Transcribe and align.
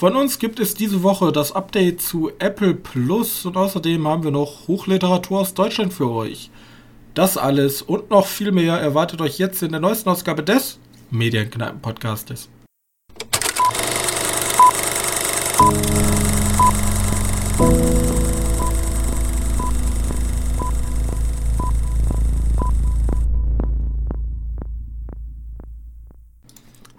Von 0.00 0.16
uns 0.16 0.38
gibt 0.38 0.60
es 0.60 0.72
diese 0.72 1.02
Woche 1.02 1.30
das 1.30 1.52
Update 1.52 2.00
zu 2.00 2.30
Apple 2.38 2.72
Plus 2.72 3.44
und 3.44 3.58
außerdem 3.58 4.08
haben 4.08 4.24
wir 4.24 4.30
noch 4.30 4.66
Hochliteratur 4.66 5.40
aus 5.40 5.52
Deutschland 5.52 5.92
für 5.92 6.10
euch. 6.10 6.48
Das 7.12 7.36
alles 7.36 7.82
und 7.82 8.08
noch 8.08 8.26
viel 8.26 8.50
mehr 8.50 8.80
erwartet 8.80 9.20
euch 9.20 9.38
jetzt 9.38 9.62
in 9.62 9.72
der 9.72 9.80
neuesten 9.80 10.08
Ausgabe 10.08 10.42
des 10.42 10.78
Medienkneipen-Podcastes. 11.10 12.48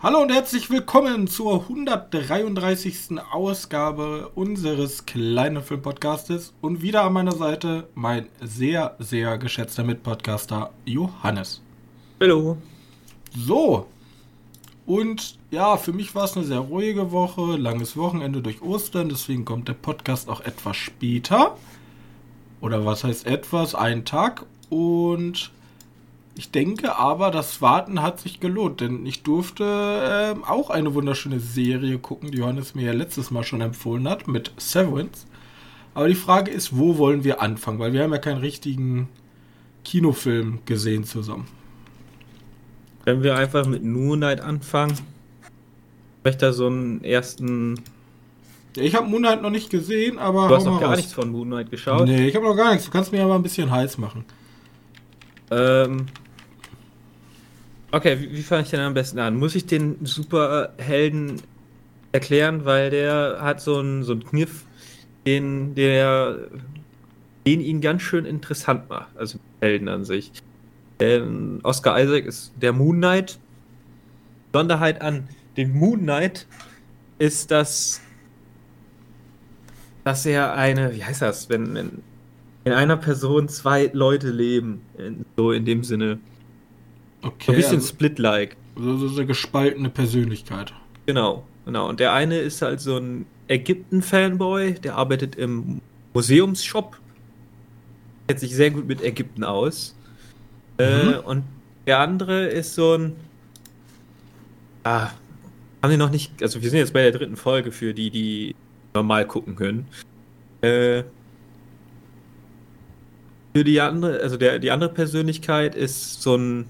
Hallo 0.03 0.19
und 0.19 0.31
herzlich 0.31 0.71
willkommen 0.71 1.27
zur 1.27 1.61
133. 1.61 3.19
Ausgabe 3.31 4.31
unseres 4.33 5.05
kleinen 5.05 5.61
Filmpodcastes 5.61 6.55
und 6.59 6.81
wieder 6.81 7.03
an 7.03 7.13
meiner 7.13 7.33
Seite 7.33 7.87
mein 7.93 8.27
sehr, 8.41 8.95
sehr 8.97 9.37
geschätzter 9.37 9.83
Mitpodcaster 9.83 10.71
Johannes. 10.85 11.61
Hallo. 12.19 12.57
So, 13.37 13.85
und 14.87 15.37
ja, 15.51 15.77
für 15.77 15.93
mich 15.93 16.15
war 16.15 16.23
es 16.23 16.35
eine 16.35 16.47
sehr 16.47 16.57
ruhige 16.57 17.11
Woche, 17.11 17.55
langes 17.55 17.95
Wochenende 17.95 18.41
durch 18.41 18.63
Ostern, 18.63 19.07
deswegen 19.07 19.45
kommt 19.45 19.67
der 19.67 19.73
Podcast 19.73 20.29
auch 20.29 20.41
etwas 20.41 20.77
später. 20.77 21.55
Oder 22.59 22.87
was 22.87 23.03
heißt 23.03 23.27
etwas? 23.27 23.75
Ein 23.75 24.03
Tag. 24.03 24.47
Und 24.71 25.51
ich 26.35 26.51
denke 26.51 26.95
aber, 26.95 27.29
das 27.29 27.61
Warten 27.61 28.01
hat 28.01 28.19
sich 28.19 28.39
gelohnt, 28.39 28.81
denn 28.81 29.05
ich 29.05 29.23
durfte 29.23 29.63
äh, 29.63 30.47
auch 30.47 30.69
eine 30.69 30.93
wunderschöne 30.93 31.39
Serie 31.39 31.99
gucken, 31.99 32.31
die 32.31 32.37
Johannes 32.37 32.73
mir 32.73 32.85
ja 32.85 32.93
letztes 32.93 33.31
Mal 33.31 33.43
schon 33.43 33.61
empfohlen 33.61 34.07
hat, 34.07 34.27
mit 34.27 34.51
Severance. 34.57 35.25
Aber 35.93 36.07
die 36.07 36.15
Frage 36.15 36.51
ist, 36.51 36.77
wo 36.77 36.97
wollen 36.97 37.23
wir 37.23 37.41
anfangen? 37.41 37.79
Weil 37.79 37.91
wir 37.91 38.03
haben 38.03 38.13
ja 38.13 38.17
keinen 38.17 38.37
richtigen 38.37 39.09
Kinofilm 39.83 40.59
gesehen 40.65 41.03
zusammen. 41.03 41.47
Können 43.03 43.23
wir 43.23 43.35
einfach 43.35 43.65
mit 43.65 43.83
Moonlight 43.83 44.39
anfangen? 44.41 44.93
Ich 44.93 46.23
möchte 46.23 46.45
da 46.45 46.53
so 46.53 46.67
einen 46.67 47.03
ersten. 47.03 47.81
Ich 48.77 48.95
habe 48.95 49.07
Moonlight 49.07 49.41
noch 49.41 49.49
nicht 49.49 49.69
gesehen, 49.69 50.17
aber. 50.17 50.47
Du 50.47 50.55
hast 50.55 50.65
noch 50.65 50.79
gar 50.79 50.91
raus. 50.91 50.97
nichts 50.97 51.13
von 51.13 51.29
Moonlight 51.29 51.71
geschaut? 51.71 52.07
Nee, 52.07 52.27
ich 52.27 52.35
habe 52.35 52.45
noch 52.45 52.55
gar 52.55 52.71
nichts. 52.71 52.85
Du 52.85 52.91
kannst 52.91 53.11
mir 53.11 53.23
aber 53.23 53.35
ein 53.35 53.43
bisschen 53.43 53.69
heiß 53.69 53.97
machen. 53.97 54.23
Ähm, 55.51 56.05
okay, 57.91 58.19
wie, 58.19 58.31
wie 58.31 58.41
fange 58.41 58.63
ich 58.63 58.69
denn 58.69 58.79
am 58.79 58.93
besten 58.93 59.19
an? 59.19 59.35
Muss 59.37 59.53
ich 59.55 59.65
den 59.65 59.97
Superhelden 60.05 61.41
erklären, 62.13 62.65
weil 62.65 62.89
der 62.89 63.39
hat 63.41 63.61
so 63.61 63.79
einen, 63.79 64.03
so 64.03 64.13
einen 64.13 64.23
Kniff, 64.23 64.65
den, 65.25 65.75
der, 65.75 66.37
den 67.45 67.61
ihn 67.61 67.81
ganz 67.81 68.01
schön 68.01 68.25
interessant 68.25 68.89
macht, 68.89 69.15
also 69.17 69.39
Helden 69.59 69.87
an 69.87 70.05
sich. 70.05 70.31
Ähm, 70.99 71.59
Oscar 71.63 72.01
Isaac 72.01 72.25
ist 72.25 72.53
der 72.61 72.73
Moon 72.73 72.97
Knight. 72.97 73.39
Besonderheit 74.51 75.01
an 75.01 75.27
dem 75.57 75.73
Moon 75.73 76.01
Knight 76.01 76.47
ist, 77.19 77.51
dass, 77.51 78.01
dass 80.03 80.25
er 80.25 80.53
eine, 80.53 80.93
wie 80.95 81.03
heißt 81.03 81.21
das, 81.21 81.49
wenn, 81.49 81.73
wenn 81.73 82.03
in 82.63 82.73
einer 82.73 82.97
Person 82.97 83.47
zwei 83.49 83.89
Leute 83.93 84.29
leben. 84.29 84.81
So 85.37 85.51
in 85.51 85.65
dem 85.65 85.83
Sinne. 85.83 86.19
Okay. 87.21 87.51
Ein 87.51 87.55
bisschen 87.55 87.75
also, 87.75 87.87
Split-like. 87.87 88.55
So, 88.75 89.07
so 89.07 89.17
eine 89.17 89.25
gespaltene 89.25 89.89
Persönlichkeit. 89.89 90.73
Genau, 91.05 91.43
genau. 91.65 91.89
Und 91.89 91.99
der 91.99 92.13
eine 92.13 92.39
ist 92.39 92.61
halt 92.61 92.79
so 92.79 92.97
ein 92.97 93.25
Ägypten-Fanboy, 93.47 94.75
der 94.75 94.95
arbeitet 94.95 95.35
im 95.35 95.81
Museumsshop. 96.13 96.97
Kennt 98.27 98.39
sich 98.39 98.55
sehr 98.55 98.71
gut 98.71 98.87
mit 98.87 99.01
Ägypten 99.01 99.43
aus. 99.43 99.95
Äh, 100.77 101.03
mhm. 101.03 101.13
Äh, 101.13 101.17
und 101.17 101.43
der 101.85 101.99
andere 101.99 102.45
ist 102.45 102.75
so 102.75 102.95
ein. 102.95 103.15
Ah, 104.83 105.09
haben 105.81 105.91
die 105.91 105.97
noch 105.97 106.11
nicht. 106.11 106.41
Also, 106.41 106.61
wir 106.61 106.69
sind 106.69 106.79
jetzt 106.79 106.93
bei 106.93 107.01
der 107.01 107.11
dritten 107.11 107.35
Folge 107.35 107.71
für 107.71 107.93
die, 107.93 108.09
die 108.09 108.55
normal 108.93 109.27
gucken 109.27 109.55
können. 109.55 109.87
Äh, 110.61 111.03
für 113.53 113.63
die 113.63 113.81
andere, 113.81 114.19
also 114.21 114.37
der, 114.37 114.59
die 114.59 114.71
andere 114.71 114.93
Persönlichkeit 114.93 115.75
ist 115.75 116.21
so 116.21 116.35
ein 116.35 116.65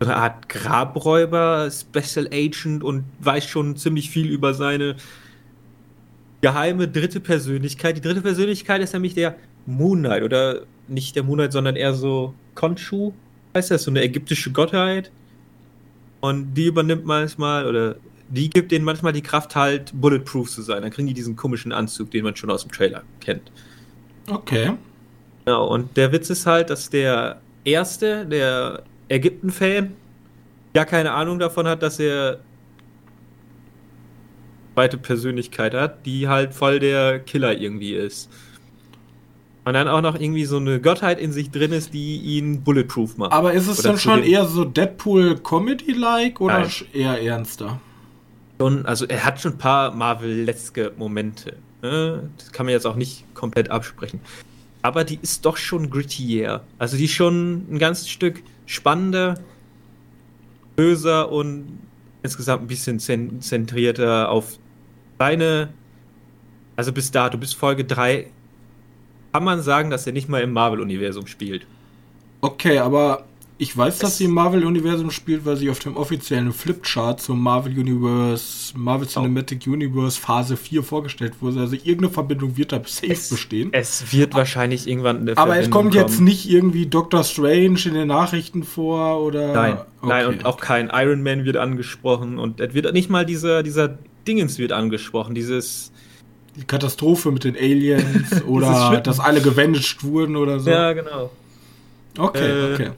so 0.00 0.06
eine 0.06 0.16
Art 0.16 0.48
Grabräuber, 0.48 1.70
Special 1.70 2.26
Agent 2.32 2.82
und 2.82 3.04
weiß 3.18 3.44
schon 3.44 3.76
ziemlich 3.76 4.08
viel 4.10 4.30
über 4.30 4.54
seine 4.54 4.96
geheime 6.40 6.88
dritte 6.88 7.20
Persönlichkeit. 7.20 7.98
Die 7.98 8.00
dritte 8.00 8.22
Persönlichkeit 8.22 8.80
ist 8.80 8.94
nämlich 8.94 9.12
der 9.12 9.36
Moonlight 9.66 10.22
oder 10.22 10.62
nicht 10.88 11.16
der 11.16 11.22
Moonlight, 11.22 11.52
sondern 11.52 11.76
eher 11.76 11.92
so 11.92 12.32
Khonshu, 12.54 13.12
heißt 13.54 13.70
das, 13.70 13.82
so 13.82 13.90
eine 13.90 14.02
ägyptische 14.02 14.50
Gottheit. 14.52 15.10
Und 16.20 16.54
die 16.54 16.66
übernimmt 16.66 17.04
manchmal 17.04 17.66
oder 17.66 17.96
die 18.30 18.48
gibt 18.48 18.72
denen 18.72 18.84
manchmal 18.84 19.12
die 19.12 19.22
Kraft 19.22 19.54
halt 19.54 19.92
bulletproof 19.94 20.48
zu 20.48 20.62
sein. 20.62 20.82
Dann 20.82 20.90
kriegen 20.90 21.08
die 21.08 21.14
diesen 21.14 21.36
komischen 21.36 21.72
Anzug, 21.72 22.10
den 22.10 22.24
man 22.24 22.36
schon 22.36 22.50
aus 22.50 22.62
dem 22.62 22.72
Trailer 22.72 23.02
kennt. 23.20 23.50
Okay. 24.28 24.72
Genau, 25.44 25.66
und 25.66 25.96
der 25.96 26.12
Witz 26.12 26.30
ist 26.30 26.46
halt, 26.46 26.70
dass 26.70 26.90
der 26.90 27.40
Erste, 27.64 28.26
der 28.26 28.82
Ägypten-Fan, 29.08 29.92
gar 30.74 30.84
keine 30.84 31.12
Ahnung 31.12 31.38
davon 31.38 31.66
hat, 31.66 31.82
dass 31.82 31.98
er 31.98 32.40
zweite 34.74 34.98
Persönlichkeit 34.98 35.74
hat, 35.74 36.06
die 36.06 36.28
halt 36.28 36.54
voll 36.54 36.78
der 36.78 37.18
Killer 37.18 37.58
irgendwie 37.58 37.94
ist. 37.94 38.30
Und 39.64 39.74
dann 39.74 39.88
auch 39.88 40.00
noch 40.00 40.18
irgendwie 40.18 40.46
so 40.46 40.56
eine 40.56 40.80
Gottheit 40.80 41.20
in 41.20 41.32
sich 41.32 41.50
drin 41.50 41.72
ist, 41.72 41.92
die 41.92 42.18
ihn 42.18 42.62
bulletproof 42.62 43.18
macht. 43.18 43.32
Aber 43.32 43.52
ist 43.52 43.66
es 43.66 43.82
dann 43.82 43.98
schon 43.98 44.22
eher 44.22 44.46
so 44.46 44.64
Deadpool-Comedy-like 44.64 46.40
oder 46.40 46.60
Nein. 46.60 46.70
eher 46.94 47.22
ernster? 47.22 47.78
Schon, 48.58 48.86
also 48.86 49.04
er 49.06 49.24
hat 49.24 49.40
schon 49.40 49.52
ein 49.52 49.58
paar 49.58 49.94
Marvel-letzte 49.94 50.92
Momente. 50.96 51.56
Ne? 51.82 52.30
Das 52.38 52.52
kann 52.52 52.64
man 52.64 52.72
jetzt 52.72 52.86
auch 52.86 52.96
nicht 52.96 53.34
komplett 53.34 53.70
absprechen 53.70 54.20
aber 54.82 55.04
die 55.04 55.18
ist 55.20 55.44
doch 55.44 55.56
schon 55.56 55.90
grittier. 55.90 56.62
Also 56.78 56.96
die 56.96 57.04
ist 57.04 57.12
schon 57.12 57.66
ein 57.70 57.78
ganzes 57.78 58.08
Stück 58.08 58.42
spannender, 58.66 59.38
böser 60.76 61.30
und 61.30 61.78
insgesamt 62.22 62.62
ein 62.62 62.66
bisschen 62.66 62.98
zentrierter 62.98 64.30
auf 64.30 64.58
deine. 65.18 65.70
Also 66.76 66.92
bis 66.92 67.10
dato, 67.10 67.36
bis 67.36 67.52
Folge 67.52 67.84
3, 67.84 68.26
kann 69.32 69.44
man 69.44 69.60
sagen, 69.60 69.90
dass 69.90 70.06
er 70.06 70.12
nicht 70.12 70.28
mal 70.28 70.40
im 70.40 70.52
Marvel-Universum 70.52 71.26
spielt. 71.26 71.66
Okay, 72.40 72.78
aber 72.78 73.26
ich 73.60 73.76
weiß, 73.76 73.98
dass 73.98 74.16
sie 74.16 74.24
im 74.24 74.30
Marvel-Universum 74.30 75.10
spielt, 75.10 75.44
weil 75.44 75.54
sie 75.58 75.68
auf 75.68 75.80
dem 75.80 75.94
offiziellen 75.94 76.50
Flipchart 76.50 77.20
zum 77.20 77.42
Marvel 77.42 77.78
Universe, 77.78 78.72
Marvel. 78.74 79.06
Cinematic 79.06 79.64
oh. 79.66 79.72
Universe 79.72 80.18
Phase 80.18 80.56
4 80.56 80.82
vorgestellt 80.82 81.34
wurde. 81.40 81.60
Also 81.60 81.74
irgendeine 81.74 82.08
Verbindung 82.08 82.56
wird 82.56 82.72
da 82.72 82.80
safe 82.82 83.12
es, 83.12 83.28
bestehen. 83.28 83.68
Es 83.72 84.14
wird 84.14 84.34
wahrscheinlich 84.34 84.88
irgendwann 84.88 85.18
eine 85.18 85.32
Aber 85.32 85.52
Verbindung 85.52 85.62
es 85.62 85.70
kommt 85.70 85.92
kommen. 85.92 86.08
jetzt 86.08 86.20
nicht 86.20 86.48
irgendwie 86.48 86.86
Doctor 86.86 87.22
Strange 87.22 87.80
in 87.84 87.92
den 87.92 88.08
Nachrichten 88.08 88.62
vor 88.62 89.20
oder. 89.20 89.52
Nein, 89.52 89.72
okay. 90.00 90.08
nein, 90.08 90.26
und 90.26 90.46
auch 90.46 90.56
kein 90.56 90.90
Iron 90.90 91.22
Man 91.22 91.44
wird 91.44 91.58
angesprochen 91.58 92.38
und 92.38 92.60
es 92.60 92.72
wird 92.72 92.90
nicht 92.94 93.10
mal 93.10 93.26
dieser, 93.26 93.62
dieser 93.62 93.98
Dingens 94.26 94.58
wird 94.58 94.72
angesprochen, 94.72 95.34
dieses. 95.34 95.92
Die 96.56 96.64
Katastrophe 96.64 97.30
mit 97.30 97.44
den 97.44 97.56
Aliens 97.56 98.42
oder 98.46 99.00
dass 99.04 99.20
alle 99.20 99.40
gewendet 99.40 100.02
wurden 100.02 100.34
oder 100.34 100.58
so. 100.58 100.68
Ja, 100.68 100.92
genau. 100.94 101.30
Okay, 102.18 102.50
äh, 102.50 102.74
okay. 102.74 102.90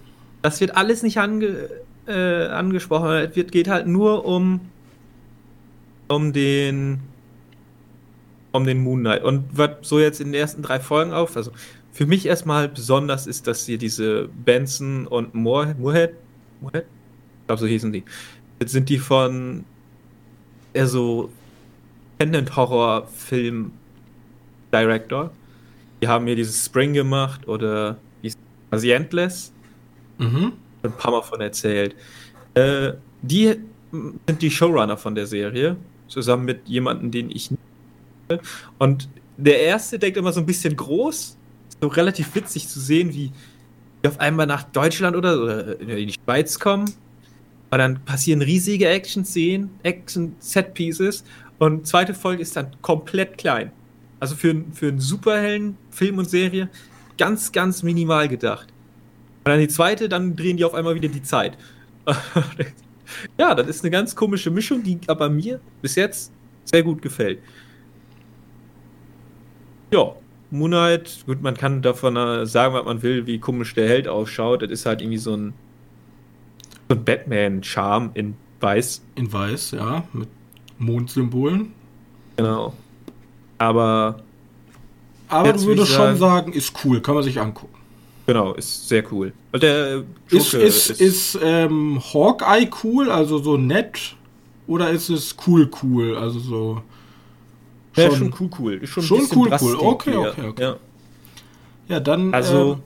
Das 0.42 0.60
wird 0.60 0.76
alles 0.76 1.02
nicht 1.02 1.18
ange, 1.18 1.68
äh, 2.06 2.46
angesprochen. 2.46 3.10
Es 3.10 3.36
wird, 3.36 3.52
geht 3.52 3.68
halt 3.68 3.86
nur 3.86 4.24
um, 4.24 4.60
um 6.08 6.32
den 6.32 7.00
um 8.52 8.66
den 8.66 8.82
Moon 8.82 9.00
Knight. 9.00 9.24
Und 9.24 9.44
was 9.52 9.70
so 9.80 9.98
jetzt 9.98 10.20
in 10.20 10.28
den 10.28 10.34
ersten 10.40 10.62
drei 10.62 10.78
Folgen 10.78 11.12
auf, 11.12 11.36
also 11.36 11.52
für 11.90 12.06
mich 12.06 12.26
erstmal 12.26 12.68
besonders 12.68 13.26
ist, 13.26 13.46
dass 13.46 13.64
hier 13.64 13.78
diese 13.78 14.28
Benson 14.44 15.06
und 15.06 15.34
Moorhead, 15.34 15.78
Moorhead? 15.78 16.14
Moorhead? 16.60 16.84
Ich 16.84 17.46
glaube, 17.46 17.60
so 17.60 17.66
hießen 17.66 17.92
die. 17.92 18.04
Jetzt 18.60 18.72
sind 18.72 18.88
die 18.88 18.98
von 18.98 19.64
eher 20.74 20.86
so 20.86 21.30
Independent 22.18 22.56
Horror 22.56 23.08
Film 23.08 23.72
Director. 24.72 25.30
Die 26.00 26.08
haben 26.08 26.26
hier 26.26 26.36
dieses 26.36 26.64
Spring 26.64 26.92
gemacht 26.92 27.48
oder 27.48 27.96
wie 28.22 28.32
also 28.70 28.88
Endless. 28.88 29.51
Mhm. 30.22 30.52
Ein 30.82 30.92
paar 30.92 31.10
Mal 31.12 31.22
von 31.22 31.40
erzählt. 31.40 31.94
Äh, 32.54 32.92
die 33.22 33.56
sind 34.26 34.42
die 34.42 34.50
Showrunner 34.50 34.96
von 34.96 35.14
der 35.14 35.26
Serie, 35.26 35.76
zusammen 36.08 36.44
mit 36.44 36.68
jemandem, 36.68 37.10
den 37.10 37.30
ich 37.30 37.50
nicht 37.50 37.60
Und 38.78 39.08
der 39.36 39.60
erste 39.60 39.98
denkt 39.98 40.16
immer 40.16 40.32
so 40.32 40.40
ein 40.40 40.46
bisschen 40.46 40.76
groß, 40.76 41.36
so 41.80 41.88
relativ 41.88 42.34
witzig 42.34 42.68
zu 42.68 42.80
sehen, 42.80 43.12
wie 43.12 43.32
die 44.02 44.08
auf 44.08 44.18
einmal 44.20 44.46
nach 44.46 44.64
Deutschland 44.64 45.16
oder, 45.16 45.42
oder 45.42 45.78
in 45.78 46.08
die 46.08 46.14
Schweiz 46.24 46.58
kommen. 46.58 46.90
Aber 47.70 47.78
dann 47.78 48.04
passieren 48.04 48.42
riesige 48.42 48.88
Action-Szenen, 48.88 49.70
Action-Set-Pieces 49.82 51.24
und 51.58 51.86
zweite 51.86 52.14
Folge 52.14 52.42
ist 52.42 52.56
dann 52.56 52.70
komplett 52.82 53.38
klein. 53.38 53.72
Also 54.20 54.36
für, 54.36 54.64
für 54.72 54.88
einen 54.88 55.00
Superhelden-Film 55.00 56.18
und 56.18 56.28
Serie 56.28 56.68
ganz, 57.16 57.50
ganz 57.50 57.82
minimal 57.82 58.28
gedacht. 58.28 58.68
Und 59.44 59.50
dann 59.50 59.58
die 59.58 59.68
zweite, 59.68 60.08
dann 60.08 60.36
drehen 60.36 60.56
die 60.56 60.64
auf 60.64 60.74
einmal 60.74 60.94
wieder 60.94 61.08
die 61.08 61.22
Zeit. 61.22 61.58
ja, 63.38 63.54
das 63.54 63.66
ist 63.66 63.82
eine 63.82 63.90
ganz 63.90 64.14
komische 64.14 64.50
Mischung, 64.50 64.82
die 64.82 65.00
aber 65.08 65.28
mir 65.28 65.60
bis 65.80 65.96
jetzt 65.96 66.32
sehr 66.64 66.82
gut 66.82 67.02
gefällt. 67.02 67.40
Ja, 69.92 70.14
Moonlight, 70.50 71.24
gut, 71.26 71.42
man 71.42 71.56
kann 71.56 71.82
davon 71.82 72.16
äh, 72.16 72.46
sagen, 72.46 72.74
was 72.74 72.84
man 72.84 73.02
will, 73.02 73.26
wie 73.26 73.38
komisch 73.38 73.74
der 73.74 73.88
Held 73.88 74.06
ausschaut. 74.06 74.62
Das 74.62 74.70
ist 74.70 74.86
halt 74.86 75.00
irgendwie 75.00 75.18
so 75.18 75.34
ein, 75.34 75.54
so 76.88 76.94
ein 76.94 77.04
Batman-Charme 77.04 78.10
in 78.14 78.34
Weiß. 78.60 79.02
In 79.16 79.32
Weiß, 79.32 79.72
ja, 79.72 80.04
mit 80.12 80.28
Mondsymbolen. 80.78 81.72
Genau. 82.36 82.74
Aber. 83.58 84.20
Aber 85.28 85.52
du 85.52 85.62
würdest 85.62 85.92
schon 85.92 86.16
sagen, 86.16 86.52
ist 86.52 86.72
cool, 86.84 87.00
kann 87.00 87.14
man 87.14 87.24
sich 87.24 87.40
angucken. 87.40 87.81
Genau, 88.26 88.52
ist 88.54 88.88
sehr 88.88 89.02
cool. 89.12 89.32
Der 89.60 90.04
ist, 90.30 90.54
ist, 90.54 90.90
ist, 90.90 91.00
ist 91.00 91.38
ähm, 91.42 92.00
Hawkeye 92.00 92.70
cool, 92.84 93.10
also 93.10 93.38
so 93.38 93.56
nett? 93.56 94.14
Oder 94.66 94.90
ist 94.90 95.08
es 95.08 95.36
cool 95.46 95.68
cool, 95.82 96.16
also 96.16 96.38
so. 96.38 96.82
Schon, 97.94 98.04
ja, 98.04 98.16
schon 98.16 98.34
cool, 98.40 98.50
cool. 98.58 98.74
Ist 98.74 98.90
schon, 98.90 99.02
schon 99.02 99.28
cool, 99.34 99.50
cool. 99.60 99.76
Okay, 99.76 100.16
okay, 100.16 100.46
okay. 100.48 100.62
Ja, 100.62 100.76
ja 101.88 102.00
dann. 102.00 102.32
Also, 102.32 102.74
ähm, 102.74 102.82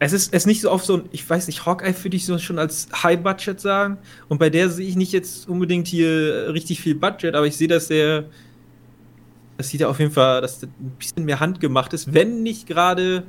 es 0.00 0.12
ist, 0.12 0.32
es 0.32 0.46
nicht 0.46 0.60
so 0.60 0.70
oft 0.70 0.86
so 0.86 0.94
ein, 0.94 1.02
ich 1.10 1.28
weiß 1.28 1.48
nicht, 1.48 1.66
Hawkeye 1.66 1.94
würde 2.02 2.16
ich 2.16 2.24
so 2.24 2.38
schon 2.38 2.58
als 2.58 2.88
High 3.02 3.20
Budget 3.20 3.60
sagen. 3.60 3.98
Und 4.28 4.38
bei 4.38 4.48
der 4.48 4.70
sehe 4.70 4.88
ich 4.88 4.96
nicht 4.96 5.12
jetzt 5.12 5.48
unbedingt 5.48 5.88
hier 5.88 6.50
richtig 6.52 6.80
viel 6.80 6.94
Budget, 6.94 7.34
aber 7.34 7.46
ich 7.46 7.56
sehe, 7.56 7.68
dass 7.68 7.88
der. 7.88 8.24
Das 9.56 9.70
sieht 9.70 9.80
ja 9.80 9.88
auf 9.88 9.98
jeden 9.98 10.12
Fall, 10.12 10.40
dass 10.40 10.60
das 10.60 10.70
ein 10.70 10.92
bisschen 10.98 11.24
mehr 11.24 11.40
handgemacht 11.40 11.92
ist, 11.92 12.14
wenn 12.14 12.44
nicht 12.44 12.68
gerade 12.68 13.24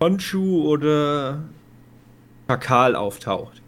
Honshu 0.00 0.62
oder 0.68 1.42
Pakal 2.46 2.94
auftaucht. 2.96 3.62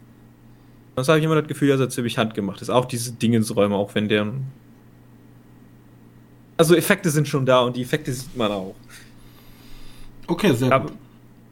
Sonst 0.95 1.09
habe 1.09 1.19
ich 1.19 1.25
immer 1.25 1.35
das 1.35 1.47
Gefühl, 1.47 1.69
dass 1.69 1.79
er 1.79 1.89
ziemlich 1.89 2.17
handgemacht 2.17 2.61
ist. 2.61 2.69
Auch 2.69 2.85
diese 2.85 3.13
Dingensräume, 3.13 3.75
auch 3.75 3.95
wenn 3.95 4.09
der 4.09 4.33
also 6.59 6.75
Effekte 6.75 7.09
sind 7.09 7.25
schon 7.25 7.45
da 7.45 7.61
und 7.61 7.77
die 7.77 7.81
Effekte 7.81 8.11
sieht 8.11 8.35
man 8.35 8.51
auch. 8.51 8.75
Okay, 10.27 10.53
sehr 10.53 10.73
aber, 10.73 10.89
gut. 10.89 10.97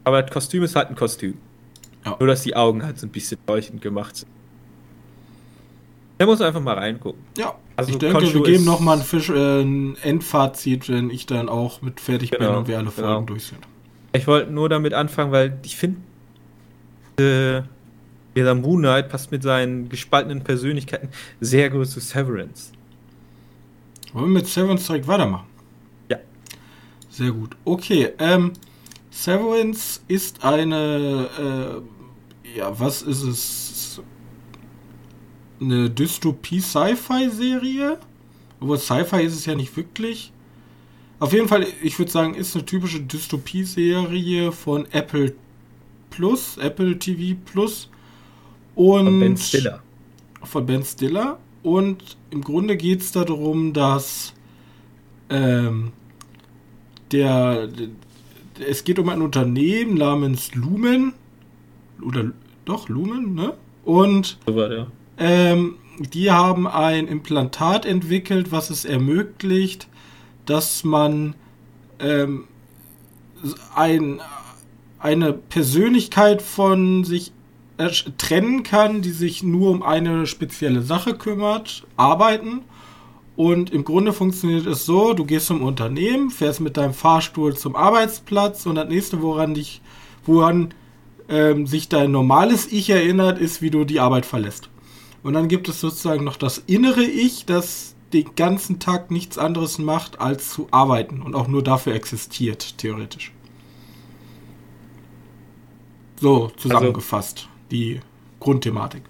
Aber 0.04 0.22
das 0.22 0.30
Kostüm 0.30 0.62
ist 0.62 0.76
halt 0.76 0.90
ein 0.90 0.96
Kostüm. 0.96 1.38
Ja. 2.04 2.16
Nur, 2.18 2.28
dass 2.28 2.42
die 2.42 2.54
Augen 2.54 2.84
halt 2.84 2.98
so 2.98 3.06
ein 3.06 3.10
bisschen 3.10 3.38
leuchtend 3.46 3.80
gemacht 3.80 4.16
sind. 4.16 4.28
Da 6.18 6.26
muss 6.26 6.42
einfach 6.42 6.60
mal 6.60 6.74
reingucken. 6.74 7.22
Ja, 7.38 7.54
also 7.74 7.92
ich 7.92 7.98
denke, 7.98 8.18
Konshu 8.18 8.34
wir 8.34 8.52
geben 8.52 8.66
nochmal 8.66 8.98
ein, 8.98 9.02
Fisch, 9.02 9.30
äh, 9.30 9.62
ein 9.62 9.96
Endfazit, 10.02 10.90
wenn 10.90 11.08
ich 11.08 11.24
dann 11.24 11.48
auch 11.48 11.80
mit 11.80 12.00
fertig 12.00 12.32
genau, 12.32 12.50
bin 12.50 12.56
und 12.58 12.68
wir 12.68 12.76
alle 12.76 12.90
Folgen 12.90 13.08
genau. 13.08 13.20
durch 13.22 13.46
sind. 13.46 13.60
Ich 14.12 14.26
wollte 14.26 14.50
nur 14.50 14.68
damit 14.68 14.92
anfangen, 14.94 15.32
weil 15.32 15.58
ich 15.62 15.76
finde, 15.76 16.00
äh, 17.18 17.62
dieser 18.34 18.54
Moon 18.54 18.80
Knight 18.80 19.08
passt 19.08 19.30
mit 19.30 19.42
seinen 19.42 19.88
gespaltenen 19.88 20.44
Persönlichkeiten 20.44 21.08
sehr 21.40 21.70
gut 21.70 21.88
zu 21.88 22.00
Severance. 22.00 22.72
Wollen 24.12 24.26
wir 24.26 24.40
mit 24.40 24.46
Severance 24.46 24.86
direkt 24.86 25.06
weitermachen? 25.06 25.46
Ja. 26.08 26.18
Sehr 27.10 27.30
gut. 27.32 27.56
Okay, 27.64 28.12
ähm, 28.18 28.52
Severance 29.10 30.02
ist 30.08 30.44
eine, 30.44 31.28
äh, 31.38 31.80
ja, 32.56 32.78
was 32.78 33.02
ist 33.02 33.22
es? 33.22 34.00
Eine 35.60 35.90
Dystopie-Sci-Fi-Serie? 35.90 37.98
Obwohl 38.60 38.78
Sci-Fi 38.78 39.24
ist 39.24 39.34
es 39.34 39.44
ja 39.46 39.56
nicht 39.56 39.76
wirklich. 39.76 40.32
Auf 41.20 41.32
jeden 41.32 41.48
Fall, 41.48 41.66
ich 41.82 41.98
würde 41.98 42.12
sagen, 42.12 42.34
ist 42.34 42.54
eine 42.54 42.64
typische 42.64 43.00
Dystopie-Serie 43.00 44.52
von 44.52 44.86
Apple 44.92 45.34
Plus, 46.10 46.56
Apple 46.58 46.98
TV 46.98 47.36
Plus. 47.44 47.90
Und 48.76 49.06
von 49.06 49.20
Ben 49.20 49.36
Stiller. 49.36 49.82
Von 50.44 50.66
Ben 50.66 50.84
Stiller. 50.84 51.38
Und 51.64 52.16
im 52.30 52.42
Grunde 52.42 52.76
geht 52.76 53.00
es 53.00 53.10
darum, 53.10 53.72
dass 53.72 54.32
ähm, 55.28 55.90
der, 57.10 57.68
es 58.66 58.84
geht 58.84 58.98
um 59.00 59.08
ein 59.08 59.20
Unternehmen 59.20 59.94
namens 59.94 60.54
Lumen 60.54 61.14
oder 62.00 62.32
doch 62.64 62.88
Lumen, 62.88 63.34
ne? 63.34 63.54
Und 63.84 64.38
ähm, 65.18 65.74
die 65.98 66.30
haben 66.30 66.68
ein 66.68 67.08
Implantat 67.08 67.86
entwickelt, 67.86 68.52
was 68.52 68.70
es 68.70 68.84
ermöglicht, 68.84 69.88
dass 70.48 70.84
man 70.84 71.34
ähm, 71.98 72.44
ein, 73.74 74.20
eine 74.98 75.32
Persönlichkeit 75.32 76.42
von 76.42 77.04
sich 77.04 77.32
trennen 78.16 78.64
kann, 78.64 79.02
die 79.02 79.10
sich 79.10 79.42
nur 79.42 79.70
um 79.70 79.82
eine 79.82 80.26
spezielle 80.26 80.82
Sache 80.82 81.14
kümmert, 81.14 81.86
arbeiten. 81.96 82.62
Und 83.36 83.70
im 83.70 83.84
Grunde 83.84 84.12
funktioniert 84.12 84.66
es 84.66 84.84
so, 84.84 85.14
du 85.14 85.24
gehst 85.24 85.46
zum 85.46 85.62
Unternehmen, 85.62 86.30
fährst 86.30 86.60
mit 86.60 86.76
deinem 86.76 86.94
Fahrstuhl 86.94 87.56
zum 87.56 87.76
Arbeitsplatz 87.76 88.66
und 88.66 88.74
das 88.74 88.88
nächste, 88.88 89.22
woran 89.22 89.54
dich, 89.54 89.80
woran 90.26 90.74
ähm, 91.28 91.66
sich 91.68 91.88
dein 91.88 92.10
normales 92.10 92.66
Ich 92.72 92.90
erinnert, 92.90 93.38
ist, 93.38 93.62
wie 93.62 93.70
du 93.70 93.84
die 93.84 94.00
Arbeit 94.00 94.26
verlässt. 94.26 94.70
Und 95.22 95.34
dann 95.34 95.46
gibt 95.46 95.68
es 95.68 95.80
sozusagen 95.80 96.24
noch 96.24 96.36
das 96.36 96.58
innere 96.66 97.04
Ich, 97.04 97.44
das 97.46 97.94
den 98.12 98.34
ganzen 98.36 98.78
Tag 98.80 99.10
nichts 99.10 99.38
anderes 99.38 99.78
macht, 99.78 100.20
als 100.20 100.50
zu 100.50 100.68
arbeiten 100.70 101.22
und 101.22 101.34
auch 101.34 101.48
nur 101.48 101.62
dafür 101.62 101.94
existiert, 101.94 102.78
theoretisch. 102.78 103.32
So 106.20 106.50
zusammengefasst. 106.56 107.38
Also, 107.40 107.68
die 107.70 108.00
Grundthematik. 108.40 109.02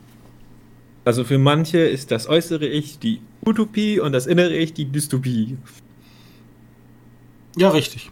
Also 1.05 1.25
für 1.25 1.39
manche 1.39 1.79
ist 1.79 2.11
das 2.11 2.29
äußere 2.29 2.67
Ich 2.67 2.99
die 2.99 3.21
Utopie 3.45 4.00
und 4.00 4.12
das 4.12 4.27
innere 4.27 4.55
Ich 4.56 4.75
die 4.75 4.85
Dystopie. 4.85 5.56
Ja, 7.56 7.71
richtig. 7.71 8.11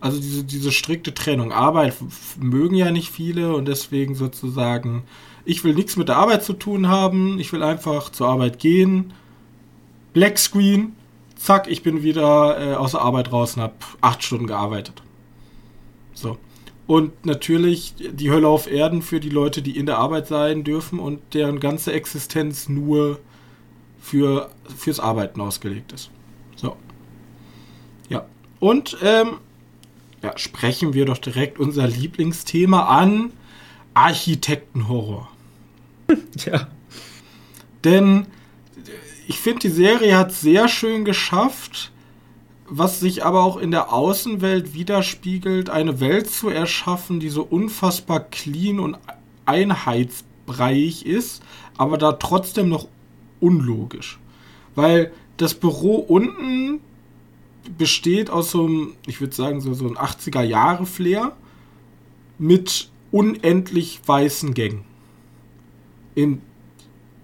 Also 0.00 0.20
diese, 0.20 0.44
diese 0.44 0.72
strikte 0.72 1.14
Trennung. 1.14 1.52
Arbeit 1.52 1.94
mögen 2.38 2.74
ja 2.74 2.90
nicht 2.90 3.10
viele 3.10 3.54
und 3.54 3.68
deswegen 3.68 4.14
sozusagen, 4.14 5.04
ich 5.44 5.64
will 5.64 5.74
nichts 5.74 5.96
mit 5.96 6.08
der 6.08 6.16
Arbeit 6.16 6.44
zu 6.44 6.52
tun 6.52 6.88
haben, 6.88 7.38
ich 7.38 7.52
will 7.52 7.62
einfach 7.62 8.10
zur 8.10 8.28
Arbeit 8.28 8.58
gehen, 8.58 9.12
Black 10.12 10.38
Screen, 10.38 10.96
zack, 11.36 11.68
ich 11.68 11.82
bin 11.82 12.02
wieder 12.02 12.72
äh, 12.72 12.74
aus 12.74 12.92
der 12.92 13.02
Arbeit 13.02 13.32
raus 13.32 13.56
und 13.56 13.62
habe 13.62 13.74
acht 14.00 14.22
Stunden 14.22 14.46
gearbeitet. 14.46 15.02
So. 16.12 16.38
Und 16.86 17.24
natürlich 17.24 17.94
die 17.98 18.30
Hölle 18.30 18.48
auf 18.48 18.70
Erden 18.70 19.02
für 19.02 19.20
die 19.20 19.28
Leute, 19.28 19.62
die 19.62 19.76
in 19.76 19.86
der 19.86 19.98
Arbeit 19.98 20.26
sein 20.26 20.64
dürfen 20.64 20.98
und 20.98 21.20
deren 21.34 21.60
ganze 21.60 21.92
Existenz 21.92 22.68
nur 22.68 23.20
für, 24.00 24.50
fürs 24.76 24.98
Arbeiten 24.98 25.40
ausgelegt 25.40 25.92
ist. 25.92 26.10
So. 26.56 26.76
Ja. 28.08 28.26
Und 28.58 28.96
ähm, 29.02 29.38
ja, 30.22 30.36
sprechen 30.36 30.92
wir 30.92 31.06
doch 31.06 31.18
direkt 31.18 31.58
unser 31.58 31.86
Lieblingsthema 31.86 32.86
an. 32.86 33.32
Architektenhorror. 33.94 35.28
Ja. 36.44 36.66
Denn 37.84 38.26
ich 39.30 39.38
finde, 39.38 39.60
die 39.60 39.68
Serie 39.68 40.18
hat 40.18 40.32
sehr 40.32 40.66
schön 40.66 41.04
geschafft, 41.04 41.92
was 42.68 42.98
sich 42.98 43.24
aber 43.24 43.44
auch 43.44 43.58
in 43.58 43.70
der 43.70 43.92
Außenwelt 43.92 44.74
widerspiegelt, 44.74 45.70
eine 45.70 46.00
Welt 46.00 46.28
zu 46.28 46.48
erschaffen, 46.48 47.20
die 47.20 47.28
so 47.28 47.44
unfassbar 47.44 48.18
clean 48.18 48.80
und 48.80 48.98
einheitsbreiig 49.46 51.06
ist, 51.06 51.44
aber 51.78 51.96
da 51.96 52.14
trotzdem 52.14 52.70
noch 52.70 52.88
unlogisch. 53.38 54.18
Weil 54.74 55.12
das 55.36 55.54
Büro 55.54 55.98
unten 55.98 56.80
besteht 57.78 58.30
aus 58.30 58.50
so 58.50 58.64
einem, 58.64 58.94
ich 59.06 59.20
würde 59.20 59.36
sagen, 59.36 59.60
so, 59.60 59.74
so 59.74 59.86
ein 59.86 59.96
80er-Jahre-Flair 59.96 61.36
mit 62.36 62.90
unendlich 63.12 64.00
weißen 64.04 64.54
Gängen. 64.54 64.82
In 66.16 66.42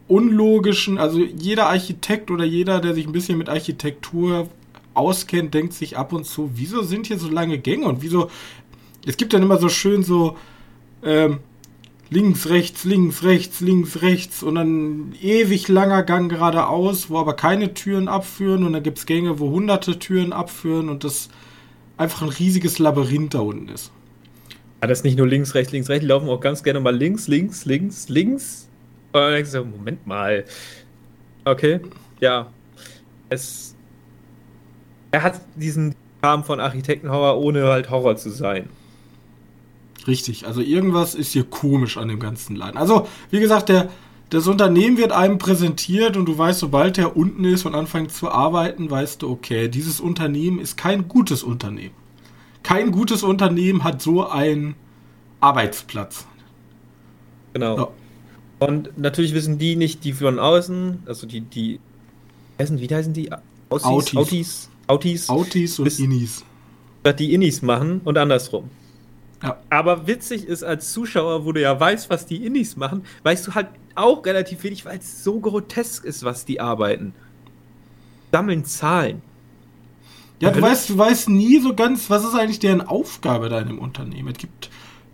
unlogischen, 0.09 0.99
also 0.99 1.19
jeder 1.19 1.67
Architekt 1.67 2.31
oder 2.31 2.45
jeder, 2.45 2.81
der 2.81 2.95
sich 2.95 3.07
ein 3.07 3.13
bisschen 3.13 3.39
mit 3.39 3.49
Architektur 3.49 4.49
auskennt, 4.95 5.53
denkt 5.53 5.73
sich 5.75 5.97
ab 5.97 6.13
und 6.13 6.25
zu, 6.25 6.51
wieso 6.55 6.83
sind 6.83 7.07
hier 7.07 7.19
so 7.19 7.29
lange 7.29 7.59
Gänge 7.59 7.87
und 7.87 8.03
wieso. 8.03 8.31
Es 9.05 9.17
gibt 9.17 9.33
dann 9.33 9.43
immer 9.43 9.59
so 9.59 9.69
schön 9.69 10.03
so 10.03 10.37
ähm, 11.03 11.39
links, 12.09 12.49
rechts, 12.49 12.85
links, 12.85 13.23
rechts, 13.23 13.61
links, 13.61 14.03
rechts 14.03 14.43
und 14.43 14.55
dann 14.55 15.15
ewig 15.21 15.69
langer 15.69 16.03
Gang 16.03 16.31
geradeaus, 16.31 17.11
wo 17.11 17.19
aber 17.19 17.35
keine 17.35 17.75
Türen 17.75 18.09
abführen 18.09 18.65
und 18.65 18.73
dann 18.73 18.83
gibt 18.83 18.99
es 18.99 19.07
Gänge, 19.07 19.39
wo 19.39 19.51
hunderte 19.51 19.99
Türen 19.99 20.33
abführen 20.33 20.89
und 20.89 21.05
das 21.05 21.29
einfach 21.97 22.23
ein 22.23 22.29
riesiges 22.29 22.79
Labyrinth 22.79 23.35
da 23.35 23.41
unten 23.41 23.69
ist. 23.69 23.93
Ja, 24.81 24.89
das 24.89 24.99
ist 24.99 25.05
nicht 25.05 25.19
nur 25.19 25.27
links, 25.27 25.55
rechts, 25.55 25.73
links, 25.73 25.89
rechts, 25.89 26.03
die 26.03 26.09
laufen 26.09 26.29
auch 26.29 26.41
ganz 26.41 26.63
gerne 26.63 26.81
mal 26.81 26.95
links, 26.95 27.29
links, 27.29 27.65
links, 27.65 28.09
links 28.09 28.69
Und 29.25 29.33
denkst 29.33 29.53
du, 29.53 29.65
Moment 29.65 30.07
mal. 30.07 30.45
Okay, 31.45 31.81
ja. 32.21 32.51
Es. 33.29 33.75
Er 35.11 35.23
hat 35.23 35.41
diesen 35.55 35.95
Charme 36.23 36.45
von 36.45 36.61
Architektenhorror, 36.61 37.39
ohne 37.39 37.65
halt 37.65 37.91
Horror 37.91 38.17
zu 38.17 38.31
sein. 38.31 38.69
Richtig, 40.07 40.47
also 40.47 40.61
irgendwas 40.61 41.15
ist 41.15 41.33
hier 41.33 41.45
komisch 41.45 41.97
an 41.97 42.09
dem 42.09 42.21
ganzen 42.21 42.55
Laden. 42.55 42.77
Also, 42.77 43.09
wie 43.31 43.41
gesagt, 43.41 43.69
der, 43.69 43.89
das 44.31 44.47
Unternehmen 44.47 44.99
wird 44.99 45.13
einem 45.13 45.39
präsentiert 45.39 46.17
und 46.17 46.27
du 46.27 46.37
weißt, 46.37 46.61
sobald 46.61 46.99
er 46.99 47.17
unten 47.17 47.45
ist 47.45 47.65
und 47.65 47.75
anfängt 47.75 48.13
zu 48.13 48.31
arbeiten, 48.31 48.91
weißt 48.91 49.23
du, 49.23 49.31
okay, 49.31 49.69
dieses 49.69 50.01
Unternehmen 50.01 50.61
ist 50.61 50.77
kein 50.77 51.09
gutes 51.09 51.43
Unternehmen. 51.43 51.95
Kein 52.63 52.91
gutes 52.91 53.23
Unternehmen 53.23 53.85
hat 53.85 54.03
so 54.03 54.29
einen 54.29 54.75
Arbeitsplatz. 55.41 56.27
Genau. 57.53 57.77
Ja. 57.77 57.89
Und 58.59 58.97
natürlich 58.97 59.35
wissen 59.35 59.59
die 59.59 59.77
nicht, 59.77 60.05
die 60.05 60.13
von 60.13 60.39
außen, 60.39 61.03
also 61.07 61.27
die, 61.27 61.43
die, 61.43 61.81
heißen, 62.59 62.81
wie 62.81 62.89
heißen 62.89 63.13
die? 63.13 63.31
Aussies, 63.69 64.17
Autis. 64.17 64.17
Autis. 64.17 64.71
Autis. 64.87 65.29
Autis 65.29 65.79
und 65.79 65.99
Innis. 65.99 66.45
Dass 67.03 67.17
die 67.17 67.35
Innis 67.35 67.63
machen 67.63 68.01
und 68.05 68.17
andersrum. 68.17 68.71
Ja. 69.43 69.59
Aber 69.69 70.07
witzig 70.07 70.45
ist, 70.45 70.63
als 70.63 70.93
Zuschauer, 70.93 71.45
wo 71.45 71.53
du 71.53 71.61
ja 71.61 71.79
weißt, 71.79 72.09
was 72.09 72.27
die 72.27 72.45
Innis 72.47 72.77
machen, 72.77 73.05
weißt 73.23 73.47
du 73.47 73.55
halt 73.55 73.69
auch 73.95 74.25
relativ 74.25 74.63
wenig, 74.65 74.85
weil 74.85 74.99
es 74.99 75.23
so 75.23 75.41
grotesk 75.41 76.05
ist, 76.05 76.25
was 76.25 76.45
die 76.45 76.61
arbeiten. 76.61 77.15
Sammeln 78.33 78.65
Zahlen. 78.65 79.23
Ja, 80.41 80.51
du 80.51 80.61
weißt, 80.61 80.91
du 80.91 80.99
weißt 80.99 81.29
nie 81.31 81.61
so 81.61 81.75
ganz, 81.75 82.11
was 82.11 82.25
ist 82.25 82.35
eigentlich 82.35 82.59
deren 82.59 82.83
Aufgabe 82.83 83.49
da 83.49 83.61
in 83.61 83.69
dem 83.69 83.79
Unternehmen. 83.79 84.29
Es 84.29 84.39
gibt 84.39 84.71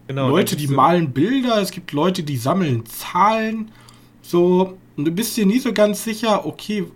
genau, 0.06 0.28
Leute, 0.28 0.56
die 0.56 0.68
malen 0.68 1.12
Bilder, 1.12 1.60
es 1.60 1.70
gibt 1.70 1.92
Leute, 1.92 2.22
die 2.22 2.36
sammeln 2.36 2.84
Zahlen. 2.86 3.70
So, 4.22 4.78
und 4.96 5.04
du 5.04 5.10
bist 5.10 5.36
dir 5.36 5.46
nie 5.46 5.58
so 5.58 5.72
ganz 5.72 6.04
sicher, 6.04 6.46
okay, 6.46 6.86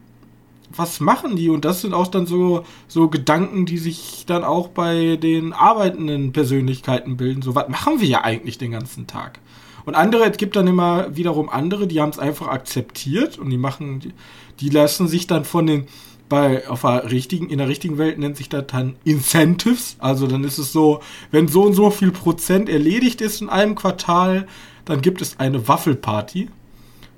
was 0.75 1.01
machen 1.01 1.37
die? 1.37 1.49
Und 1.49 1.65
das 1.65 1.81
sind 1.81 1.95
auch 1.95 2.09
dann 2.09 2.27
so, 2.27 2.65
so 2.89 3.09
Gedanken, 3.09 3.67
die 3.67 3.79
sich 3.79 4.25
dann 4.27 4.45
auch 4.45 4.69
bei 4.69 5.17
den 5.17 5.53
arbeitenden 5.53 6.33
Persönlichkeiten 6.33 7.17
bilden. 7.17 7.43
So, 7.43 7.55
was 7.55 7.69
machen 7.69 8.01
wir 8.01 8.09
ja 8.09 8.25
eigentlich 8.25 8.59
den 8.59 8.73
ganzen 8.73 9.07
Tag? 9.07 9.41
Und 9.85 9.95
andere, 9.95 10.25
es 10.25 10.37
gibt 10.37 10.57
dann 10.57 10.67
immer 10.67 11.15
wiederum 11.17 11.49
andere, 11.49 11.87
die 11.87 12.01
haben 12.01 12.11
es 12.11 12.19
einfach 12.19 12.49
akzeptiert 12.49 13.39
und 13.39 13.51
die 13.51 13.57
machen, 13.57 14.01
die, 14.01 14.13
die 14.61 14.69
lassen 14.69 15.07
sich 15.07 15.29
dann 15.29 15.45
von 15.45 15.67
den, 15.67 15.87
bei, 16.29 16.69
auf 16.69 16.83
der 16.83 17.11
richtigen, 17.11 17.49
in 17.51 17.59
der 17.59 17.69
richtigen 17.69 17.99
Welt 17.99 18.19
nennt 18.19 18.37
sich 18.37 18.49
das 18.49 18.67
dann 18.67 18.97
Incentives. 19.05 19.97
Also 19.99 20.27
dann 20.27 20.45
ist 20.45 20.59
es 20.59 20.73
so, 20.73 21.01
wenn 21.31 21.49
so 21.49 21.63
und 21.63 21.75
so 21.75 21.91
viel 21.91 22.11
Prozent 22.11 22.69
erledigt 22.69 23.21
ist 23.21 23.41
in 23.41 23.49
einem 23.49 23.75
Quartal, 23.75 24.47
dann 24.85 25.03
gibt 25.03 25.23
es 25.23 25.39
eine 25.39 25.69
Waffelparty. 25.69 26.49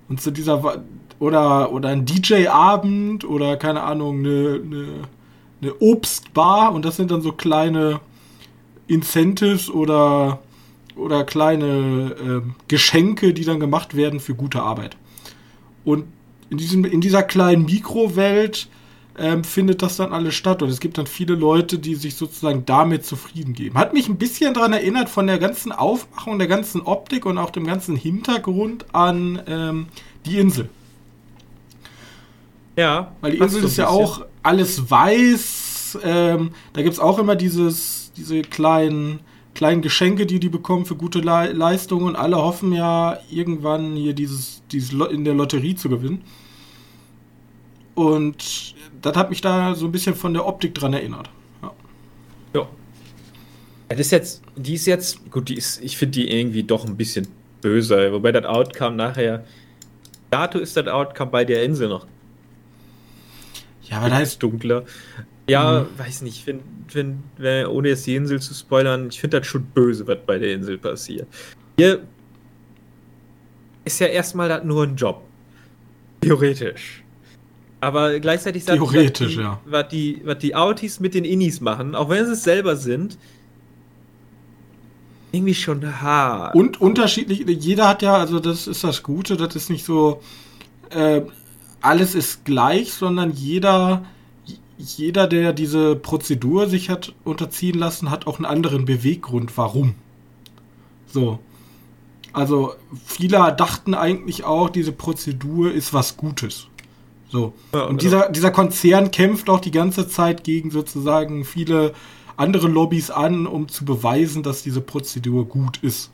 Und 0.08 0.20
zu 0.20 0.30
dieser, 0.30 0.82
oder, 1.18 1.72
oder 1.72 1.88
ein 1.88 2.04
DJ-Abend 2.04 3.24
oder 3.24 3.56
keine 3.56 3.82
Ahnung, 3.82 4.20
eine, 4.20 4.60
eine, 4.64 4.86
eine 5.60 5.74
Obstbar 5.80 6.72
und 6.72 6.84
das 6.84 6.96
sind 6.96 7.10
dann 7.10 7.22
so 7.22 7.32
kleine 7.32 8.00
Incentives 8.86 9.70
oder, 9.70 10.40
oder 10.96 11.24
kleine 11.24 12.42
äh, 12.46 12.50
Geschenke, 12.68 13.34
die 13.34 13.44
dann 13.44 13.60
gemacht 13.60 13.94
werden 13.94 14.20
für 14.20 14.34
gute 14.34 14.62
Arbeit. 14.62 14.96
Und 15.84 16.04
in, 16.50 16.58
diesem, 16.58 16.84
in 16.84 17.00
dieser 17.00 17.22
kleinen 17.22 17.66
Mikrowelt 17.66 18.68
ähm, 19.18 19.44
findet 19.44 19.82
das 19.82 19.96
dann 19.96 20.12
alles 20.12 20.34
statt. 20.34 20.62
Und 20.62 20.68
es 20.68 20.80
gibt 20.80 20.98
dann 20.98 21.06
viele 21.06 21.34
Leute, 21.34 21.78
die 21.78 21.94
sich 21.94 22.14
sozusagen 22.14 22.64
damit 22.64 23.04
zufrieden 23.04 23.52
geben. 23.52 23.76
Hat 23.76 23.92
mich 23.92 24.08
ein 24.08 24.16
bisschen 24.16 24.54
daran 24.54 24.72
erinnert 24.72 25.08
von 25.08 25.26
der 25.26 25.38
ganzen 25.38 25.72
Aufmachung, 25.72 26.38
der 26.38 26.48
ganzen 26.48 26.82
Optik 26.82 27.26
und 27.26 27.38
auch 27.38 27.50
dem 27.50 27.66
ganzen 27.66 27.96
Hintergrund 27.96 28.86
an 28.94 29.42
ähm, 29.46 29.86
die 30.24 30.38
Insel. 30.38 30.68
Ja. 32.76 33.12
Weil 33.20 33.32
die 33.32 33.38
Insel 33.38 33.64
ist 33.64 33.76
ja 33.76 33.88
auch 33.88 34.24
alles 34.42 34.90
weiß. 34.90 35.98
Ähm, 36.04 36.52
da 36.72 36.82
gibt 36.82 36.94
es 36.94 37.00
auch 37.00 37.18
immer 37.18 37.34
dieses, 37.34 38.12
diese 38.16 38.42
kleinen, 38.42 39.20
kleinen 39.54 39.82
Geschenke, 39.82 40.26
die 40.26 40.38
die 40.38 40.48
bekommen 40.48 40.86
für 40.86 40.94
gute 40.94 41.18
Le 41.18 41.52
Leistungen. 41.52 42.06
Und 42.06 42.16
alle 42.16 42.36
hoffen 42.36 42.72
ja, 42.72 43.18
irgendwann 43.30 43.96
hier 43.96 44.12
dieses, 44.12 44.62
dieses 44.70 44.92
in 45.10 45.24
der 45.24 45.34
Lotterie 45.34 45.74
zu 45.74 45.88
gewinnen. 45.88 46.22
Und 47.98 48.76
das 49.02 49.16
hat 49.16 49.30
mich 49.30 49.40
da 49.40 49.74
so 49.74 49.86
ein 49.86 49.92
bisschen 49.92 50.14
von 50.14 50.34
der 50.34 50.46
Optik 50.46 50.74
dran 50.74 50.92
erinnert. 50.92 51.30
Ja. 51.62 51.72
ja. 52.54 52.68
Das 53.88 54.00
ist 54.00 54.10
jetzt, 54.10 54.42
die 54.56 54.74
ist 54.74 54.86
jetzt, 54.86 55.30
gut, 55.30 55.48
die 55.48 55.56
ist, 55.56 55.82
ich 55.82 55.96
finde 55.96 56.18
die 56.20 56.30
irgendwie 56.30 56.62
doch 56.62 56.86
ein 56.86 56.96
bisschen 56.96 57.28
böser, 57.60 58.12
wobei 58.12 58.32
das 58.32 58.44
Outcome 58.44 58.96
nachher, 58.96 59.44
dato 60.30 60.58
ist 60.58 60.76
das 60.76 60.86
Outcome 60.86 61.30
bei 61.30 61.44
der 61.44 61.64
Insel 61.64 61.88
noch 61.88 62.06
ja, 63.88 63.98
aber 63.98 64.10
da 64.10 64.20
ist 64.20 64.42
dunkler. 64.42 64.84
Ja, 65.48 65.80
mhm. 65.80 65.98
weiß 65.98 66.22
nicht, 66.22 66.44
find, 66.44 66.62
find, 66.88 67.22
ohne 67.40 67.88
jetzt 67.88 68.06
die 68.06 68.16
Insel 68.16 68.40
zu 68.40 68.52
spoilern, 68.52 69.08
ich 69.08 69.20
finde 69.20 69.38
das 69.38 69.46
schon 69.46 69.64
böse, 69.64 70.06
was 70.06 70.18
bei 70.26 70.38
der 70.38 70.52
Insel 70.52 70.78
passiert. 70.78 71.26
Hier 71.78 72.00
ist 73.84 73.98
ja 74.00 74.08
erstmal 74.08 74.62
nur 74.64 74.84
ein 74.84 74.96
Job. 74.96 75.22
Theoretisch. 76.20 77.02
Aber 77.80 78.18
gleichzeitig 78.18 78.64
sagt 78.64 78.78
Theoretisch, 78.78 79.28
was 79.28 79.34
die, 79.36 79.40
ja. 79.40 79.60
was 79.66 79.88
die, 79.88 80.20
was 80.24 80.38
die 80.38 80.54
Autis 80.54 81.00
mit 81.00 81.14
den 81.14 81.24
Innis 81.24 81.60
machen, 81.60 81.94
auch 81.94 82.08
wenn 82.08 82.26
sie 82.26 82.32
es 82.32 82.42
selber 82.42 82.76
sind, 82.76 83.18
irgendwie 85.30 85.54
schon 85.54 86.00
hart. 86.00 86.54
Und 86.54 86.80
unterschiedlich, 86.80 87.44
jeder 87.46 87.88
hat 87.88 88.02
ja, 88.02 88.16
also 88.16 88.40
das 88.40 88.66
ist 88.66 88.82
das 88.82 89.02
Gute, 89.02 89.36
das 89.36 89.54
ist 89.54 89.70
nicht 89.70 89.84
so, 89.84 90.20
äh, 90.90 91.22
alles 91.80 92.14
ist 92.14 92.44
gleich, 92.44 92.92
sondern 92.92 93.32
jeder, 93.32 94.04
jeder, 94.78 95.26
der 95.26 95.52
diese 95.52 95.94
Prozedur 95.94 96.68
sich 96.68 96.90
hat 96.90 97.14
unterziehen 97.24 97.78
lassen, 97.78 98.10
hat 98.10 98.26
auch 98.26 98.36
einen 98.36 98.46
anderen 98.46 98.84
Beweggrund, 98.84 99.56
warum. 99.56 99.94
So. 101.06 101.38
Also, 102.32 102.74
viele 103.04 103.54
dachten 103.56 103.94
eigentlich 103.94 104.44
auch, 104.44 104.68
diese 104.68 104.92
Prozedur 104.92 105.72
ist 105.72 105.94
was 105.94 106.16
Gutes. 106.16 106.68
So. 107.30 107.52
Ja, 107.74 107.82
und 107.82 107.98
genau. 107.98 107.98
dieser, 107.98 108.28
dieser 108.30 108.50
Konzern 108.50 109.10
kämpft 109.10 109.50
auch 109.50 109.60
die 109.60 109.70
ganze 109.70 110.08
Zeit 110.08 110.44
gegen 110.44 110.70
sozusagen 110.70 111.44
viele 111.44 111.92
andere 112.36 112.68
Lobbys 112.68 113.10
an, 113.10 113.46
um 113.46 113.68
zu 113.68 113.84
beweisen, 113.84 114.42
dass 114.42 114.62
diese 114.62 114.80
Prozedur 114.80 115.44
gut 115.46 115.78
ist. 115.78 116.10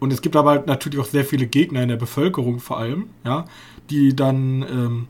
Und 0.00 0.12
es 0.12 0.20
gibt 0.20 0.36
aber 0.36 0.64
natürlich 0.66 0.98
auch 0.98 1.06
sehr 1.06 1.24
viele 1.24 1.46
Gegner 1.46 1.82
in 1.82 1.88
der 1.88 1.96
Bevölkerung 1.96 2.60
vor 2.60 2.78
allem, 2.78 3.10
ja, 3.24 3.46
die 3.90 4.14
dann, 4.14 4.62
ähm, 4.62 5.08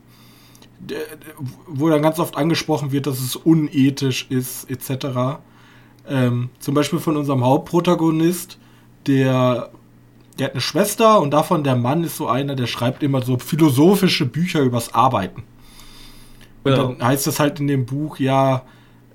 wo 1.67 1.89
dann 1.89 2.01
ganz 2.01 2.19
oft 2.19 2.37
angesprochen 2.37 2.91
wird, 2.91 3.05
dass 3.05 3.19
es 3.19 3.35
unethisch 3.35 4.27
ist, 4.29 4.69
etc. 4.69 5.39
Ähm, 6.07 6.49
zum 6.59 6.73
Beispiel 6.73 6.99
von 6.99 7.17
unserem 7.17 7.43
Hauptprotagonist, 7.43 8.57
der, 9.05 9.71
der 10.39 10.47
hat 10.47 10.53
eine 10.53 10.61
Schwester 10.61 11.19
und 11.19 11.31
davon 11.31 11.63
der 11.63 11.75
Mann 11.75 12.03
ist 12.03 12.17
so 12.17 12.27
einer, 12.27 12.55
der 12.55 12.67
schreibt 12.67 13.03
immer 13.03 13.21
so 13.21 13.37
philosophische 13.37 14.25
Bücher 14.25 14.61
übers 14.61 14.93
Arbeiten. 14.93 15.43
Und 16.63 16.71
genau. 16.71 16.93
dann 16.93 17.07
heißt 17.07 17.27
das 17.27 17.39
halt 17.39 17.59
in 17.59 17.67
dem 17.67 17.85
Buch, 17.85 18.19
ja, 18.19 18.63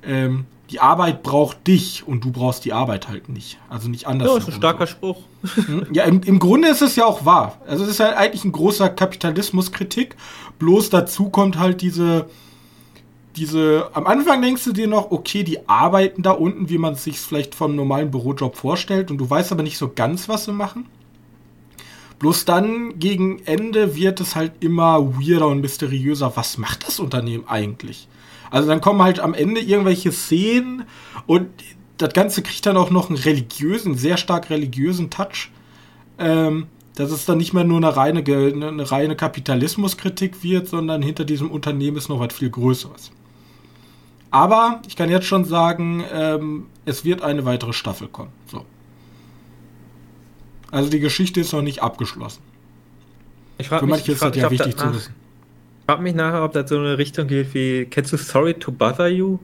ähm, 0.03 0.47
die 0.71 0.81
Arbeit 0.81 1.23
braucht 1.23 1.67
dich 1.67 2.07
und 2.07 2.25
du 2.25 2.33
brauchst 2.33 2.65
die 2.65 2.73
Arbeit 2.73 3.09
halt 3.09 3.29
nicht. 3.29 3.59
Also 3.69 3.89
nicht 3.89 4.07
anders. 4.07 4.29
Ja, 4.29 4.37
ist 4.39 4.49
ein 4.49 4.55
starker 4.55 4.87
Spruch. 4.87 5.19
Hm? 5.67 5.87
Ja, 5.93 6.05
im, 6.05 6.23
im 6.23 6.39
Grunde 6.39 6.69
ist 6.69 6.83
es 6.83 6.97
ja 6.97 7.05
auch 7.05 7.25
wahr. 7.25 7.59
Also 7.67 7.85
es 7.85 7.91
ist 7.91 8.01
halt 8.01 8.17
eigentlich 8.17 8.45
ein 8.45 8.53
großer 8.53 8.89
Kapitalismuskritik. 8.89 10.17
Bloß 10.59 10.91
dazu 10.91 11.29
kommt 11.29 11.59
halt 11.59 11.83
diese, 11.83 12.27
diese, 13.37 13.91
am 13.93 14.07
Anfang 14.07 14.41
denkst 14.41 14.65
du 14.65 14.73
dir 14.73 14.89
noch, 14.89 15.11
okay, 15.11 15.43
die 15.43 15.69
arbeiten 15.69 16.23
da 16.23 16.31
unten, 16.31 16.71
wie 16.71 16.79
man 16.79 16.95
es 16.95 17.05
sich 17.05 17.21
vielleicht 17.21 17.55
vom 17.55 17.77
normalen 17.77 18.11
Bürojob 18.11 18.57
vorstellt 18.57 19.11
und 19.11 19.19
du 19.19 19.29
weißt 19.29 19.53
aber 19.53 19.63
nicht 19.63 19.79
so 19.79 19.91
ganz, 19.95 20.29
was 20.29 20.47
sie 20.47 20.53
machen. 20.53 20.87
Bloß 22.19 22.45
dann 22.45 22.99
gegen 22.99 23.41
Ende 23.45 23.97
wird 23.97 24.21
es 24.21 24.37
halt 24.37 24.53
immer 24.61 25.19
weirder 25.19 25.49
und 25.49 25.61
mysteriöser. 25.61 26.33
Was 26.37 26.59
macht 26.59 26.87
das 26.87 27.01
Unternehmen 27.01 27.45
eigentlich? 27.47 28.09
Also 28.51 28.69
dann 28.69 28.81
kommen 28.81 29.03
halt 29.03 29.21
am 29.21 29.35
Ende 29.35 29.61
irgendwelche 29.61 30.13
Szenen 30.13 30.85
und 31.27 31.49
das 31.97 32.13
Ganze 32.13 32.43
kriegt 32.43 32.67
dann 32.67 32.77
auch 32.77 32.91
noch 32.91 33.09
einen 33.09 33.19
religiösen, 33.19 33.97
sehr 33.97 34.17
stark 34.17 34.51
religiösen 34.51 35.11
Touch. 35.11 35.51
Ähm, 36.19 36.67
dass 36.95 37.11
es 37.11 37.25
dann 37.25 37.39
nicht 37.39 37.53
mehr 37.53 37.65
nur 37.65 37.79
eine 37.79 37.97
reine, 37.97 38.21
eine 38.21 38.91
reine 38.91 39.17
Kapitalismuskritik 39.17 40.43
wird, 40.43 40.69
sondern 40.69 41.03
hinter 41.03 41.25
diesem 41.25 41.51
Unternehmen 41.51 41.97
ist 41.97 42.09
noch 42.09 42.21
was 42.21 42.33
viel 42.33 42.51
Größeres. 42.51 43.11
Aber 44.31 44.81
ich 44.87 44.97
kann 44.97 45.11
jetzt 45.11 45.27
schon 45.27 45.45
sagen, 45.45 46.05
ähm, 46.13 46.67
es 46.85 47.05
wird 47.05 47.23
eine 47.23 47.45
weitere 47.45 47.73
Staffel 47.73 48.09
kommen. 48.09 48.31
So. 48.47 48.65
Also 50.75 50.91
die 50.91 51.01
Geschichte 51.01 51.41
ist 51.41 51.53
noch 51.53 51.63
nicht 51.63 51.83
abgeschlossen. 51.83 52.43
Ich 53.59 53.69
Für 53.69 53.87
manche 53.87 54.13
ist 54.13 54.23
das 54.23 54.37
ja 54.37 54.51
wichtig 54.51 54.77
zu 54.77 54.95
wissen 54.95 55.15
frage 55.87 56.03
mich 56.03 56.15
nachher, 56.15 56.45
ob 56.45 56.53
das 56.53 56.69
so 56.69 56.79
eine 56.79 56.99
Richtung 56.99 57.29
geht 57.29 57.55
wie, 57.55 57.85
kennst 57.87 58.13
du 58.13 58.17
Sorry 58.17 58.55
to 58.55 58.73
Bother 58.73 59.09
You? 59.09 59.39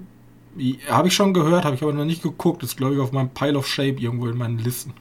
Habe 0.88 1.08
ich 1.08 1.14
schon 1.14 1.32
gehört, 1.32 1.64
habe 1.64 1.76
ich 1.76 1.82
aber 1.82 1.92
noch 1.92 2.04
nicht 2.04 2.22
geguckt. 2.22 2.62
Das 2.62 2.70
ist, 2.70 2.76
glaube 2.76 2.94
ich, 2.94 3.00
auf 3.00 3.12
meinem 3.12 3.30
Pile 3.30 3.56
of 3.56 3.68
Shape 3.68 4.00
irgendwo 4.00 4.26
in 4.26 4.36
meinen 4.36 4.58
Listen. 4.58 4.92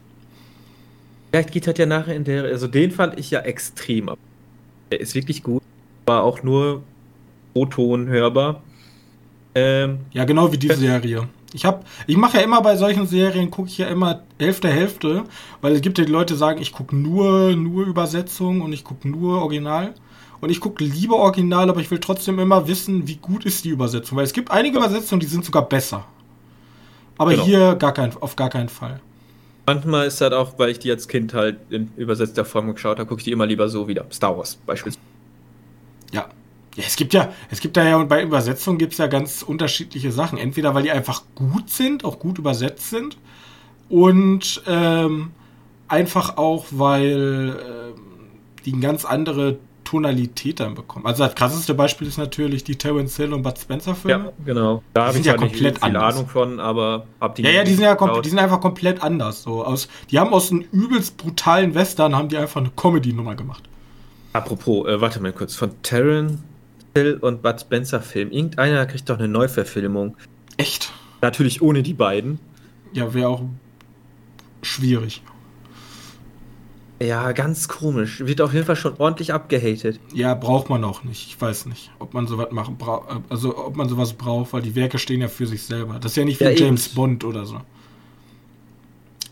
Vielleicht 1.31 1.51
geht 1.51 1.67
halt 1.67 1.79
ja 1.79 1.85
nachher 1.85 2.15
in 2.15 2.23
der. 2.23 2.43
Also 2.43 2.67
den 2.67 2.91
fand 2.91 3.19
ich 3.19 3.31
ja 3.31 3.39
extrem. 3.41 4.11
Der 4.91 4.99
ist 4.99 5.15
wirklich 5.15 5.43
gut. 5.43 5.63
War 6.05 6.23
auch 6.23 6.43
nur 6.43 6.83
O-Ton 7.53 8.07
hörbar. 8.07 8.61
Ähm, 9.55 9.99
ja, 10.11 10.25
genau 10.25 10.51
wie 10.51 10.57
die 10.57 10.67
Serie. 10.67 11.27
Ich 11.53 11.65
hab, 11.65 11.85
ich 12.05 12.15
mache 12.15 12.37
ja 12.37 12.43
immer 12.43 12.61
bei 12.61 12.75
solchen 12.75 13.07
Serien, 13.07 13.49
gucke 13.49 13.69
ich 13.69 13.77
ja 13.77 13.87
immer 13.87 14.21
Hälfte 14.37 14.69
Hälfte, 14.69 15.23
weil 15.61 15.73
es 15.73 15.81
gibt 15.81 15.97
ja 15.97 16.05
die 16.05 16.11
Leute, 16.11 16.33
die 16.33 16.39
sagen, 16.39 16.61
ich 16.61 16.71
gucke 16.71 16.95
nur, 16.95 17.55
nur 17.55 17.85
Übersetzung 17.85 18.61
und 18.61 18.71
ich 18.71 18.83
gucke 18.83 19.07
nur 19.07 19.41
Original. 19.41 19.93
Und 20.41 20.49
ich 20.49 20.61
gucke 20.61 20.83
lieber 20.83 21.17
Original, 21.17 21.69
aber 21.69 21.81
ich 21.81 21.91
will 21.91 21.99
trotzdem 21.99 22.39
immer 22.39 22.67
wissen, 22.67 23.07
wie 23.07 23.17
gut 23.17 23.45
ist 23.45 23.65
die 23.65 23.69
Übersetzung. 23.69 24.17
Weil 24.17 24.23
es 24.23 24.31
gibt 24.33 24.51
einige 24.51 24.77
Übersetzungen, 24.77 25.19
die 25.19 25.25
sind 25.25 25.43
sogar 25.43 25.67
besser. 25.67 26.05
Aber 27.17 27.31
genau. 27.31 27.43
hier 27.43 27.75
gar 27.75 27.93
kein, 27.93 28.15
auf 28.21 28.35
gar 28.37 28.49
keinen 28.49 28.69
Fall. 28.69 29.01
Manchmal 29.65 30.07
ist 30.07 30.21
das 30.21 30.31
auch, 30.31 30.57
weil 30.57 30.69
ich 30.69 30.79
die 30.79 30.89
als 30.89 31.07
Kind 31.07 31.33
halt 31.33 31.57
in 31.69 31.91
übersetzter 31.97 32.45
Form 32.45 32.73
geschaut 32.73 32.99
habe, 32.99 33.07
gucke 33.07 33.19
ich 33.19 33.25
die 33.25 33.31
immer 33.31 33.45
lieber 33.45 33.67
so 33.67 33.87
wieder. 33.87 34.05
Star 34.11 34.37
Wars 34.37 34.55
beispielsweise. 34.65 35.05
Ja. 36.11 36.29
Ja, 36.79 36.85
es 36.87 36.95
gibt 36.95 37.13
ja, 37.13 37.33
es 37.51 37.59
gibt 37.59 37.75
da 37.75 37.83
ja, 37.83 37.97
und 37.97 38.07
bei 38.07 38.23
Übersetzungen 38.23 38.77
gibt 38.77 38.93
es 38.93 38.99
ja 38.99 39.07
ganz 39.07 39.41
unterschiedliche 39.41 40.13
Sachen. 40.13 40.37
Entweder 40.37 40.73
weil 40.73 40.83
die 40.83 40.91
einfach 40.91 41.23
gut 41.35 41.69
sind, 41.69 42.05
auch 42.05 42.19
gut 42.19 42.37
übersetzt 42.37 42.89
sind, 42.89 43.17
und 43.89 44.61
ähm, 44.67 45.31
einfach 45.87 46.37
auch, 46.37 46.67
weil 46.71 47.57
äh, 47.59 48.63
die 48.65 48.73
eine 48.73 48.81
ganz 48.81 49.03
andere 49.03 49.57
Tonalität 49.83 50.59
dann 50.59 50.75
bekommen. 50.75 51.07
Also 51.07 51.23
das 51.23 51.33
krasseste 51.33 51.73
Beispiel 51.73 52.07
ist 52.07 52.19
natürlich 52.19 52.63
die 52.63 52.75
Terence 52.75 53.17
Hill 53.17 53.33
und 53.33 53.41
Bud 53.41 53.57
Spencer 53.57 53.95
Filme. 53.95 54.25
Ja, 54.25 54.31
genau. 54.45 54.83
Da 54.93 55.07
habe 55.07 55.17
ich 55.17 55.25
ja 55.25 55.33
komplett 55.35 55.79
viel 55.79 55.83
anders. 55.83 56.15
Ahnung 56.15 56.27
von, 56.27 56.59
aber 56.59 57.07
hab 57.19 57.33
die 57.35 57.41
Ja, 57.41 57.49
ja, 57.49 57.63
die 57.63 57.73
sind 57.73 57.83
ja 57.83 58.21
die 58.21 58.29
sind 58.29 58.37
einfach 58.37 58.61
komplett 58.61 59.01
anders 59.01 59.41
so 59.41 59.65
aus 59.65 59.89
die 60.11 60.19
haben 60.19 60.31
aus 60.31 60.51
einem 60.51 60.61
übelst 60.71 61.17
brutalen 61.17 61.73
Western 61.73 62.15
haben 62.15 62.29
die 62.29 62.37
einfach 62.37 62.61
eine 62.61 62.69
Comedy 62.75 63.11
Nummer 63.11 63.33
gemacht. 63.35 63.63
Apropos, 64.31 64.87
äh, 64.87 65.01
warte 65.01 65.19
mal 65.19 65.33
kurz, 65.33 65.55
von 65.55 65.71
Terence 65.81 66.37
Hill 66.95 67.17
und 67.21 67.41
Bud 67.41 67.61
Spencer 67.61 68.01
Film. 68.01 68.31
Irgendeiner 68.31 68.85
kriegt 68.85 69.09
doch 69.09 69.17
eine 69.17 69.27
Neuverfilmung. 69.27 70.17
Echt? 70.57 70.91
Natürlich 71.21 71.61
ohne 71.61 71.83
die 71.83 71.93
beiden. 71.93 72.39
Ja, 72.93 73.13
wäre 73.13 73.29
auch 73.29 73.43
schwierig. 74.61 75.21
Ja, 77.01 77.31
ganz 77.31 77.69
komisch. 77.69 78.19
Wird 78.25 78.41
auf 78.41 78.53
jeden 78.53 78.65
Fall 78.65 78.75
schon 78.75 78.95
ordentlich 78.97 79.33
abgehatet. 79.33 80.01
Ja, 80.13 80.33
braucht 80.33 80.69
man 80.69 80.83
auch 80.83 81.05
nicht. 81.05 81.27
Ich 81.27 81.39
weiß 81.39 81.67
nicht, 81.67 81.91
ob 81.99 82.13
man 82.13 82.27
sowas 82.27 82.51
machen 82.51 82.77
braucht. 82.77 83.07
Also 83.29 83.57
ob 83.57 83.77
man 83.77 83.87
sowas 83.87 84.13
braucht, 84.13 84.51
weil 84.51 84.61
die 84.61 84.75
Werke 84.75 84.97
stehen 84.97 85.21
ja 85.21 85.29
für 85.29 85.47
sich 85.47 85.63
selber. 85.63 85.99
Das 85.99 86.11
ist 86.11 86.15
ja 86.17 86.25
nicht 86.25 86.41
wie 86.41 86.45
ja, 86.45 86.49
James 86.49 86.87
eben. 86.87 86.95
Bond 86.95 87.23
oder 87.23 87.45
so. 87.45 87.61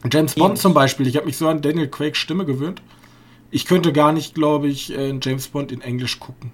James 0.09 0.33
eben. 0.33 0.41
Bond 0.41 0.59
zum 0.59 0.73
Beispiel, 0.73 1.07
ich 1.07 1.17
habe 1.17 1.25
mich 1.25 1.35
so 1.35 1.49
an 1.49 1.61
Daniel 1.61 1.89
Craig's 1.89 2.19
Stimme 2.19 2.45
gewöhnt. 2.45 2.81
Ich 3.51 3.65
könnte 3.65 3.91
gar 3.91 4.13
nicht, 4.13 4.33
glaube 4.33 4.67
ich, 4.67 4.89
James 4.89 5.47
Bond 5.49 5.71
in 5.71 5.81
Englisch 5.81 6.19
gucken. 6.19 6.53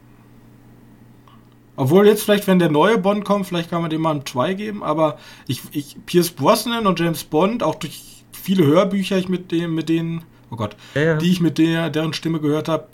Obwohl 1.75 2.05
jetzt 2.05 2.23
vielleicht, 2.23 2.47
wenn 2.47 2.59
der 2.59 2.69
neue 2.69 2.97
Bond 2.97 3.25
kommt, 3.25 3.47
vielleicht 3.47 3.69
kann 3.69 3.81
man 3.81 3.89
dem 3.89 4.01
mal 4.01 4.11
einen 4.11 4.25
Try 4.25 4.53
geben, 4.55 4.83
aber 4.83 5.17
ich, 5.47 5.61
ich 5.71 5.97
Pierce 6.05 6.29
Brosnan 6.29 6.85
und 6.85 6.99
James 6.99 7.23
Bond, 7.23 7.63
auch 7.63 7.75
durch 7.75 8.23
viele 8.31 8.65
Hörbücher 8.65 9.17
ich 9.17 9.27
mit 9.27 9.51
dem, 9.51 9.73
mit 9.73 9.89
denen 9.89 10.23
oh 10.53 10.55
Gott, 10.55 10.75
ja, 10.93 11.01
ja. 11.01 11.17
die 11.17 11.31
ich 11.31 11.41
mit 11.41 11.57
der, 11.57 11.89
deren 11.89 12.13
Stimme 12.13 12.39
gehört 12.39 12.69
habe, 12.69 12.87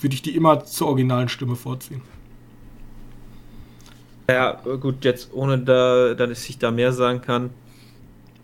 würde 0.00 0.14
ich 0.14 0.22
die 0.22 0.36
immer 0.36 0.64
zur 0.64 0.88
originalen 0.88 1.28
Stimme 1.28 1.56
vorziehen. 1.56 2.02
Ja, 4.30 4.52
gut, 4.52 5.04
jetzt 5.04 5.30
ohne 5.32 5.58
da, 5.58 6.14
dass 6.14 6.48
ich 6.48 6.58
da 6.58 6.70
mehr 6.70 6.92
sagen 6.92 7.20
kann. 7.20 7.50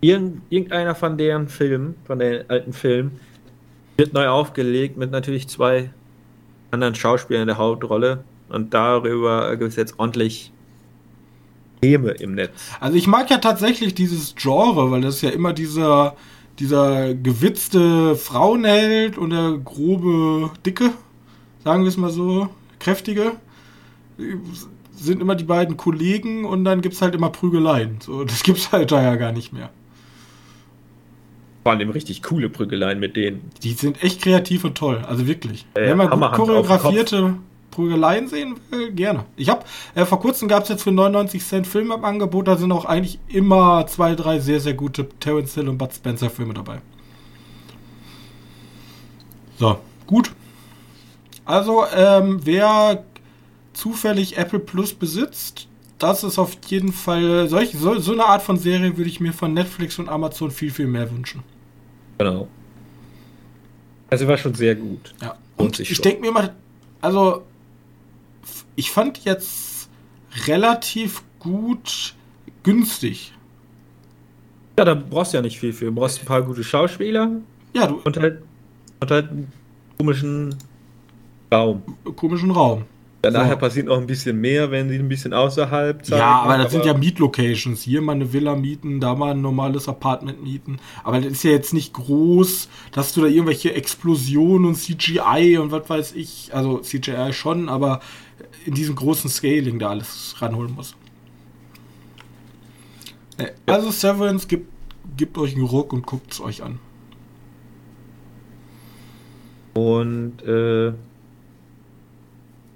Irgend, 0.01 0.43
irgendeiner 0.51 0.97
von 0.97 1.17
deren 1.17 1.49
Filmen, 1.49 1.95
von 2.05 2.19
den 2.19 2.51
alten 2.51 2.73
Filmen, 2.73 3.21
wird 3.97 4.13
neu 4.13 4.27
aufgelegt 4.27 4.97
mit 4.97 5.13
natürlich 5.13 5.49
zwei 5.49 5.91
anderen 6.73 6.97
Schauspielern 6.97 7.43
in 7.43 7.49
der 7.49 7.59
Hauptrolle. 7.59 8.25
Und 8.49 8.75
darüber 8.75 9.57
gibt 9.57 9.71
es 9.71 9.77
jetzt 9.77 9.99
ordentlich 9.99 10.53
Häme 11.83 12.11
im 12.13 12.35
Netz. 12.35 12.71
Also 12.81 12.97
ich 12.97 13.07
mag 13.07 13.31
ja 13.31 13.39
tatsächlich 13.39 13.95
dieses 13.95 14.35
Genre, 14.35 14.91
weil 14.91 15.01
das 15.01 15.17
ist 15.17 15.23
ja 15.23 15.31
immer 15.31 15.53
dieser 15.53 16.17
dieser 16.59 17.15
gewitzte 17.15 18.17
Frauenheld 18.17 19.19
und 19.19 19.31
der 19.31 19.59
grobe 19.63 20.51
Dicke, 20.65 20.93
sagen 21.65 21.83
wir 21.83 21.89
es 21.89 21.97
mal 21.97 22.11
so, 22.11 22.49
kräftige, 22.79 23.33
sind 24.93 25.21
immer 25.21 25.35
die 25.35 25.45
beiden 25.45 25.77
Kollegen 25.77 26.45
und 26.45 26.65
dann 26.65 26.81
gibt 26.81 26.95
es 26.95 27.03
halt 27.03 27.15
immer 27.15 27.31
Prügeleien. 27.31 27.99
So, 28.01 28.25
das 28.25 28.43
es 28.47 28.73
halt 28.73 28.91
da 28.93 29.03
ja 29.03 29.17
gar 29.17 29.33
nicht 29.33 29.53
mehr. 29.53 29.71
Vor 31.63 31.73
allem 31.73 31.91
richtig 31.91 32.23
coole 32.23 32.49
Prügeleien 32.49 33.01
mit 33.01 33.17
denen. 33.17 33.51
Die 33.63 33.73
sind 33.73 34.03
echt 34.03 34.23
kreativ 34.23 34.65
und 34.65 34.79
toll, 34.79 35.05
also 35.07 35.27
wirklich. 35.27 35.67
Äh, 35.75 35.89
Wenn 35.89 35.99
man 35.99 36.11
gut 36.11 36.33
choreografierte 36.33 37.35
Prügeleien 37.71 38.29
sehen 38.29 38.57
will, 38.71 38.93
gerne. 38.93 39.25
Ich 39.37 39.49
habe 39.49 39.65
äh, 39.95 40.05
vor 40.05 40.21
kurzem 40.21 40.49
gab 40.49 40.63
es 40.63 40.69
jetzt 40.69 40.83
für 40.83 40.93
99 40.93 41.45
Cent 41.45 41.67
Film 41.67 41.91
im 41.91 42.05
Angebot, 42.05 42.49
da 42.49 42.57
sind 42.57 42.73
auch 42.73 42.85
eigentlich 42.85 43.19
immer 43.29 43.87
zwei, 43.87 44.15
drei 44.15 44.39
sehr, 44.39 44.61
sehr 44.61 44.75
gute 44.75 45.09
Terence 45.21 45.55
Hill 45.55 45.69
und 45.69 45.79
Bud 45.79 45.93
Spencer 45.93 46.31
Filme 46.31 46.55
dabei. 46.55 46.81
So, 49.59 49.79
gut. 50.07 50.33
Also, 51.45 51.85
ähm, 51.95 52.41
wer 52.45 53.05
zufällig 53.73 54.37
Apple 54.37 54.59
Plus 54.59 54.93
besitzt, 54.93 55.69
das 55.99 56.25
ist 56.25 56.39
auf 56.39 56.57
jeden 56.67 56.93
Fall 56.93 57.49
solch, 57.49 57.73
so, 57.73 57.99
so 57.99 58.13
eine 58.13 58.25
Art 58.25 58.43
von 58.43 58.59
Serie 58.59 58.97
würde 58.97 59.09
ich 59.09 59.21
mir 59.21 59.33
von 59.33 59.55
Netflix 59.55 59.99
und 59.99 60.09
Amazon 60.09 60.51
viel, 60.51 60.71
viel 60.71 60.87
mehr 60.87 61.11
wünschen. 61.11 61.43
Genau. 62.19 62.49
Also 64.11 64.29
war 64.29 64.37
schon 64.37 64.55
sehr 64.55 64.75
gut. 64.75 65.15
Ja. 65.21 65.37
Und 65.57 65.81
ich 65.81 66.01
denke 66.01 66.21
mir 66.21 66.33
mal, 66.33 66.55
also 67.01 67.43
ich 68.75 68.91
fand 68.91 69.25
jetzt 69.25 69.89
relativ 70.47 71.23
gut 71.39 72.15
günstig. 72.63 73.33
Ja, 74.79 74.85
da 74.85 74.95
brauchst 74.95 75.33
du 75.33 75.39
ja 75.39 75.43
nicht 75.43 75.59
viel 75.59 75.73
für. 75.73 75.87
Du 75.87 75.93
brauchst 75.93 76.21
ein 76.21 76.27
paar 76.27 76.43
gute 76.43 76.63
Schauspieler. 76.63 77.31
Ja, 77.73 77.87
du. 77.87 78.01
Und 78.05 78.17
halt, 78.19 78.43
und 79.01 79.11
halt 79.11 79.31
einen 79.31 79.53
komischen 79.97 80.55
Raum. 81.53 81.83
Komischen 82.17 82.51
Raum. 82.51 82.85
Ja, 83.25 83.31
nachher 83.31 83.55
so. 83.55 83.59
passiert 83.59 83.87
noch 83.87 83.99
ein 83.99 84.07
bisschen 84.07 84.41
mehr, 84.41 84.71
wenn 84.71 84.89
sie 84.89 84.97
ein 84.97 85.09
bisschen 85.09 85.33
außerhalb 85.33 86.05
zeigen. 86.05 86.21
Ja, 86.21 86.43
aber 86.43 86.59
das 86.59 86.67
aber 86.67 86.71
sind 86.71 86.85
ja 86.85 86.95
Mietlocations. 86.95 87.83
Hier 87.83 88.03
mal 88.03 88.13
eine 88.13 88.33
Villa 88.33 88.55
mieten, 88.55 89.01
da 89.01 89.15
mal 89.15 89.33
ein 89.33 89.41
normales 89.41 89.89
Apartment 89.89 90.43
mieten. 90.43 90.79
Aber 91.03 91.21
das 91.21 91.33
ist 91.33 91.43
ja 91.43 91.51
jetzt 91.51 91.73
nicht 91.73 91.93
groß, 91.95 92.69
dass 92.93 93.15
du 93.15 93.23
da 93.23 93.27
irgendwelche 93.27 93.75
Explosionen 93.75 94.67
und 94.67 94.75
CGI 94.77 95.59
und 95.59 95.73
was 95.73 95.89
weiß 95.89 96.13
ich. 96.15 96.51
Also 96.53 96.79
CGI 96.79 97.33
schon, 97.33 97.69
aber 97.69 98.01
in 98.67 98.75
diesem 98.75 98.95
großen 98.95 99.31
Scaling 99.31 99.79
da 99.79 99.91
alles 99.91 100.35
ranholen 100.39 100.75
muss. 100.75 100.95
Also 103.67 103.91
Severance 103.91 104.47
gibt, 104.49 104.71
gibt 105.17 105.39
euch 105.39 105.55
einen 105.55 105.65
Ruck 105.65 105.93
und 105.93 106.07
guckt 106.07 106.33
es 106.33 106.41
euch 106.41 106.63
an. 106.63 106.79
Und 109.75 110.43
äh, 110.43 110.93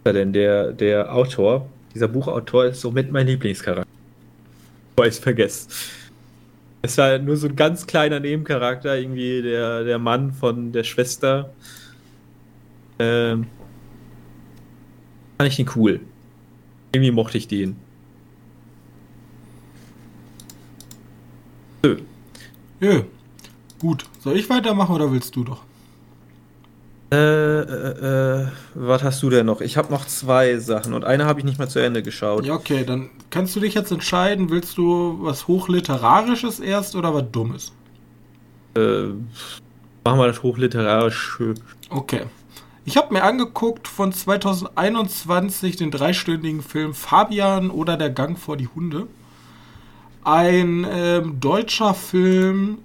denn 0.05 0.33
der, 0.33 0.73
der 0.73 1.15
Autor, 1.15 1.67
dieser 1.95 2.09
Buchautor 2.09 2.67
ist 2.67 2.81
somit 2.81 3.11
mein 3.11 3.27
Lieblingscharakter. 3.27 3.91
Bevor 4.97 5.07
ich 5.07 5.15
es 5.15 5.19
vergesse. 5.19 5.69
Es 6.83 6.97
war 6.99 7.19
nur 7.19 7.37
so 7.37 7.47
ein 7.47 7.57
ganz 7.57 7.87
kleiner 7.87 8.21
Nebencharakter, 8.21 8.99
irgendwie 8.99 9.43
der, 9.43 9.85
der 9.85 9.99
Mann 9.99 10.33
von 10.33 10.73
der 10.73 10.85
Schwester. 10.85 11.53
Ähm, 12.99 13.47
fand 15.41 15.49
ich 15.49 15.57
den 15.57 15.71
cool. 15.75 16.01
Irgendwie 16.93 17.13
mochte 17.13 17.39
ich 17.39 17.49
den. 17.49 17.77
Nö. 21.83 21.97
Jö. 22.79 23.05
Gut. 23.79 24.05
Soll 24.19 24.37
ich 24.37 24.51
weitermachen 24.51 24.95
oder 24.95 25.11
willst 25.11 25.35
du 25.35 25.45
doch? 25.45 25.63
Äh, 27.11 27.17
äh, 27.17 28.43
äh, 28.43 28.47
was 28.75 29.03
hast 29.03 29.23
du 29.23 29.31
denn 29.31 29.47
noch? 29.47 29.63
Ich 29.63 29.79
habe 29.79 29.91
noch 29.91 30.05
zwei 30.05 30.59
Sachen 30.59 30.93
und 30.93 31.07
eine 31.07 31.25
habe 31.25 31.41
ich 31.41 31.47
nicht 31.47 31.59
mehr 31.59 31.71
zu 31.71 31.79
Ende 31.79 32.03
geschaut. 32.03 32.45
Ja, 32.45 32.53
okay, 32.53 32.85
dann 32.85 33.09
kannst 33.31 33.57
du 33.57 33.61
dich 33.61 33.73
jetzt 33.73 33.91
entscheiden, 33.91 34.51
willst 34.51 34.77
du 34.77 35.21
was 35.23 35.49
Hochliterarisches 35.49 36.61
erst 36.61 36.95
oder 36.95 37.15
was 37.15 37.25
Dummes? 37.33 37.73
Äh, 38.77 39.05
machen 40.05 40.19
wir 40.19 40.27
das 40.27 40.43
Hochliterarische. 40.43 41.55
Okay. 41.89 42.27
Ich 42.91 42.97
habe 42.97 43.15
mir 43.15 43.23
angeguckt 43.23 43.87
von 43.87 44.13
2021 44.13 45.77
den 45.77 45.93
dreistündigen 45.93 46.61
Film 46.61 46.93
Fabian 46.93 47.71
oder 47.71 47.97
der 47.97 48.11
Gang 48.11 48.37
vor 48.37 48.57
die 48.57 48.67
Hunde. 48.67 49.07
Ein 50.25 50.85
ähm, 50.91 51.39
deutscher 51.39 51.95
Film 51.95 52.79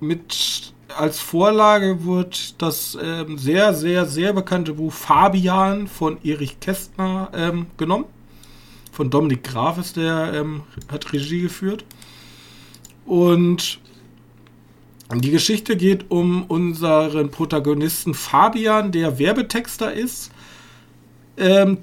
mit 0.00 0.74
als 0.98 1.20
Vorlage 1.20 2.04
wird 2.04 2.60
das 2.60 2.98
ähm, 3.00 3.38
sehr, 3.38 3.72
sehr, 3.72 4.06
sehr 4.06 4.32
bekannte 4.32 4.72
Buch 4.72 4.92
Fabian 4.92 5.86
von 5.86 6.18
Erich 6.24 6.58
Kästner 6.58 7.30
ähm, 7.34 7.66
genommen. 7.76 8.06
Von 8.90 9.10
Dominik 9.10 9.44
Graf 9.44 9.78
ist 9.78 9.96
der, 9.96 10.32
ähm, 10.34 10.64
hat 10.90 11.12
Regie 11.12 11.42
geführt. 11.42 11.84
Und 13.06 13.78
Die 15.12 15.30
Geschichte 15.30 15.76
geht 15.76 16.10
um 16.10 16.44
unseren 16.44 17.30
Protagonisten 17.30 18.14
Fabian, 18.14 18.90
der 18.90 19.18
Werbetexter 19.18 19.92
ist. 19.92 20.32
Ähm, 21.36 21.78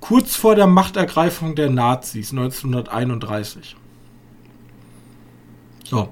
kurz 0.00 0.34
vor 0.34 0.54
der 0.54 0.66
Machtergreifung 0.66 1.54
der 1.54 1.68
Nazis 1.68 2.30
1931. 2.30 3.76
So. 5.84 6.08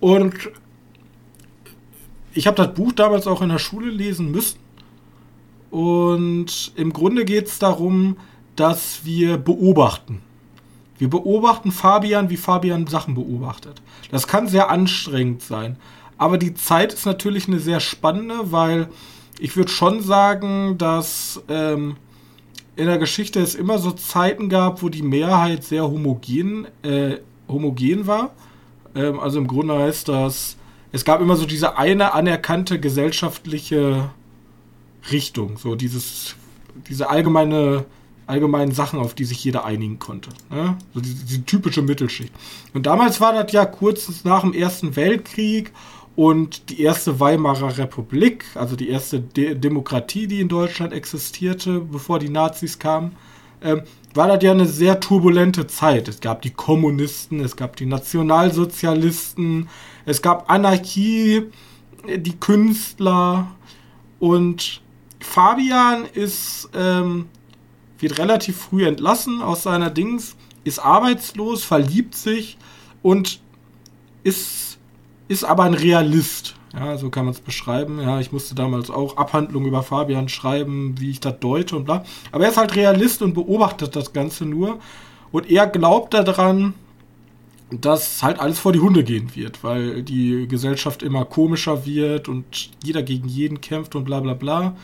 Und 0.00 0.34
ich 2.32 2.46
habe 2.46 2.56
das 2.56 2.74
Buch 2.74 2.92
damals 2.92 3.26
auch 3.26 3.42
in 3.42 3.48
der 3.48 3.58
Schule 3.58 3.90
lesen 3.90 4.30
müssen. 4.30 4.58
Und 5.70 6.72
im 6.76 6.92
Grunde 6.92 7.24
geht 7.24 7.48
es 7.48 7.58
darum, 7.58 8.16
dass 8.56 9.04
wir 9.04 9.36
beobachten. 9.38 10.22
Wir 10.98 11.08
beobachten 11.08 11.72
Fabian, 11.72 12.28
wie 12.28 12.36
Fabian 12.36 12.86
Sachen 12.86 13.14
beobachtet. 13.14 13.80
Das 14.10 14.26
kann 14.26 14.48
sehr 14.48 14.68
anstrengend 14.68 15.42
sein. 15.42 15.76
Aber 16.18 16.36
die 16.36 16.54
Zeit 16.54 16.92
ist 16.92 17.06
natürlich 17.06 17.46
eine 17.46 17.60
sehr 17.60 17.80
spannende, 17.80 18.50
weil 18.50 18.88
ich 19.38 19.56
würde 19.56 19.70
schon 19.70 20.02
sagen, 20.02 20.76
dass 20.76 21.40
ähm, 21.48 21.96
in 22.74 22.86
der 22.86 22.98
Geschichte 22.98 23.40
es 23.40 23.54
immer 23.54 23.78
so 23.78 23.92
Zeiten 23.92 24.48
gab, 24.48 24.82
wo 24.82 24.88
die 24.88 25.02
Mehrheit 25.02 25.64
sehr 25.64 25.84
homogen, 25.84 26.66
äh, 26.82 27.18
homogen 27.48 28.06
war. 28.06 28.32
Ähm, 28.94 29.20
also 29.20 29.38
im 29.38 29.46
Grunde 29.46 29.78
heißt 29.78 30.08
das, 30.08 30.56
es 30.90 31.04
gab 31.04 31.20
immer 31.20 31.36
so 31.36 31.46
diese 31.46 31.76
eine 31.78 32.14
anerkannte 32.14 32.80
gesellschaftliche 32.80 34.10
Richtung, 35.10 35.58
so 35.58 35.74
dieses, 35.74 36.34
diese 36.88 37.08
allgemeine 37.10 37.84
allgemeinen 38.28 38.72
Sachen, 38.72 38.98
auf 38.98 39.14
die 39.14 39.24
sich 39.24 39.42
jeder 39.42 39.64
einigen 39.64 39.98
konnte. 39.98 40.30
Ne? 40.50 40.76
So 40.94 41.00
die, 41.00 41.14
die 41.14 41.42
typische 41.42 41.82
Mittelschicht. 41.82 42.32
Und 42.74 42.86
damals 42.86 43.20
war 43.20 43.32
das 43.32 43.52
ja 43.52 43.64
kurz 43.64 44.24
nach 44.24 44.42
dem 44.42 44.52
Ersten 44.52 44.96
Weltkrieg 44.96 45.72
und 46.14 46.68
die 46.70 46.82
erste 46.82 47.20
Weimarer 47.20 47.78
Republik, 47.78 48.44
also 48.54 48.76
die 48.76 48.88
erste 48.88 49.20
De 49.20 49.54
Demokratie, 49.54 50.26
die 50.26 50.40
in 50.40 50.48
Deutschland 50.48 50.92
existierte, 50.92 51.80
bevor 51.80 52.18
die 52.18 52.28
Nazis 52.28 52.78
kamen, 52.78 53.12
ähm, 53.62 53.82
war 54.14 54.28
das 54.28 54.42
ja 54.42 54.50
eine 54.50 54.66
sehr 54.66 55.00
turbulente 55.00 55.66
Zeit. 55.66 56.08
Es 56.08 56.20
gab 56.20 56.42
die 56.42 56.50
Kommunisten, 56.50 57.40
es 57.40 57.56
gab 57.56 57.76
die 57.76 57.86
Nationalsozialisten, 57.86 59.68
es 60.06 60.20
gab 60.20 60.50
Anarchie, 60.50 61.44
die 62.16 62.36
Künstler 62.38 63.48
und 64.18 64.80
Fabian 65.20 66.04
ist 66.14 66.68
ähm, 66.74 67.26
wird 67.98 68.18
relativ 68.18 68.56
früh 68.56 68.86
entlassen 68.86 69.42
aus 69.42 69.62
seiner 69.62 69.90
Dings, 69.90 70.36
ist 70.64 70.78
arbeitslos, 70.78 71.64
verliebt 71.64 72.14
sich 72.14 72.58
und 73.02 73.40
ist, 74.22 74.78
ist 75.28 75.44
aber 75.44 75.64
ein 75.64 75.74
Realist. 75.74 76.54
Ja, 76.74 76.98
so 76.98 77.08
kann 77.08 77.24
man 77.24 77.32
es 77.32 77.40
beschreiben. 77.40 78.00
Ja, 78.00 78.20
ich 78.20 78.30
musste 78.30 78.54
damals 78.54 78.90
auch 78.90 79.16
Abhandlungen 79.16 79.68
über 79.68 79.82
Fabian 79.82 80.28
schreiben, 80.28 80.94
wie 80.98 81.10
ich 81.10 81.20
das 81.20 81.40
deute 81.40 81.76
und 81.76 81.84
bla. 81.84 82.04
Aber 82.30 82.44
er 82.44 82.50
ist 82.50 82.56
halt 82.56 82.76
Realist 82.76 83.22
und 83.22 83.34
beobachtet 83.34 83.96
das 83.96 84.12
Ganze 84.12 84.44
nur. 84.44 84.78
Und 85.32 85.50
er 85.50 85.66
glaubt 85.66 86.14
daran, 86.14 86.74
dass 87.70 88.22
halt 88.22 88.38
alles 88.38 88.58
vor 88.58 88.72
die 88.72 88.80
Hunde 88.80 89.04
gehen 89.04 89.34
wird, 89.34 89.62
weil 89.62 90.02
die 90.02 90.46
Gesellschaft 90.48 91.02
immer 91.02 91.24
komischer 91.24 91.84
wird 91.84 92.28
und 92.28 92.70
jeder 92.82 93.02
gegen 93.02 93.28
jeden 93.28 93.60
kämpft 93.60 93.94
und 93.94 94.04
bla 94.04 94.20
bla 94.20 94.34
bla. 94.34 94.76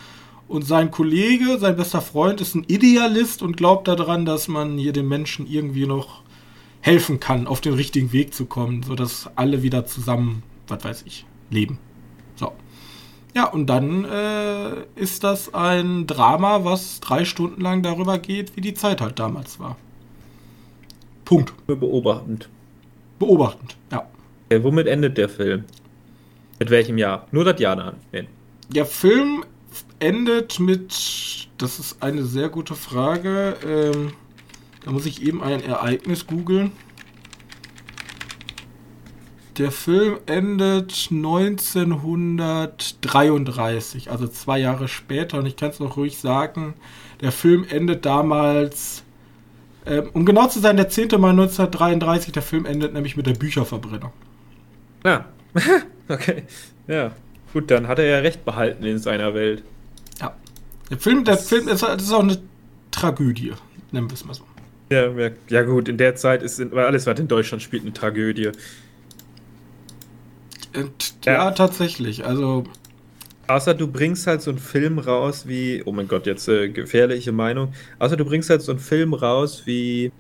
Und 0.47 0.63
sein 0.67 0.91
Kollege, 0.91 1.59
sein 1.59 1.77
bester 1.77 2.01
Freund, 2.01 2.41
ist 2.41 2.55
ein 2.55 2.65
Idealist 2.69 3.43
und 3.43 3.57
glaubt 3.57 3.89
daran, 3.89 4.25
dass 4.27 4.49
man 4.49 4.77
hier 4.77 4.93
den 4.93 5.09
Menschen 5.09 5.47
irgendwie 5.47 5.87
noch 5.87 6.23
helfen 6.81 7.19
kann, 7.19 7.47
auf 7.47 7.63
den 7.63 7.75
richtigen 7.75 8.13
Weg 8.13 8.35
zu 8.35 8.45
kommen, 8.45 8.83
sodass 8.83 9.31
alle 9.37 9.63
wieder 9.63 9.87
zusammen, 9.87 10.43
was 10.69 10.85
weiß 10.85 11.05
ich, 11.07 11.25
leben. 11.51 11.79
So. 12.37 12.53
Ja, 13.35 13.47
und 13.47 13.67
dann 13.67 14.05
äh, 14.05 14.85
ist 14.95 15.25
das 15.25 15.55
ein 15.55 16.07
Drama, 16.07 16.65
was 16.65 17.01
drei 17.01 17.25
Stunden 17.25 17.63
lang 17.63 17.83
darüber 17.83 18.19
geht, 18.19 18.55
wie 18.57 18.61
die 18.61 18.75
Zeit 18.75 19.01
halt 19.01 19.19
damals 19.19 19.59
war. 19.59 19.77
Punkt. 21.25 21.55
Beobachtend. 21.67 22.51
Beobachtend, 23.19 23.77
ja. 23.91 24.07
Okay, 24.51 24.63
womit 24.63 24.87
endet 24.87 25.17
der 25.17 25.31
Film? 25.31 25.65
Mit 26.59 26.71
welchem 26.71 26.99
Jahr? 26.99 27.27
Nur 27.33 27.45
das 27.45 27.59
Jahr 27.59 27.77
dann. 27.77 27.97
Der 28.69 28.87
Film 28.87 29.45
endet 29.99 30.61
mit, 30.61 31.49
das 31.59 31.79
ist 31.79 32.03
eine 32.03 32.25
sehr 32.25 32.49
gute 32.49 32.75
Frage, 32.75 33.57
ähm, 33.67 34.13
da 34.85 34.91
muss 34.91 35.07
ich 35.07 35.23
eben 35.23 35.43
ein 35.43 35.65
Ereignis 35.65 36.27
googeln. 36.27 36.73
Der 39.57 39.71
Film 39.71 40.19
endet 40.27 41.09
1933, 41.11 44.11
also 44.11 44.27
zwei 44.27 44.59
Jahre 44.59 44.89
später. 44.89 45.39
Und 45.39 45.47
ich 45.47 45.55
kann 45.57 45.71
es 45.71 45.79
noch 45.79 45.97
ruhig 45.97 46.19
sagen, 46.19 46.75
der 47.21 47.31
Film 47.31 47.65
endet 47.69 48.05
damals, 48.05 49.05
ähm, 49.87 50.11
um 50.13 50.27
genau 50.27 50.49
zu 50.49 50.59
sein, 50.59 50.77
der 50.77 50.89
10. 50.89 51.21
Mai 51.21 51.31
1933. 51.31 52.33
Der 52.33 52.43
Film 52.43 52.67
endet 52.67 52.95
nämlich 52.95 53.17
mit 53.17 53.27
der 53.27 53.35
Bücherverbrennung. 53.35 54.11
Ja, 55.05 55.27
okay. 56.09 56.43
Ja, 56.89 57.13
gut, 57.53 57.71
dann 57.71 57.87
hat 57.87 58.01
er 58.01 58.07
ja 58.07 58.19
recht 58.19 58.45
behalten 58.45 58.83
in 58.85 58.99
seiner 58.99 59.35
Welt. 59.35 59.63
Der 60.95 61.01
Film, 61.01 61.25
der 61.25 61.37
Film 61.37 61.67
ist, 61.67 61.83
das 61.83 62.03
ist 62.03 62.13
auch 62.13 62.23
eine 62.23 62.39
Tragödie, 62.93 63.53
nennen 63.91 64.09
wir 64.09 64.15
es 64.15 64.25
mal 64.25 64.33
so. 64.33 64.45
Ja, 64.91 65.09
ja, 65.09 65.31
ja, 65.49 65.63
gut, 65.63 65.89
in 65.89 65.99
der 65.99 66.15
Zeit 66.15 66.41
ist 66.41 66.61
alles, 66.73 67.07
was 67.09 67.19
in 67.19 67.27
Deutschland 67.27 67.65
spielt, 67.65 67.83
eine 67.83 67.93
Tragödie. 67.93 68.53
Und, 70.77 71.15
ja, 71.25 71.33
ja, 71.33 71.51
tatsächlich. 71.51 72.25
Also. 72.25 72.63
Außer 73.49 73.75
du 73.75 73.89
bringst 73.89 74.29
halt 74.29 74.41
so 74.41 74.53
einen 74.53 74.61
Film 74.61 75.01
raus 75.01 75.49
wie. 75.49 75.83
Oh 75.85 75.91
mein 75.91 76.07
Gott, 76.07 76.27
jetzt 76.27 76.47
äh, 76.49 76.69
gefährliche 76.69 77.33
Meinung. 77.33 77.73
Außer 77.99 78.17
du 78.17 78.25
bringst 78.25 78.49
halt 78.49 78.63
so 78.63 78.71
einen 78.71 78.79
Film 78.79 79.15
raus 79.15 79.63
wie. 79.65 80.13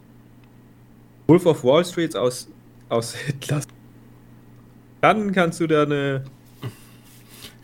Wolf 1.28 1.46
of 1.46 1.62
Wall 1.62 1.84
Street 1.84 2.16
aus, 2.16 2.48
aus 2.88 3.14
Hitler. 3.14 3.60
Dann 5.02 5.30
kannst 5.30 5.60
du 5.60 5.68
da 5.68 5.84
eine 5.84 6.24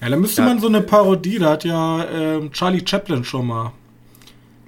ja, 0.00 0.08
da 0.08 0.16
müsste 0.16 0.42
ja. 0.42 0.48
man 0.48 0.60
so 0.60 0.66
eine 0.66 0.80
Parodie, 0.80 1.38
da 1.38 1.50
hat 1.50 1.64
ja 1.64 2.06
ähm, 2.08 2.52
Charlie 2.52 2.82
Chaplin 2.86 3.24
schon 3.24 3.46
mal. 3.46 3.72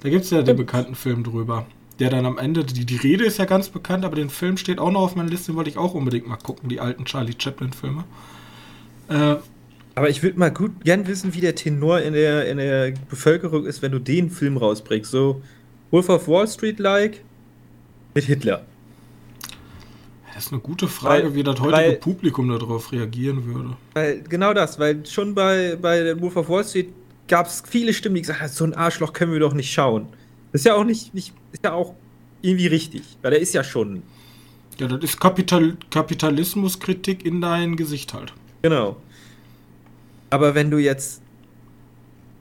Da 0.01 0.09
gibt 0.09 0.25
es 0.25 0.31
ja 0.31 0.41
den 0.41 0.57
bekannten 0.57 0.95
Film 0.95 1.23
drüber. 1.23 1.65
Der 1.99 2.09
dann 2.09 2.25
am 2.25 2.37
Ende, 2.37 2.65
die, 2.65 2.85
die 2.85 2.97
Rede 2.97 3.23
ist 3.23 3.37
ja 3.37 3.45
ganz 3.45 3.69
bekannt, 3.69 4.03
aber 4.03 4.15
den 4.15 4.29
Film 4.29 4.57
steht 4.57 4.79
auch 4.79 4.91
noch 4.91 5.01
auf 5.01 5.15
meiner 5.15 5.29
Liste, 5.29 5.51
den 5.51 5.55
wollte 5.55 5.69
ich 5.69 5.77
auch 5.77 5.93
unbedingt 5.93 6.27
mal 6.27 6.37
gucken, 6.37 6.67
die 6.67 6.79
alten 6.79 7.05
Charlie 7.05 7.35
Chaplin-Filme. 7.37 8.03
Äh, 9.09 9.35
aber 9.95 10.09
ich 10.09 10.23
würde 10.23 10.39
mal 10.39 10.51
gut 10.51 10.83
gern 10.83 11.07
wissen, 11.07 11.33
wie 11.35 11.41
der 11.41 11.55
Tenor 11.55 12.01
in 12.01 12.13
der, 12.13 12.49
in 12.49 12.57
der 12.57 12.93
Bevölkerung 13.09 13.65
ist, 13.65 13.81
wenn 13.81 13.91
du 13.91 13.99
den 13.99 14.31
Film 14.31 14.57
rausbringst. 14.57 15.11
So 15.11 15.41
Wolf 15.91 16.09
of 16.09 16.27
Wall 16.27 16.47
Street-like 16.47 17.23
mit 18.15 18.25
Hitler. 18.25 18.65
Das 20.43 20.47
ist 20.47 20.53
eine 20.55 20.61
gute 20.61 20.89
Frage, 20.89 21.23
weil, 21.23 21.35
wie 21.35 21.43
das 21.43 21.57
heutige 21.61 21.71
weil, 21.71 21.95
Publikum 21.95 22.49
darauf 22.49 22.91
reagieren 22.91 23.45
würde. 23.45 23.77
Weil, 23.93 24.21
genau 24.23 24.53
das, 24.53 24.77
weil 24.77 25.05
schon 25.05 25.33
bei, 25.33 25.77
bei 25.81 26.19
Wolf 26.19 26.35
of 26.35 26.49
Wall 26.49 26.65
Street 26.65 26.89
gab 27.29 27.47
es 27.47 27.63
viele 27.65 27.93
Stimmen, 27.93 28.15
die 28.15 28.23
gesagt 28.23 28.41
haben, 28.41 28.49
so 28.49 28.65
ein 28.65 28.73
Arschloch 28.73 29.13
können 29.13 29.31
wir 29.31 29.39
doch 29.39 29.53
nicht 29.53 29.71
schauen. 29.71 30.05
Das 30.51 30.59
ist 30.59 30.65
ja 30.65 30.75
auch 30.75 30.83
nicht, 30.83 31.13
nicht 31.13 31.33
ist 31.53 31.63
ja 31.63 31.71
auch 31.71 31.93
irgendwie 32.41 32.67
richtig, 32.67 33.03
weil 33.21 33.31
er 33.31 33.39
ist 33.39 33.53
ja 33.53 33.63
schon. 33.63 34.03
Ja, 34.77 34.87
das 34.87 35.01
ist 35.01 35.21
Kapital, 35.21 35.77
Kapitalismuskritik 35.89 37.25
in 37.25 37.39
dein 37.39 37.77
Gesicht 37.77 38.13
halt. 38.13 38.33
Genau. 38.63 38.97
Aber 40.29 40.55
wenn 40.55 40.69
du 40.69 40.77
jetzt 40.77 41.21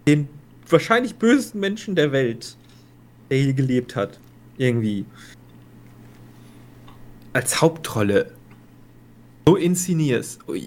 den 0.09 0.29
wahrscheinlich 0.69 1.15
bösesten 1.15 1.61
Menschen 1.61 1.95
der 1.95 2.11
Welt, 2.11 2.57
der 3.31 3.39
hier 3.39 3.53
gelebt 3.53 3.95
hat, 3.95 4.19
irgendwie, 4.59 5.05
als 7.33 7.61
Hauptrolle 7.61 8.33
so 9.47 9.57
inszenierst, 9.57 10.41
ui. 10.49 10.67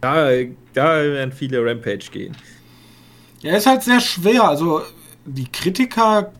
Da, 0.00 0.30
da 0.74 1.02
werden 1.02 1.32
viele 1.32 1.64
Rampage 1.64 2.10
gehen. 2.10 2.36
Ja, 3.40 3.56
ist 3.56 3.66
halt 3.66 3.82
sehr 3.82 4.00
schwer. 4.00 4.44
Also, 4.44 4.82
die 5.24 5.46
Kritiker 5.46 6.32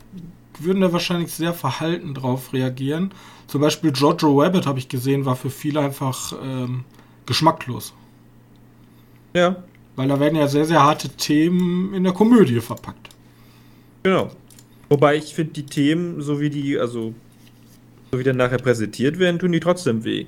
würden 0.58 0.80
da 0.80 0.92
wahrscheinlich 0.92 1.32
sehr 1.32 1.52
verhalten 1.52 2.14
drauf 2.14 2.52
reagieren. 2.52 3.12
Zum 3.46 3.60
Beispiel 3.60 3.92
Jojo 3.94 4.40
Rabbit 4.40 4.66
habe 4.66 4.78
ich 4.78 4.88
gesehen, 4.88 5.24
war 5.24 5.36
für 5.36 5.50
viele 5.50 5.80
einfach 5.80 6.32
ähm, 6.42 6.84
geschmacklos. 7.26 7.92
Ja. 9.34 9.62
Weil 9.94 10.08
da 10.08 10.18
werden 10.18 10.36
ja 10.36 10.48
sehr, 10.48 10.64
sehr 10.64 10.82
harte 10.82 11.10
Themen 11.10 11.92
in 11.92 12.04
der 12.04 12.12
Komödie 12.12 12.60
verpackt. 12.60 13.10
Genau. 14.02 14.30
Wobei 14.88 15.16
ich 15.16 15.34
finde 15.34 15.52
die 15.52 15.66
Themen, 15.66 16.22
so 16.22 16.40
wie 16.40 16.50
die, 16.50 16.78
also 16.78 17.14
so 18.12 18.18
wie 18.18 18.24
dann 18.24 18.36
nachher 18.36 18.58
präsentiert 18.58 19.18
werden, 19.18 19.38
tun 19.38 19.52
die 19.52 19.60
trotzdem 19.60 20.04
weh. 20.04 20.26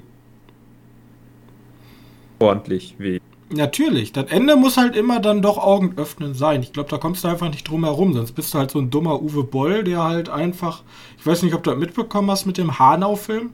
Ordentlich 2.39 2.95
weh. 2.99 3.21
Natürlich. 3.51 4.13
Das 4.13 4.31
Ende 4.31 4.57
muss 4.57 4.79
halt 4.79 4.97
immer 4.97 5.21
dann 5.21 5.43
doch 5.43 5.59
augenöffnend 5.59 6.35
sein. 6.35 6.63
Ich 6.63 6.73
glaube, 6.73 6.89
da 6.89 6.97
kommst 6.97 7.25
du 7.25 7.29
einfach 7.29 7.51
nicht 7.51 7.69
drum 7.69 7.85
herum. 7.85 8.15
Sonst 8.15 8.33
bist 8.33 8.55
du 8.55 8.59
halt 8.59 8.71
so 8.71 8.79
ein 8.79 8.89
dummer 8.89 9.21
Uwe 9.21 9.45
Boll, 9.45 9.85
der 9.85 10.03
halt 10.03 10.31
einfach. 10.31 10.83
Ich 11.19 11.27
weiß 11.27 11.43
nicht, 11.43 11.55
ob 11.55 11.63
du 11.63 11.71
das 11.71 11.79
mitbekommen 11.79 12.31
hast 12.31 12.47
mit 12.47 12.57
dem 12.57 12.79
Hanau-Film. 12.79 13.51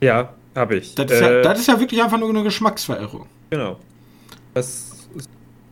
Ja. 0.00 0.34
Habe 0.56 0.76
ich. 0.76 0.96
Das 0.96 1.08
ist, 1.08 1.20
ja, 1.20 1.42
das 1.42 1.60
ist 1.60 1.68
ja 1.68 1.78
wirklich 1.78 2.02
einfach 2.02 2.18
nur 2.18 2.28
eine 2.28 2.42
Geschmacksverirrung. 2.42 3.26
Genau. 3.50 3.76
Das 4.52 5.08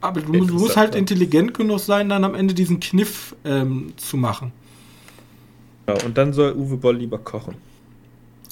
Aber 0.00 0.20
du, 0.20 0.32
du 0.32 0.54
musst 0.54 0.76
halt 0.76 0.94
intelligent 0.94 1.52
genug 1.52 1.80
sein, 1.80 2.08
dann 2.08 2.22
am 2.24 2.37
Ende 2.37 2.54
diesen 2.54 2.78
Kniff 2.78 3.34
ähm, 3.44 3.92
zu 3.96 4.16
machen. 4.16 4.52
ja, 5.88 5.94
und 6.04 6.16
dann 6.16 6.32
soll 6.32 6.52
Uwe 6.52 6.76
Boll 6.76 6.96
lieber 6.98 7.18
kochen. 7.18 7.56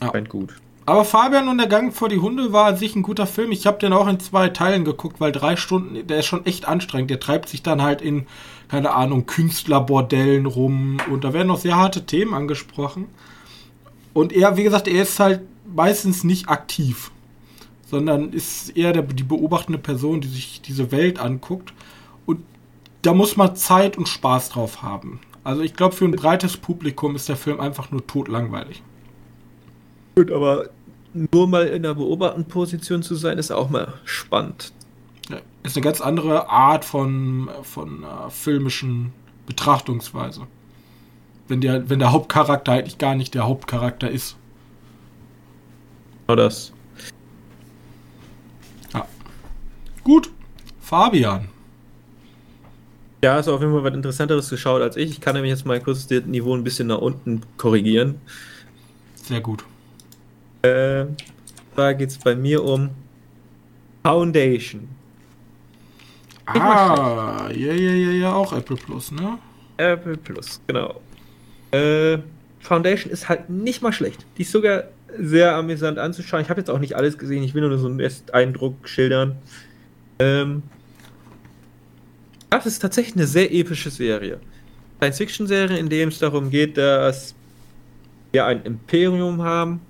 Ja. 0.01 0.11
Scheint 0.13 0.29
gut. 0.29 0.55
Aber 0.89 1.05
Fabian 1.05 1.49
und 1.49 1.59
der 1.59 1.67
Gang 1.67 1.93
vor 1.93 2.09
die 2.09 2.21
Hunde 2.21 2.53
war 2.53 2.67
an 2.67 2.77
sich 2.77 2.95
ein 2.95 3.03
guter 3.03 3.27
Film. 3.27 3.51
Ich 3.51 3.67
habe 3.67 3.79
den 3.79 3.93
auch 3.93 4.07
in 4.07 4.21
zwei 4.21 4.49
Teilen 4.51 4.85
geguckt, 4.85 5.21
weil 5.21 5.33
drei 5.33 5.57
Stunden, 5.57 6.07
der 6.07 6.21
ist 6.21 6.27
schon 6.27 6.47
echt 6.47 6.69
anstrengend. 6.69 7.11
Der 7.11 7.19
treibt 7.19 7.49
sich 7.49 7.65
dann 7.65 7.83
halt 7.83 8.01
in, 8.01 8.27
keine 8.69 8.93
Ahnung, 8.95 9.27
Künstlerbordellen 9.27 10.47
rum 10.47 10.99
und 11.11 11.25
da 11.25 11.33
werden 11.33 11.49
noch 11.49 11.59
sehr 11.59 11.77
harte 11.77 12.07
Themen 12.07 12.35
angesprochen. 12.35 13.07
Und 14.15 14.33
er, 14.33 14.57
wie 14.57 14.63
gesagt, 14.63 14.87
er 14.87 15.03
ist 15.03 15.19
halt 15.19 15.41
meistens 15.75 16.23
nicht 16.23 16.49
aktiv, 16.49 17.11
sondern 17.91 18.33
ist 18.33 18.77
eher 18.77 18.93
der, 18.93 19.03
die 19.03 19.25
beobachtende 19.25 19.79
Person, 19.79 20.21
die 20.21 20.29
sich 20.29 20.63
diese 20.63 20.93
Welt 20.93 21.19
anguckt. 21.19 21.75
Und 22.27 22.39
da 23.03 23.13
muss 23.13 23.37
man 23.37 23.57
Zeit 23.57 23.99
und 23.99 24.09
Spaß 24.09 24.51
drauf 24.51 24.83
haben. 24.83 25.19
Also 25.43 25.63
ich 25.63 25.75
glaube, 25.75 25.97
für 25.97 26.05
ein 26.05 26.13
breites 26.13 26.57
Publikum 26.57 27.17
ist 27.17 27.29
der 27.29 27.37
Film 27.37 27.59
einfach 27.59 27.91
nur 27.91 28.07
totlangweilig. 28.07 28.83
Gut, 30.17 30.33
aber 30.33 30.71
nur 31.13 31.47
mal 31.47 31.67
in 31.67 31.83
der 31.83 31.95
beobachtenden 31.95 32.49
Position 32.49 33.03
zu 33.03 33.15
sein, 33.15 33.39
ist 33.39 33.51
auch 33.51 33.69
mal 33.69 33.93
spannend. 34.05 34.73
Ja, 35.29 35.39
ist 35.63 35.77
eine 35.77 35.85
ganz 35.85 36.01
andere 36.01 36.49
Art 36.49 36.85
von, 36.85 37.51
von 37.63 38.03
äh, 38.03 38.31
filmischen 38.31 39.13
Betrachtungsweise. 39.47 40.47
Wenn 41.49 41.61
der, 41.61 41.91
wenn 41.91 41.99
der 41.99 42.13
Hauptcharakter 42.13 42.73
eigentlich 42.73 42.99
gar 42.99 43.15
nicht 43.15 43.35
der 43.35 43.47
Hauptcharakter 43.47 44.11
ist. 44.11 44.37
Genau 46.27 46.37
das. 46.37 46.73
Gut, 50.07 50.31
Fabian. 50.79 51.49
Ja, 53.25 53.35
hast 53.35 53.49
du 53.49 53.55
auf 53.55 53.61
jeden 53.61 53.73
Fall 53.73 53.83
was 53.83 53.93
Interessanteres 53.93 54.49
geschaut 54.49 54.83
als 54.83 54.97
ich. 54.97 55.11
Ich 55.11 55.21
kann 55.21 55.35
nämlich 55.35 55.51
jetzt 55.51 55.67
mal 55.67 55.81
kurz 55.81 56.07
das 56.07 56.25
Niveau 56.27 56.55
ein 56.55 56.63
bisschen 56.63 56.87
nach 56.87 56.99
unten 56.99 57.41
korrigieren. 57.57 58.21
Sehr 59.17 59.41
gut. 59.41 59.65
Äh, 60.67 61.07
da 61.77 61.93
geht 61.93 62.11
es 62.11 62.19
bei 62.19 62.35
mir 62.35 62.63
um 62.65 62.91
Foundation. 64.03 64.89
Ah, 66.47 67.49
ja, 67.53 67.73
ja, 67.73 67.91
ja, 67.93 68.11
ja, 68.13 68.33
auch 68.33 68.53
Apple 68.53 68.77
Plus, 68.77 69.11
ne? 69.11 69.39
Apple 69.77 70.17
Plus, 70.17 70.61
genau. 70.67 71.01
Äh, 71.73 72.19
Foundation 72.61 73.13
ist 73.13 73.29
halt 73.29 73.51
nicht 73.51 73.83
mal 73.83 73.93
schlecht. 73.93 74.25
Die 74.39 74.43
ist 74.43 74.53
sogar 74.53 74.85
sehr 75.19 75.55
amüsant 75.55 75.99
anzuschauen. 75.99 76.43
Ich 76.43 76.51
habe 76.51 76.61
jetzt 76.61 76.71
auch 76.71 76.79
nicht 76.79 76.95
alles 76.95 77.19
gesehen. 77.19 77.43
Ich 77.43 77.55
will 77.55 77.67
nur 77.67 77.79
so 77.79 77.89
einen 77.89 78.01
Ersteindruck 78.01 78.89
schildern. 78.89 79.37
Ähm, 80.19 80.63
das 82.51 82.67
ist 82.67 82.79
tatsächlich 82.79 83.17
eine 83.17 83.27
sehr 83.27 83.53
epische 83.53 83.91
Serie. 83.91 84.41
Science-Fiction-Serie, 84.99 85.79
in 85.79 85.89
der 85.89 86.09
es 86.09 86.19
darum 86.19 86.51
geht, 86.51 86.77
dass 86.77 87.35
wir 88.33 88.47
ein 88.47 88.63
Imperium 88.63 89.43
haben, 89.43 89.81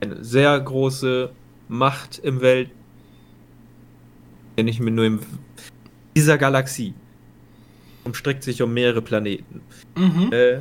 eine 0.00 0.24
sehr 0.24 0.58
große 0.58 1.30
Macht 1.68 2.18
im 2.18 2.40
Welt, 2.40 2.70
ja, 4.56 4.64
nicht 4.64 4.80
mehr 4.80 4.92
nur 4.92 5.04
in 5.04 5.20
dieser 6.16 6.38
Galaxie. 6.38 6.94
Umstrickt 8.04 8.42
sich 8.42 8.62
um 8.62 8.72
mehrere 8.72 9.02
Planeten. 9.02 9.60
Mhm. 9.96 10.32
Äh, 10.32 10.60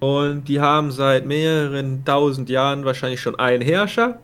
und 0.00 0.48
die 0.48 0.60
haben 0.60 0.90
seit 0.90 1.26
mehreren 1.26 2.04
tausend 2.04 2.48
Jahren 2.48 2.84
wahrscheinlich 2.84 3.20
schon 3.20 3.36
einen 3.36 3.62
Herrscher. 3.62 4.20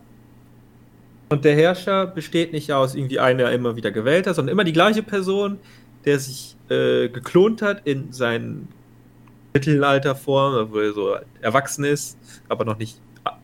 Und 1.29 1.45
der 1.45 1.55
Herrscher 1.55 2.07
besteht 2.07 2.53
nicht 2.53 2.71
aus 2.71 2.93
irgendwie 2.93 3.19
einer 3.19 3.51
immer 3.51 3.75
wieder 3.75 3.91
gewählter, 3.91 4.33
sondern 4.33 4.53
immer 4.53 4.63
die 4.63 4.73
gleiche 4.73 5.01
Person, 5.01 5.59
der 6.05 6.19
sich 6.19 6.55
äh, 6.69 7.09
geklont 7.09 7.61
hat 7.61 7.81
in 7.85 8.11
seinen 8.11 8.67
Mittelalterform, 9.53 10.71
wo 10.71 10.79
er 10.79 10.93
so 10.93 11.15
erwachsen 11.41 11.83
ist, 11.83 12.17
aber 12.47 12.65
noch 12.65 12.77
nicht 12.77 12.99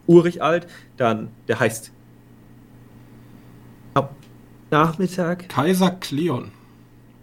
urig 0.08 0.41
alt. 0.41 0.67
Dann, 0.98 1.30
der 1.48 1.60
heißt 1.60 1.91
ab 3.93 4.15
Nachmittag. 4.72 5.50
Kaiser 5.50 5.91
Cleon. 5.91 6.52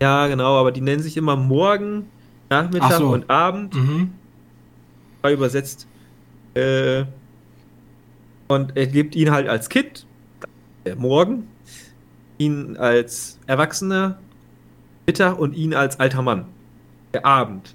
Ja, 0.02 0.26
genau, 0.26 0.58
aber 0.58 0.72
die 0.72 0.80
nennen 0.80 1.02
sich 1.02 1.16
immer 1.16 1.36
Morgen, 1.36 2.10
Nachmittag 2.50 2.92
Ach 2.92 2.98
so. 2.98 3.08
und 3.12 3.30
Abend. 3.30 3.74
Mhm. 3.74 4.12
übersetzt. 5.26 5.86
Äh, 6.54 7.04
und 8.48 8.76
er 8.76 8.86
gibt 8.86 9.16
ihn 9.16 9.30
halt 9.30 9.48
als 9.48 9.68
Kind, 9.70 10.06
der 10.84 10.96
Morgen, 10.96 11.48
ihn 12.36 12.76
als 12.76 13.38
Erwachsener, 13.46 14.18
Mittag 15.06 15.38
und 15.38 15.54
ihn 15.54 15.74
als 15.74 15.98
alter 15.98 16.22
Mann, 16.22 16.46
der 17.14 17.24
Abend. 17.24 17.74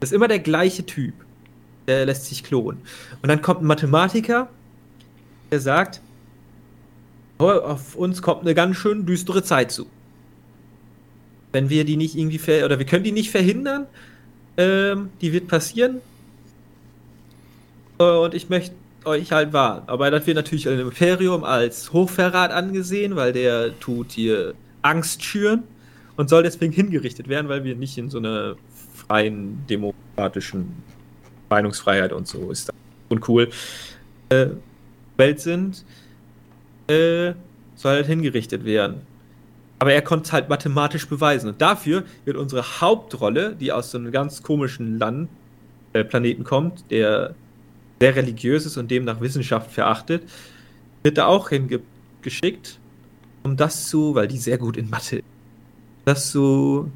Das 0.00 0.10
ist 0.10 0.14
immer 0.14 0.28
der 0.28 0.38
gleiche 0.38 0.86
Typ. 0.86 1.14
Der 1.86 2.06
lässt 2.06 2.26
sich 2.26 2.42
klonen. 2.42 2.80
Und 3.22 3.28
dann 3.28 3.42
kommt 3.42 3.62
ein 3.62 3.66
Mathematiker, 3.66 4.48
der 5.50 5.60
sagt, 5.60 6.00
"Oh, 7.38 7.48
auf 7.50 7.94
uns 7.94 8.22
kommt 8.22 8.42
eine 8.42 8.54
ganz 8.54 8.76
schön 8.76 9.06
düstere 9.06 9.42
Zeit 9.42 9.70
zu. 9.70 9.86
Wenn 11.52 11.70
wir 11.70 11.84
die 11.84 11.96
nicht 11.96 12.16
irgendwie 12.16 12.38
ver 12.38 12.64
oder 12.64 12.78
wir 12.78 12.86
können 12.86 13.04
die 13.04 13.12
nicht 13.12 13.30
verhindern, 13.30 13.86
ähm, 14.56 15.10
die 15.20 15.32
wird 15.32 15.48
passieren. 15.48 16.00
Äh, 17.98 18.04
Und 18.04 18.34
ich 18.34 18.48
möchte 18.48 18.74
euch 19.04 19.30
halt 19.32 19.52
warnen. 19.52 19.82
Aber 19.86 20.10
das 20.10 20.26
wird 20.26 20.36
natürlich 20.36 20.66
im 20.66 20.80
Imperium 20.80 21.44
als 21.44 21.92
Hochverrat 21.92 22.50
angesehen, 22.50 23.16
weil 23.16 23.32
der 23.32 23.78
tut 23.78 24.12
hier 24.12 24.54
Angst 24.82 25.22
schüren 25.22 25.62
und 26.16 26.28
soll 26.28 26.42
deswegen 26.42 26.72
hingerichtet 26.72 27.28
werden, 27.28 27.48
weil 27.48 27.64
wir 27.64 27.76
nicht 27.76 27.96
in 27.98 28.10
so 28.10 28.18
einer 28.18 28.56
freien, 28.94 29.64
demokratischen 29.68 30.74
Meinungsfreiheit 31.48 32.12
und 32.12 32.26
so 32.26 32.50
ist 32.50 32.68
das 32.68 32.74
uncool 33.08 33.50
äh, 34.28 34.46
Welt 35.16 35.40
sind, 35.40 35.84
äh, 36.88 37.32
soll 37.74 37.94
halt 37.94 38.06
hingerichtet 38.06 38.64
werden. 38.64 39.02
Aber 39.78 39.92
er 39.92 40.02
konnte 40.02 40.24
es 40.26 40.32
halt 40.32 40.48
mathematisch 40.48 41.06
beweisen. 41.06 41.48
Und 41.50 41.60
dafür 41.60 42.04
wird 42.24 42.36
unsere 42.36 42.80
Hauptrolle, 42.80 43.54
die 43.54 43.72
aus 43.72 43.90
so 43.90 43.98
einem 43.98 44.10
ganz 44.10 44.42
komischen 44.42 44.98
Land, 44.98 45.28
äh, 45.92 46.04
Planeten 46.04 46.44
kommt, 46.44 46.90
der 46.90 47.34
sehr 48.00 48.16
religiös 48.16 48.66
ist 48.66 48.76
und 48.76 48.90
demnach 48.90 49.20
Wissenschaft 49.20 49.70
verachtet, 49.70 50.24
wird 51.02 51.18
da 51.18 51.26
auch 51.26 51.48
hingeschickt, 51.48 52.78
um 53.42 53.56
das 53.56 53.88
zu, 53.88 54.14
weil 54.14 54.28
die 54.28 54.38
sehr 54.38 54.58
gut 54.58 54.76
in 54.76 54.90
Mathe 54.90 55.18
ist, 55.18 55.24
das 56.04 56.30
zu, 56.30 56.90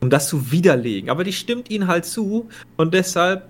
um 0.00 0.10
das 0.10 0.28
zu 0.28 0.50
widerlegen. 0.50 1.10
Aber 1.10 1.24
die 1.24 1.32
stimmt 1.32 1.70
ihnen 1.70 1.86
halt 1.86 2.04
zu 2.04 2.48
und 2.76 2.94
deshalb 2.94 3.48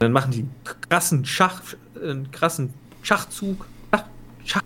dann 0.00 0.12
machen 0.12 0.30
die 0.32 0.40
einen 0.40 0.54
krassen 0.88 1.24
Schach, 1.26 1.62
einen 2.02 2.30
krassen 2.30 2.72
Schachzug. 3.02 3.66
Schach, 3.92 4.04
Schach. 4.44 4.62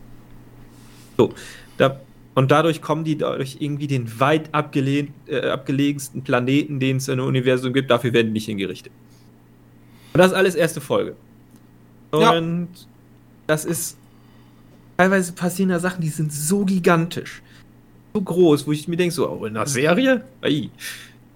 So, 1.16 1.34
da, 1.76 2.00
und 2.34 2.50
dadurch 2.50 2.80
kommen 2.80 3.04
die 3.04 3.18
dadurch 3.18 3.56
irgendwie 3.58 3.88
den 3.88 4.20
weit 4.20 4.54
abgelehnt, 4.54 5.10
äh, 5.26 5.48
abgelegensten 5.48 6.22
Planeten, 6.22 6.78
den 6.78 6.98
es 6.98 7.08
im 7.08 7.18
Universum 7.18 7.72
gibt, 7.72 7.90
dafür 7.90 8.12
werden 8.12 8.28
die 8.28 8.34
nicht 8.34 8.46
hingerichtet. 8.46 8.92
Und 10.12 10.18
das 10.18 10.28
ist 10.28 10.34
alles 10.34 10.54
erste 10.54 10.80
Folge. 10.80 11.16
Ja. 12.12 12.30
Und 12.32 12.68
das 13.48 13.64
ist 13.64 13.96
teilweise 14.96 15.32
passieren 15.32 15.70
da 15.70 15.80
Sachen, 15.80 16.00
die 16.00 16.08
sind 16.08 16.32
so 16.32 16.64
gigantisch, 16.64 17.42
so 18.16 18.22
groß, 18.22 18.66
wo 18.68 18.72
ich 18.72 18.86
mir 18.86 18.96
denke, 18.96 19.12
so, 19.12 19.28
oh, 19.28 19.44
in 19.44 19.56
einer 19.56 19.66
Serie? 19.66 20.24
Ei, 20.40 20.70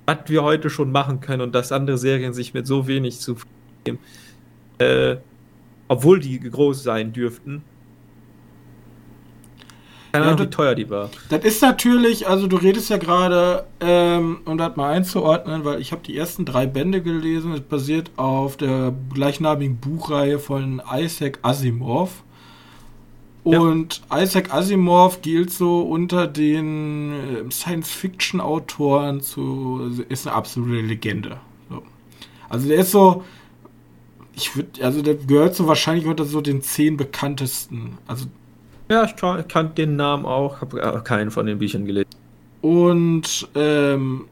was 0.07 0.19
wir 0.27 0.45
heute 0.45 0.71
schon 0.71 0.93
machen 0.93 1.21
können 1.21 1.43
und 1.43 1.53
dass 1.55 1.73
andere 1.73 1.99
Serien 1.99 2.33
sich 2.33 2.55
mit 2.55 2.67
so 2.69 2.87
wenig 2.87 3.19
zu 3.19 3.35
äh, 4.79 5.17
obwohl 5.89 6.21
die 6.21 6.39
groß 6.39 6.83
sein 6.85 7.13
dürften. 7.13 7.63
Keine 10.13 10.25
Ja, 10.27 10.31
Ahnung, 10.31 10.41
wie 10.43 10.47
das- 10.47 10.55
teuer 10.57 10.75
die 10.77 10.89
war. 10.89 11.11
Das 11.31 11.43
ist 11.45 11.61
natürlich, 11.63 12.29
also 12.29 12.47
du 12.47 12.57
redest 12.57 12.91
ja 12.91 12.97
gerade, 12.99 13.67
ähm, 13.81 14.39
um 14.45 14.57
das 14.57 14.77
mal 14.77 14.91
einzuordnen, 14.93 15.65
weil 15.65 15.81
ich 15.81 15.91
habe 15.91 16.03
die 16.07 16.17
ersten 16.17 16.45
drei 16.45 16.67
Bände 16.67 17.03
gelesen. 17.03 17.53
Es 17.55 17.61
basiert 17.61 18.11
auf 18.17 18.57
der 18.57 18.95
gleichnamigen 19.13 19.79
Buchreihe 19.79 20.39
von 20.39 20.81
Isaac 20.95 21.41
Asimov. 21.43 22.23
Ja. 23.45 23.61
Und 23.61 24.03
Isaac 24.15 24.53
Asimov 24.53 25.23
gilt 25.23 25.51
so 25.51 25.81
unter 25.83 26.27
den 26.27 27.13
äh, 27.13 27.51
Science-Fiction-Autoren 27.51 29.21
zu, 29.23 30.05
ist 30.09 30.27
eine 30.27 30.37
absolute 30.37 30.81
Legende. 30.83 31.41
So. 31.71 31.83
Also 32.49 32.69
der 32.69 32.79
ist 32.79 32.91
so, 32.91 33.25
ich 34.35 34.55
würde, 34.55 34.85
also 34.85 35.01
der 35.03 35.15
gehört 35.15 35.55
so 35.55 35.67
wahrscheinlich 35.67 36.07
unter 36.07 36.25
so 36.25 36.41
den 36.41 36.61
zehn 36.63 36.97
bekanntesten. 36.97 37.97
Also 38.07 38.27
Ja, 38.91 39.05
ich 39.05 39.17
kan- 39.17 39.47
kannte 39.49 39.75
den 39.87 39.97
Namen 39.97 40.27
auch, 40.27 40.61
habe 40.61 41.03
keinen 41.05 41.31
von 41.31 41.47
den 41.47 41.59
Büchern 41.59 41.87
gelesen. 41.87 42.11
Und 42.61 43.49
ähm, 43.55 44.27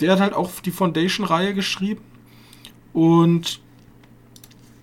der 0.00 0.12
hat 0.12 0.20
halt 0.20 0.34
auch 0.34 0.50
die 0.64 0.70
Foundation-Reihe 0.70 1.54
geschrieben. 1.54 2.02
Und 2.92 3.60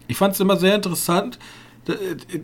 ich 0.07 0.17
fand 0.17 0.33
es 0.33 0.39
immer 0.39 0.57
sehr 0.57 0.75
interessant. 0.75 1.39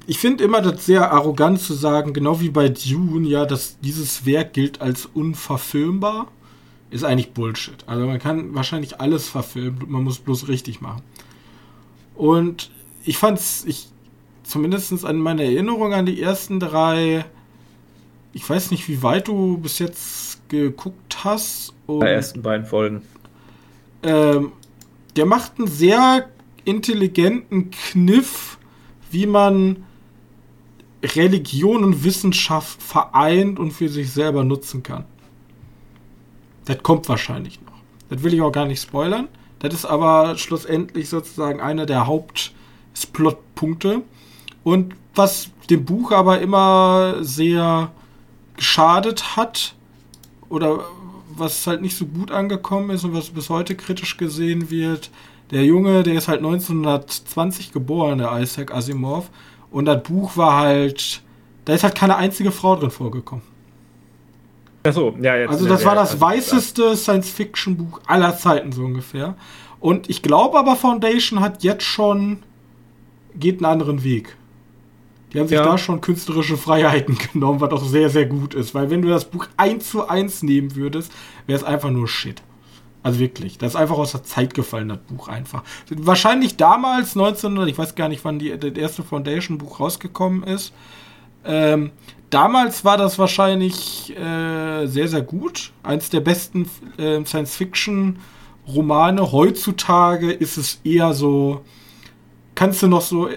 Ich 0.07 0.19
finde 0.19 0.43
immer 0.43 0.61
das 0.61 0.85
sehr 0.85 1.11
arrogant 1.11 1.59
zu 1.59 1.73
sagen, 1.73 2.13
genau 2.13 2.39
wie 2.39 2.49
bei 2.49 2.69
Dune, 2.69 3.27
ja, 3.27 3.45
dass 3.45 3.79
dieses 3.81 4.25
Werk 4.25 4.53
gilt 4.53 4.81
als 4.81 5.05
unverfilmbar. 5.05 6.27
Ist 6.89 7.03
eigentlich 7.03 7.31
Bullshit. 7.31 7.83
Also 7.87 8.05
man 8.05 8.19
kann 8.19 8.53
wahrscheinlich 8.53 9.01
alles 9.01 9.27
verfilmen, 9.27 9.85
man 9.87 10.03
muss 10.03 10.19
bloß 10.19 10.47
richtig 10.47 10.79
machen. 10.79 11.01
Und 12.15 12.69
ich 13.03 13.17
fand's, 13.17 13.63
ich, 13.65 13.87
zumindest 14.43 15.03
an 15.03 15.17
meiner 15.17 15.43
Erinnerung 15.43 15.93
an 15.93 16.05
die 16.05 16.21
ersten 16.21 16.59
drei, 16.59 17.25
ich 18.31 18.47
weiß 18.47 18.71
nicht, 18.71 18.87
wie 18.87 19.01
weit 19.01 19.27
du 19.27 19.57
bis 19.57 19.79
jetzt 19.79 20.47
geguckt 20.49 21.23
hast. 21.23 21.73
Und, 21.87 22.01
die 22.01 22.07
ersten 22.07 22.41
beiden 22.41 22.65
Folgen. 22.65 23.01
Ähm, 24.03 24.51
der 25.15 25.25
macht 25.25 25.53
einen 25.57 25.67
sehr 25.67 26.29
intelligenten 26.65 27.71
Kniff, 27.71 28.57
wie 29.13 29.27
man 29.27 29.83
Religion 31.03 31.83
und 31.83 32.03
Wissenschaft 32.03 32.81
vereint 32.81 33.59
und 33.59 33.71
für 33.71 33.89
sich 33.89 34.11
selber 34.11 34.43
nutzen 34.43 34.83
kann. 34.83 35.05
Das 36.65 36.81
kommt 36.81 37.09
wahrscheinlich 37.09 37.59
noch. 37.61 37.73
Das 38.09 38.23
will 38.23 38.33
ich 38.33 38.41
auch 38.41 38.51
gar 38.51 38.65
nicht 38.65 38.81
spoilern. 38.81 39.27
Das 39.59 39.73
ist 39.73 39.85
aber 39.85 40.37
schlussendlich 40.37 41.09
sozusagen 41.09 41.59
einer 41.59 41.85
der 41.85 42.07
Hauptplotpunkte. 42.07 44.01
Und 44.63 44.95
was 45.15 45.49
dem 45.69 45.85
Buch 45.85 46.11
aber 46.11 46.39
immer 46.39 47.17
sehr 47.21 47.91
geschadet 48.55 49.35
hat, 49.35 49.75
oder 50.49 50.85
was 51.35 51.65
halt 51.65 51.81
nicht 51.81 51.97
so 51.97 52.05
gut 52.05 52.31
angekommen 52.31 52.91
ist 52.91 53.03
und 53.03 53.13
was 53.13 53.29
bis 53.31 53.49
heute 53.49 53.75
kritisch 53.75 54.17
gesehen 54.17 54.69
wird, 54.69 55.09
der 55.51 55.65
Junge, 55.65 56.03
der 56.03 56.15
ist 56.15 56.27
halt 56.27 56.39
1920 56.39 57.71
geboren, 57.71 58.19
der 58.19 58.39
Isaac 58.39 58.73
Asimov. 58.73 59.29
Und 59.71 59.85
das 59.85 60.03
Buch 60.03 60.37
war 60.37 60.59
halt, 60.59 61.21
da 61.65 61.73
ist 61.73 61.83
halt 61.83 61.95
keine 61.95 62.15
einzige 62.15 62.51
Frau 62.51 62.75
drin 62.75 62.91
vorgekommen. 62.91 63.43
Achso, 64.83 65.15
ja, 65.21 65.35
jetzt. 65.35 65.49
Also, 65.49 65.67
das 65.67 65.85
war 65.85 65.95
das 65.95 66.19
weißeste 66.19 66.95
Science-Fiction-Buch 66.95 68.01
aller 68.05 68.37
Zeiten, 68.37 68.71
so 68.71 68.83
ungefähr. 68.83 69.35
Und 69.79 70.09
ich 70.09 70.21
glaube 70.21 70.59
aber, 70.59 70.75
Foundation 70.75 71.39
hat 71.39 71.63
jetzt 71.63 71.83
schon, 71.83 72.39
geht 73.35 73.57
einen 73.57 73.65
anderen 73.65 74.03
Weg. 74.03 74.35
Die 75.33 75.39
haben 75.39 75.47
sich 75.47 75.57
ja. 75.57 75.63
da 75.63 75.77
schon 75.77 76.01
künstlerische 76.01 76.57
Freiheiten 76.57 77.17
genommen, 77.33 77.59
was 77.59 77.71
auch 77.71 77.83
sehr, 77.83 78.09
sehr 78.09 78.25
gut 78.25 78.53
ist. 78.53 78.75
Weil 78.75 78.89
wenn 78.89 79.01
du 79.01 79.07
das 79.07 79.25
Buch 79.25 79.47
eins 79.57 79.89
zu 79.89 80.07
eins 80.07 80.43
nehmen 80.43 80.75
würdest, 80.75 81.11
wäre 81.47 81.57
es 81.57 81.63
einfach 81.63 81.89
nur 81.89 82.07
Shit. 82.07 82.41
Also 83.03 83.19
wirklich, 83.19 83.57
das 83.57 83.73
ist 83.73 83.75
einfach 83.75 83.97
aus 83.97 84.13
der 84.13 84.23
Zeit 84.23 84.53
gefallen, 84.53 84.87
das 84.87 84.99
Buch 84.99 85.27
einfach. 85.27 85.63
Wahrscheinlich 85.89 86.55
damals, 86.55 87.17
1900, 87.17 87.69
ich 87.69 87.77
weiß 87.77 87.95
gar 87.95 88.07
nicht, 88.07 88.23
wann 88.23 88.39
die, 88.39 88.57
das 88.57 88.71
erste 88.71 89.03
Foundation-Buch 89.03 89.81
rausgekommen 89.81 90.43
ist. 90.43 90.71
Ähm, 91.43 91.91
damals 92.29 92.85
war 92.85 92.95
das 92.95 93.19
wahrscheinlich 93.19 94.15
äh, 94.15 94.85
sehr, 94.85 95.09
sehr 95.09 95.21
gut. 95.21 95.73
Eins 95.83 96.09
der 96.09 96.21
besten 96.21 96.69
äh, 96.97 97.25
Science-Fiction-Romane. 97.25 99.33
Heutzutage 99.33 100.31
ist 100.31 100.55
es 100.55 100.79
eher 100.85 101.13
so, 101.13 101.65
kannst 102.55 102.83
du 102.83 102.87
noch 102.87 103.01
so, 103.01 103.27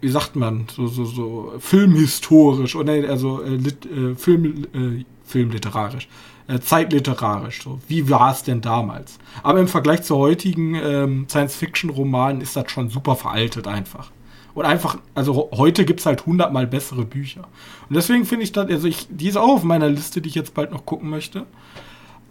wie 0.00 0.08
sagt 0.08 0.34
man, 0.34 0.66
so, 0.74 0.88
so, 0.88 1.04
so 1.04 1.52
filmhistorisch 1.60 2.74
oder 2.74 2.94
also 3.08 3.42
äh, 3.42 3.50
lit, 3.50 3.86
äh, 3.86 4.16
Film, 4.16 4.66
äh, 4.74 5.04
filmliterarisch 5.24 6.08
äh, 6.48 6.58
zeitliterarisch. 6.60 7.62
So. 7.62 7.78
Wie 7.88 8.10
war 8.10 8.32
es 8.32 8.42
denn 8.42 8.60
damals? 8.60 9.18
Aber 9.42 9.60
im 9.60 9.68
Vergleich 9.68 10.02
zu 10.02 10.16
heutigen 10.16 10.74
ähm, 10.74 11.26
Science-Fiction-Romanen 11.28 12.40
ist 12.40 12.56
das 12.56 12.70
schon 12.70 12.88
super 12.88 13.16
veraltet 13.16 13.66
einfach. 13.66 14.10
Und 14.54 14.66
einfach, 14.66 14.98
also 15.14 15.50
heute 15.52 15.84
gibt 15.84 16.00
es 16.00 16.06
halt 16.06 16.26
hundertmal 16.26 16.66
bessere 16.66 17.04
Bücher. 17.04 17.48
Und 17.88 17.96
deswegen 17.96 18.26
finde 18.26 18.44
ich 18.44 18.52
das, 18.52 18.68
also 18.68 18.86
ich, 18.86 19.06
die 19.08 19.28
ist 19.28 19.36
auch 19.36 19.48
auf 19.48 19.62
meiner 19.62 19.88
Liste, 19.88 20.20
die 20.20 20.28
ich 20.28 20.34
jetzt 20.34 20.52
bald 20.54 20.72
noch 20.72 20.84
gucken 20.84 21.08
möchte. 21.08 21.46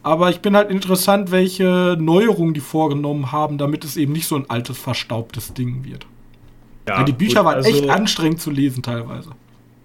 Aber 0.04 0.30
ich 0.30 0.40
bin 0.40 0.56
halt 0.56 0.70
interessant, 0.70 1.32
welche 1.32 1.96
Neuerungen 2.00 2.54
die 2.54 2.60
vorgenommen 2.60 3.32
haben, 3.32 3.58
damit 3.58 3.84
es 3.84 3.98
eben 3.98 4.14
nicht 4.14 4.28
so 4.28 4.36
ein 4.36 4.50
altes, 4.50 4.78
verstaubtes 4.78 5.54
Ding 5.54 5.84
wird. 5.84 6.06
Ja, 6.88 7.00
ja 7.00 7.04
die 7.04 7.12
Bücher 7.12 7.40
gut, 7.40 7.46
waren 7.46 7.56
also, 7.56 7.70
echt 7.70 7.90
anstrengend 7.90 8.42
zu 8.42 8.52
lesen 8.52 8.84
teilweise. 8.84 9.32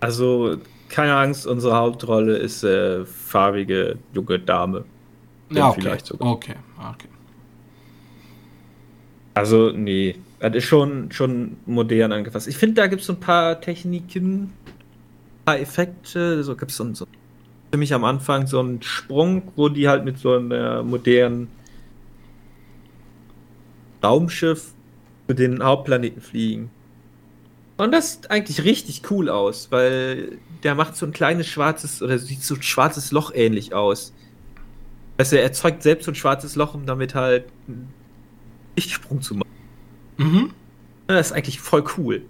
Also 0.00 0.56
keine 0.88 1.16
Angst, 1.16 1.46
unsere 1.46 1.76
Hauptrolle 1.76 2.36
ist 2.36 2.62
äh, 2.64 3.04
farbige 3.04 3.98
junge 4.12 4.38
Dame. 4.38 4.84
Ja, 5.50 5.70
okay. 5.70 5.80
vielleicht 5.80 6.06
sogar. 6.06 6.32
Okay, 6.32 6.54
okay. 6.78 7.08
Also, 9.34 9.70
nee, 9.70 10.16
das 10.40 10.54
ist 10.56 10.64
schon, 10.64 11.12
schon 11.12 11.56
modern 11.66 12.12
angefasst. 12.12 12.48
Ich 12.48 12.56
finde, 12.56 12.76
da 12.76 12.86
gibt 12.86 13.02
es 13.02 13.06
so 13.06 13.12
ein 13.12 13.20
paar 13.20 13.60
Techniken, 13.60 14.44
ein 14.44 14.52
paar 15.44 15.60
Effekte. 15.60 16.42
So 16.42 16.56
gibt 16.56 16.70
es 16.70 16.76
so, 16.76 16.94
so 16.94 17.06
für 17.70 17.78
mich 17.78 17.92
am 17.92 18.04
Anfang 18.04 18.46
so 18.46 18.60
einen 18.60 18.82
Sprung, 18.82 19.42
wo 19.56 19.68
die 19.68 19.88
halt 19.88 20.04
mit 20.04 20.18
so 20.18 20.34
einem 20.34 20.88
modernen 20.88 21.48
Raumschiff 24.02 24.72
zu 25.28 25.34
den 25.34 25.62
Hauptplaneten 25.62 26.22
fliegen. 26.22 26.70
Und 27.76 27.92
das 27.92 28.14
sieht 28.14 28.30
eigentlich 28.30 28.64
richtig 28.64 29.02
cool 29.10 29.28
aus, 29.28 29.68
weil 29.70 30.38
der 30.62 30.74
macht 30.74 30.96
so 30.96 31.04
ein 31.04 31.12
kleines 31.12 31.46
schwarzes, 31.46 32.02
oder 32.02 32.18
sieht 32.18 32.42
so 32.42 32.54
ein 32.54 32.62
schwarzes 32.62 33.12
Loch 33.12 33.32
ähnlich 33.34 33.74
aus. 33.74 34.14
Also 35.18 35.36
er 35.36 35.42
erzeugt 35.42 35.82
selbst 35.82 36.04
so 36.04 36.10
ein 36.10 36.14
schwarzes 36.14 36.56
Loch, 36.56 36.74
um 36.74 36.86
damit 36.86 37.14
halt 37.14 37.44
einen 37.68 37.92
Lichtsprung 38.76 39.20
zu 39.20 39.34
machen. 39.34 39.50
Mhm. 40.16 40.50
Das 41.06 41.28
ist 41.28 41.32
eigentlich 41.32 41.60
voll 41.60 41.84
cool. 41.96 42.22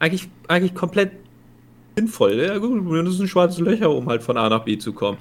Eigentlich, 0.00 0.28
eigentlich 0.48 0.74
komplett 0.74 1.12
sinnvoll. 1.96 2.34
Ja 2.34 2.58
gut, 2.58 3.06
das 3.06 3.14
sind 3.14 3.28
schwarze 3.28 3.62
Löcher, 3.62 3.90
um 3.90 4.08
halt 4.08 4.22
von 4.22 4.36
A 4.36 4.48
nach 4.48 4.64
B 4.64 4.78
zu 4.78 4.92
kommen. 4.92 5.18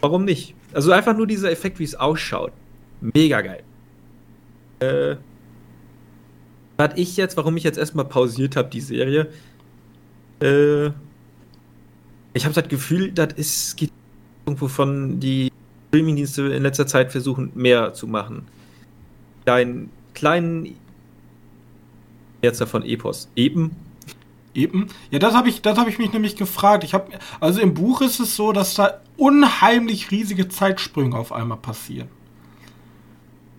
Warum 0.00 0.24
nicht? 0.24 0.54
Also 0.72 0.92
einfach 0.92 1.16
nur 1.16 1.26
dieser 1.26 1.50
Effekt, 1.50 1.78
wie 1.78 1.84
es 1.84 1.94
ausschaut. 1.94 2.52
Mega 3.00 3.40
geil. 3.40 3.62
Äh, 4.80 5.16
was 6.76 6.90
ich 6.96 7.16
jetzt, 7.16 7.36
warum 7.36 7.56
ich 7.56 7.64
jetzt 7.64 7.78
erstmal 7.78 8.04
pausiert 8.04 8.56
habe, 8.56 8.68
die 8.68 8.80
Serie, 8.80 9.28
äh, 10.40 10.86
ich 12.32 12.44
habe 12.44 12.54
das 12.54 12.68
Gefühl, 12.68 13.12
das 13.12 13.32
ist 13.34 13.76
geht 13.76 13.92
irgendwo 14.44 14.68
von 14.68 15.20
die 15.20 15.50
Streamingdienste 15.88 16.42
in 16.48 16.62
letzter 16.62 16.86
Zeit 16.86 17.12
versuchen, 17.12 17.52
mehr 17.54 17.94
zu 17.94 18.06
machen. 18.06 18.46
Deinen 19.44 19.90
kleinen 20.14 20.74
jetzt 22.42 22.60
davon 22.60 22.84
Epos. 22.84 23.28
Eben. 23.36 23.76
Eben. 24.54 24.88
Ja, 25.10 25.18
das 25.18 25.34
habe 25.34 25.48
ich, 25.48 25.62
das 25.62 25.78
ich 25.88 25.98
mich 25.98 26.12
nämlich 26.12 26.36
gefragt. 26.36 26.84
Ich 26.84 26.94
habe, 26.94 27.12
also 27.40 27.60
im 27.60 27.74
Buch 27.74 28.00
ist 28.00 28.20
es 28.20 28.36
so, 28.36 28.52
dass 28.52 28.74
da 28.74 29.00
unheimlich 29.16 30.10
riesige 30.10 30.48
Zeitsprünge 30.48 31.16
auf 31.16 31.32
einmal 31.32 31.58
passieren. 31.58 32.08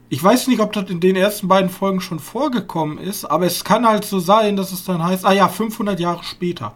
Ich 0.09 0.23
weiß 0.23 0.47
nicht, 0.47 0.59
ob 0.59 0.71
das 0.73 0.89
in 0.89 0.99
den 0.99 1.15
ersten 1.15 1.47
beiden 1.47 1.69
Folgen 1.69 1.99
schon 1.99 2.19
vorgekommen 2.19 2.99
ist, 2.99 3.25
aber 3.25 3.45
es 3.45 3.63
kann 3.63 3.87
halt 3.87 4.05
so 4.05 4.19
sein, 4.19 4.55
dass 4.55 4.71
es 4.71 4.85
dann 4.85 5.03
heißt, 5.03 5.25
ah 5.25 5.33
ja, 5.33 5.47
500 5.47 5.99
Jahre 5.99 6.23
später. 6.23 6.73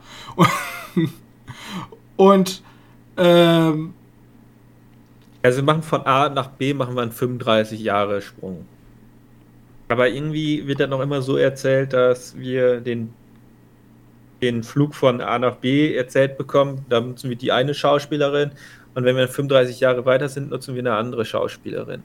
Und 2.18 2.64
ähm, 3.18 3.94
also 5.42 5.58
wir 5.58 5.64
machen 5.64 5.84
von 5.84 6.02
A 6.06 6.30
nach 6.30 6.48
B 6.48 6.74
machen 6.74 6.96
wir 6.96 7.02
einen 7.02 7.12
35 7.12 7.80
Jahre 7.80 8.22
Sprung. 8.22 8.66
Aber 9.88 10.10
irgendwie 10.10 10.68
wird 10.68 10.80
dann 10.80 10.90
noch 10.90 11.00
immer 11.00 11.22
so 11.22 11.38
erzählt, 11.38 11.94
dass 11.94 12.38
wir 12.38 12.82
den, 12.82 13.14
den 14.42 14.64
Flug 14.64 14.96
von 14.96 15.22
A 15.22 15.40
nach 15.40 15.56
B 15.56 15.96
erzählt 15.96 16.38
bekommen. 16.38 16.86
Da 16.90 17.00
nutzen 17.00 17.30
wir 17.30 17.38
die 17.38 17.52
eine 17.52 17.74
Schauspielerin 17.74 18.52
und 18.96 19.06
wenn 19.06 19.16
wir 19.16 19.28
35 19.28 19.80
Jahre 19.80 20.06
weiter 20.06 20.30
sind, 20.30 20.50
nutzen 20.50 20.76
wir 20.76 20.82
eine 20.82 20.96
andere 20.96 21.26
Schauspielerin. 21.26 22.04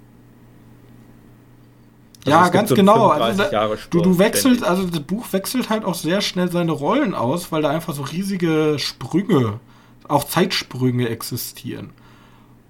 Also 2.24 2.30
ja, 2.30 2.48
ganz 2.48 2.70
so 2.70 2.74
genau. 2.74 3.08
Also, 3.08 3.44
du, 3.90 4.00
du 4.00 4.18
wechselst, 4.18 4.64
also 4.64 4.86
das 4.86 5.00
Buch 5.00 5.30
wechselt 5.32 5.68
halt 5.68 5.84
auch 5.84 5.94
sehr 5.94 6.22
schnell 6.22 6.50
seine 6.50 6.72
Rollen 6.72 7.14
aus, 7.14 7.52
weil 7.52 7.60
da 7.62 7.68
einfach 7.68 7.92
so 7.92 8.02
riesige 8.02 8.76
Sprünge 8.78 9.60
auch 10.08 10.24
Zeitsprünge 10.24 11.08
existieren. 11.08 11.90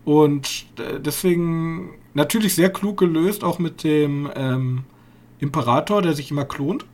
Und 0.05 0.66
äh, 0.78 1.00
deswegen 1.00 1.90
natürlich 2.14 2.55
sehr 2.55 2.70
klug 2.70 2.98
gelöst, 2.98 3.44
auch 3.44 3.59
mit 3.59 3.84
dem 3.84 4.30
ähm, 4.34 4.84
Imperator, 5.38 6.02
der 6.02 6.14
sich 6.14 6.30
immer 6.30 6.44
klont. 6.44 6.84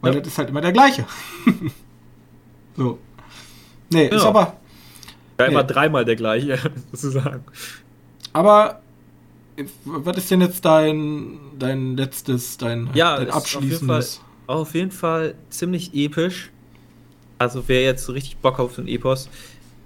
Weil 0.00 0.14
ja. 0.14 0.20
das 0.20 0.28
ist 0.28 0.38
halt 0.38 0.50
immer 0.50 0.60
der 0.60 0.72
gleiche. 0.72 1.06
so. 2.76 2.98
Nee, 3.90 4.08
ja. 4.08 4.16
ist 4.16 4.24
aber. 4.24 4.56
Ja, 5.40 5.46
immer 5.46 5.62
nee. 5.62 5.68
dreimal 5.68 6.04
der 6.04 6.16
gleiche, 6.16 6.58
sozusagen. 6.92 7.44
Aber 8.32 8.80
was 9.84 10.16
ist 10.16 10.30
denn 10.30 10.40
jetzt 10.40 10.64
dein, 10.64 11.38
dein 11.58 11.96
letztes, 11.96 12.56
dein, 12.58 12.90
ja, 12.94 13.16
dein 13.16 13.30
abschließendes? 13.30 14.20
Auf 14.46 14.74
jeden, 14.74 14.90
Fall, 14.90 15.26
auf 15.26 15.32
jeden 15.32 15.32
Fall 15.32 15.34
ziemlich 15.50 15.94
episch. 15.94 16.50
Also 17.38 17.64
wer 17.66 17.82
jetzt 17.82 18.08
richtig 18.08 18.38
Bock 18.38 18.58
auf 18.58 18.74
so 18.74 18.82
ein 18.82 18.88
Epos, 18.88 19.28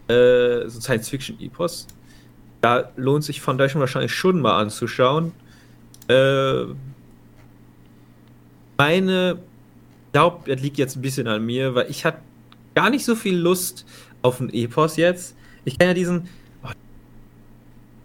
äh, 0.08 0.68
so 0.68 0.78
ein 0.78 0.80
Science-Fiction-Epos, 0.80 1.86
da 2.60 2.90
lohnt 2.96 3.24
sich 3.24 3.40
Foundation 3.40 3.80
wahrscheinlich 3.80 4.12
schon 4.12 4.40
mal 4.40 4.58
anzuschauen. 4.58 5.32
Äh, 6.08 6.64
meine, 8.78 9.38
ich 10.06 10.12
glaube, 10.12 10.50
das 10.50 10.62
liegt 10.62 10.78
jetzt 10.78 10.96
ein 10.96 11.02
bisschen 11.02 11.28
an 11.28 11.44
mir, 11.44 11.74
weil 11.74 11.90
ich 11.90 12.04
hatte 12.04 12.18
gar 12.74 12.90
nicht 12.90 13.04
so 13.04 13.14
viel 13.14 13.36
Lust 13.36 13.84
auf 14.22 14.40
ein 14.40 14.52
Epos 14.52 14.96
jetzt. 14.96 15.36
Ich 15.64 15.78
kenne 15.78 15.90
ja 15.90 15.94
diesen. 15.94 16.28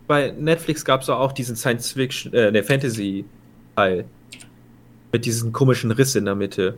Bei 0.08 0.32
Netflix 0.32 0.86
gab 0.86 1.01
es 1.01 1.10
auch 1.10 1.34
diesen 1.34 1.55
Science 1.55 1.91
Fiction, 1.91 2.34
äh, 2.34 2.51
der 2.51 2.64
Fantasy-Teil. 2.64 4.05
Mit 5.12 5.26
diesem 5.26 5.51
komischen 5.51 5.91
Riss 5.91 6.16
in 6.16 6.26
der 6.26 6.36
Mitte. 6.36 6.78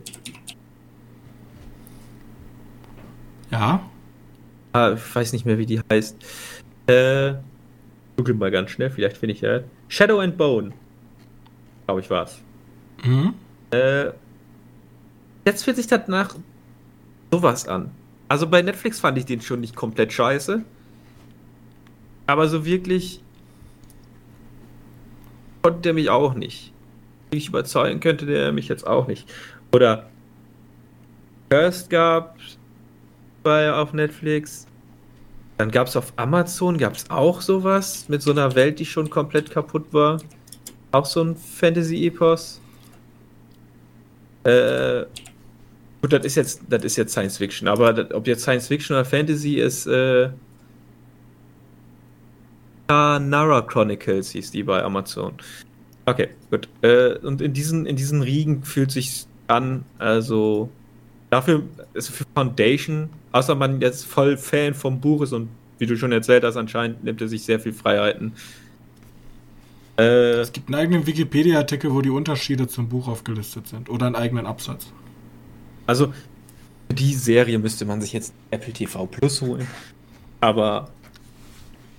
Ja. 3.50 3.88
Ah, 4.72 4.92
ich 4.92 5.14
weiß 5.14 5.32
nicht 5.32 5.46
mehr, 5.46 5.58
wie 5.58 5.66
die 5.66 5.80
heißt. 5.90 6.16
Äh, 6.86 7.34
google 8.16 8.34
mal 8.34 8.50
ganz 8.50 8.70
schnell, 8.70 8.90
vielleicht 8.90 9.16
finde 9.16 9.34
ich 9.34 9.40
ja. 9.40 9.60
Shadow 9.88 10.20
and 10.20 10.36
Bone. 10.36 10.72
Glaube 11.86 12.00
ich 12.00 12.10
war's. 12.10 12.40
Mhm. 13.04 13.34
Äh, 13.70 14.10
jetzt 15.44 15.64
fühlt 15.64 15.76
sich 15.76 15.86
das 15.86 16.06
nach 16.06 16.36
sowas 17.32 17.66
an. 17.66 17.90
Also 18.28 18.46
bei 18.46 18.62
Netflix 18.62 19.00
fand 19.00 19.18
ich 19.18 19.26
den 19.26 19.40
schon 19.40 19.60
nicht 19.60 19.74
komplett 19.74 20.12
scheiße. 20.12 20.62
Aber 22.30 22.46
so 22.46 22.64
wirklich 22.64 23.20
konnte 25.62 25.80
der 25.80 25.94
mich 25.94 26.10
auch 26.10 26.34
nicht. 26.34 26.72
Ich 27.32 27.48
überzeugen 27.48 27.98
könnte, 27.98 28.24
der 28.24 28.52
mich 28.52 28.68
jetzt 28.68 28.86
auch 28.86 29.08
nicht. 29.08 29.28
Oder 29.72 30.08
Cursed 31.48 31.90
gab 31.90 32.36
bei 33.42 33.72
auf 33.72 33.92
Netflix. 33.92 34.68
Dann 35.58 35.72
gab 35.72 35.88
es 35.88 35.96
auf 35.96 36.12
Amazon 36.14 36.78
gab 36.78 36.94
es 36.94 37.10
auch 37.10 37.40
sowas 37.40 38.08
mit 38.08 38.22
so 38.22 38.30
einer 38.30 38.54
Welt, 38.54 38.78
die 38.78 38.86
schon 38.86 39.10
komplett 39.10 39.50
kaputt 39.50 39.86
war. 39.90 40.20
Auch 40.92 41.06
so 41.06 41.24
ein 41.24 41.34
Fantasy-Epos. 41.34 42.60
Äh, 44.44 45.04
gut, 46.00 46.12
das 46.12 46.24
ist 46.26 46.36
jetzt, 46.36 46.62
jetzt 46.70 47.10
Science 47.10 47.38
Fiction, 47.38 47.66
aber 47.66 47.92
das, 47.92 48.14
ob 48.14 48.28
jetzt 48.28 48.42
Science 48.42 48.68
Fiction 48.68 48.94
oder 48.94 49.04
Fantasy 49.04 49.56
ist, 49.56 49.86
äh, 49.86 50.30
Nara 52.90 53.62
Chronicles 53.62 54.30
hieß 54.32 54.50
die 54.50 54.64
bei 54.64 54.82
Amazon. 54.82 55.34
Okay, 56.06 56.28
gut. 56.50 56.68
Äh, 56.82 57.18
und 57.18 57.40
in 57.40 57.52
diesen, 57.52 57.86
in 57.86 57.96
diesen 57.96 58.22
Riegen 58.22 58.64
fühlt 58.64 58.90
sich 58.90 59.26
an, 59.46 59.84
also 59.98 60.70
dafür 61.30 61.62
ist 61.94 62.08
für 62.08 62.24
Foundation, 62.34 63.10
außer 63.32 63.54
man 63.54 63.80
jetzt 63.80 64.06
voll 64.06 64.36
Fan 64.36 64.74
vom 64.74 65.00
Buch 65.00 65.22
ist 65.22 65.32
und 65.32 65.48
wie 65.78 65.86
du 65.86 65.96
schon 65.96 66.12
erzählt 66.12 66.44
hast, 66.44 66.56
anscheinend 66.56 67.04
nimmt 67.04 67.20
er 67.20 67.28
sich 67.28 67.44
sehr 67.44 67.60
viel 67.60 67.72
Freiheiten. 67.72 68.32
Äh, 69.98 70.40
es 70.40 70.52
gibt 70.52 70.68
einen 70.68 70.74
eigenen 70.74 71.06
Wikipedia-Artikel, 71.06 71.92
wo 71.94 72.00
die 72.00 72.10
Unterschiede 72.10 72.66
zum 72.66 72.88
Buch 72.88 73.08
aufgelistet 73.08 73.68
sind 73.68 73.88
oder 73.88 74.06
einen 74.06 74.16
eigenen 74.16 74.46
Absatz. 74.46 74.92
Also, 75.86 76.12
die 76.90 77.14
Serie 77.14 77.58
müsste 77.58 77.84
man 77.84 78.00
sich 78.00 78.12
jetzt 78.12 78.34
Apple 78.50 78.72
TV 78.72 79.06
Plus 79.06 79.40
holen. 79.42 79.66
Aber 80.40 80.88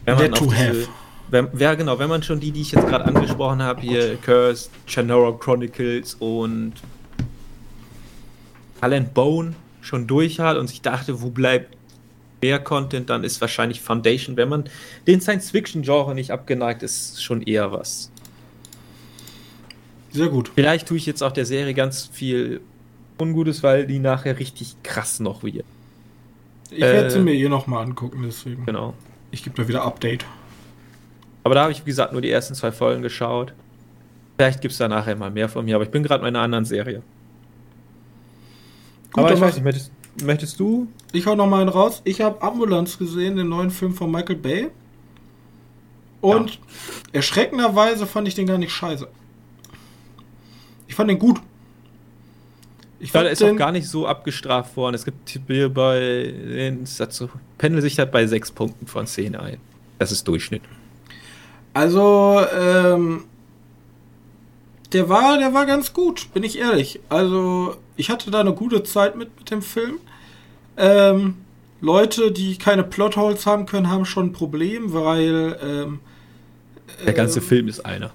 wenn 0.05 0.17
man 0.17 0.31
to 0.33 0.45
diese, 0.45 0.55
have. 0.57 0.87
Wenn, 1.29 1.47
ja, 1.57 1.75
genau, 1.75 1.97
wenn 1.97 2.09
man 2.09 2.23
schon 2.23 2.39
die, 2.39 2.51
die 2.51 2.61
ich 2.61 2.73
jetzt 2.73 2.87
gerade 2.87 3.05
angesprochen 3.05 3.61
habe, 3.61 3.81
hier 3.81 4.17
Curse, 4.17 4.69
Chanora 4.85 5.31
Chronicles 5.37 6.15
und 6.15 6.73
Alan 8.81 9.07
Bone 9.13 9.53
schon 9.81 10.07
durch 10.07 10.39
hat 10.39 10.57
und 10.57 10.67
sich 10.67 10.81
dachte, 10.81 11.21
wo 11.21 11.29
bleibt 11.29 11.77
mehr 12.41 12.59
Content, 12.59 13.09
dann 13.09 13.23
ist 13.23 13.39
wahrscheinlich 13.39 13.81
Foundation, 13.81 14.35
wenn 14.35 14.49
man 14.49 14.65
den 15.07 15.21
Science-Fiction-Genre 15.21 16.15
nicht 16.15 16.31
abgeneigt 16.31 16.83
ist, 16.83 17.23
schon 17.23 17.41
eher 17.43 17.71
was. 17.71 18.11
Sehr 20.11 20.27
gut. 20.27 20.51
Vielleicht 20.53 20.87
tue 20.87 20.97
ich 20.97 21.05
jetzt 21.05 21.21
auch 21.23 21.31
der 21.31 21.45
Serie 21.45 21.73
ganz 21.73 22.09
viel 22.11 22.61
Ungutes, 23.17 23.63
weil 23.63 23.87
die 23.87 23.99
nachher 23.99 24.39
richtig 24.39 24.75
krass 24.83 25.19
noch 25.19 25.43
wird. 25.43 25.63
Ich 26.69 26.81
werde 26.81 27.07
äh, 27.07 27.11
sie 27.11 27.19
mir 27.19 27.33
eh 27.33 27.47
nochmal 27.47 27.83
angucken, 27.83 28.23
deswegen. 28.25 28.65
Genau. 28.65 28.93
Ich 29.31 29.43
gebe 29.43 29.55
da 29.55 29.67
wieder 29.67 29.83
Update. 29.83 30.25
Aber 31.43 31.55
da 31.55 31.63
habe 31.63 31.71
ich, 31.71 31.81
wie 31.81 31.89
gesagt, 31.89 32.11
nur 32.11 32.21
die 32.21 32.29
ersten 32.29 32.53
zwei 32.53 32.71
Folgen 32.71 33.01
geschaut. 33.01 33.53
Vielleicht 34.37 34.61
gibt 34.61 34.73
es 34.73 34.77
da 34.77 34.87
nachher 34.87 35.15
mal 35.15 35.31
mehr 35.31 35.49
von 35.49 35.65
mir, 35.65 35.75
aber 35.75 35.83
ich 35.83 35.91
bin 35.91 36.03
gerade 36.03 36.21
in 36.21 36.27
einer 36.27 36.41
anderen 36.41 36.65
Serie. 36.65 37.01
Gut, 39.11 39.23
aber 39.23 39.33
ich 39.33 39.41
weiß 39.41 39.55
nicht, 39.55 39.63
möchtest, 39.63 39.91
möchtest 40.23 40.59
du? 40.59 40.87
Ich 41.11 41.25
hau 41.25 41.35
noch 41.35 41.47
mal 41.47 41.61
einen 41.61 41.69
raus. 41.69 42.01
Ich 42.05 42.21
habe 42.21 42.41
Ambulance 42.41 42.97
gesehen, 42.97 43.35
den 43.35 43.49
neuen 43.49 43.71
Film 43.71 43.93
von 43.93 44.11
Michael 44.11 44.37
Bay. 44.37 44.69
Und 46.21 46.51
ja. 46.51 46.59
erschreckenderweise 47.13 48.05
fand 48.05 48.27
ich 48.27 48.35
den 48.35 48.47
gar 48.47 48.57
nicht 48.57 48.71
scheiße. 48.71 49.07
Ich 50.87 50.95
fand 50.95 51.09
den 51.09 51.19
gut. 51.19 51.41
Ich 53.03 53.11
fand, 53.11 53.25
er 53.25 53.31
ist 53.31 53.43
auch 53.43 53.55
gar 53.55 53.71
nicht 53.71 53.87
so 53.87 54.05
abgestraft 54.05 54.77
worden. 54.77 54.93
Es 54.93 55.05
gibt 55.05 55.39
hier 55.47 55.69
bei 55.69 55.99
den 55.99 56.87
dazu 56.99 57.29
pendelt 57.57 57.81
sich 57.83 57.95
das 57.95 58.11
bei 58.11 58.27
sechs 58.27 58.51
Punkten 58.51 58.85
von 58.85 59.07
10 59.07 59.35
ein. 59.35 59.57
Das 59.97 60.11
ist 60.11 60.27
Durchschnitt. 60.27 60.61
Also, 61.73 62.41
ähm, 62.55 63.23
der 64.93 65.09
war, 65.09 65.39
der 65.39 65.53
war 65.53 65.65
ganz 65.65 65.93
gut, 65.93 66.31
bin 66.33 66.43
ich 66.43 66.59
ehrlich. 66.59 66.99
Also, 67.09 67.75
ich 67.97 68.11
hatte 68.11 68.29
da 68.29 68.41
eine 68.41 68.53
gute 68.53 68.83
Zeit 68.83 69.15
mit, 69.15 69.35
mit 69.37 69.49
dem 69.49 69.63
Film. 69.63 69.97
Ähm, 70.77 71.37
Leute, 71.81 72.31
die 72.31 72.57
keine 72.57 72.83
Plotholes 72.83 73.47
haben 73.47 73.65
können, 73.65 73.89
haben 73.89 74.05
schon 74.05 74.27
ein 74.27 74.33
Problem, 74.33 74.93
weil 74.93 75.57
ähm, 75.63 75.99
der 77.05 77.13
ganze 77.13 77.39
äh, 77.39 77.43
Film 77.43 77.67
ist 77.67 77.83
einer. 77.83 78.11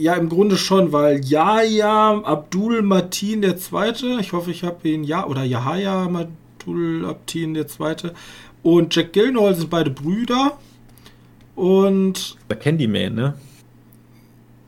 Ja, 0.00 0.14
im 0.14 0.30
Grunde 0.30 0.56
schon, 0.56 0.92
weil 0.92 1.22
Yahya 1.22 2.22
Abdul 2.22 2.80
Martin 2.80 3.42
der 3.42 3.58
Zweite, 3.58 4.16
ich 4.18 4.32
hoffe, 4.32 4.50
ich 4.50 4.64
habe 4.64 4.88
ihn 4.88 5.04
ja 5.04 5.26
oder 5.26 5.44
Yahya 5.44 6.04
Abdul 6.04 7.00
Martin 7.00 7.52
der 7.52 7.66
Zweite 7.66 8.14
und 8.62 8.96
Jack 8.96 9.12
Gilnall 9.12 9.54
sind 9.54 9.68
beide 9.68 9.90
Brüder 9.90 10.56
und 11.54 12.38
der 12.48 12.56
Candyman, 12.56 13.14
ne? 13.14 13.34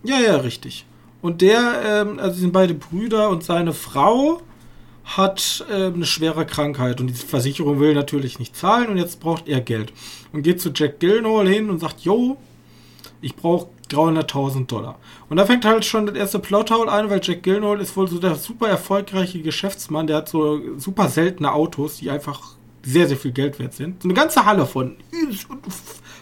Ja, 0.05 0.20
ja, 0.20 0.37
richtig. 0.37 0.85
Und 1.22 1.41
der, 1.41 1.80
ähm, 1.83 2.18
also 2.18 2.39
sind 2.39 2.53
beide 2.53 2.74
Brüder 2.74 3.30
und 3.30 3.43
seine 3.43 3.72
Frau 3.72 4.43
hat 5.05 5.64
äh, 5.70 5.87
eine 5.87 6.05
schwere 6.05 6.45
Krankheit 6.45 7.01
und 7.01 7.07
die 7.07 7.14
Versicherung 7.14 7.80
will 7.80 7.95
natürlich 7.95 8.39
nicht 8.39 8.55
zahlen 8.55 8.89
und 8.91 8.99
jetzt 8.99 9.18
braucht 9.18 9.49
er 9.49 9.62
Geld. 9.62 9.95
Und 10.35 10.43
geht 10.43 10.61
zu 10.61 10.72
Jack 10.74 11.01
Gilnall 11.01 11.49
hin 11.49 11.70
und 11.70 11.78
sagt, 11.78 12.03
yo, 12.03 12.37
ich 13.22 13.36
brauche 13.36 13.68
300.000 13.90 14.66
Dollar. 14.66 14.98
Und 15.30 15.36
da 15.38 15.46
fängt 15.46 15.64
halt 15.64 15.84
schon 15.84 16.06
das 16.06 16.16
erste 16.16 16.38
Plothole 16.38 16.90
an, 16.90 17.08
weil 17.08 17.20
Jack 17.22 17.42
Gilnall 17.42 17.80
ist 17.80 17.96
wohl 17.96 18.08
so 18.08 18.18
der 18.18 18.34
super 18.34 18.68
erfolgreiche 18.68 19.40
Geschäftsmann, 19.40 20.06
der 20.06 20.18
hat 20.18 20.28
so 20.28 20.60
super 20.78 21.08
seltene 21.08 21.52
Autos, 21.52 21.96
die 21.98 22.10
einfach 22.10 22.56
sehr, 22.82 23.06
sehr 23.06 23.16
viel 23.16 23.32
Geld 23.32 23.58
wert 23.58 23.74
sind. 23.74 24.02
So 24.02 24.08
eine 24.08 24.14
ganze 24.14 24.44
Halle 24.44 24.66
von 24.66 24.96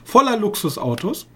voller 0.05 0.36
Luxusautos. 0.36 1.26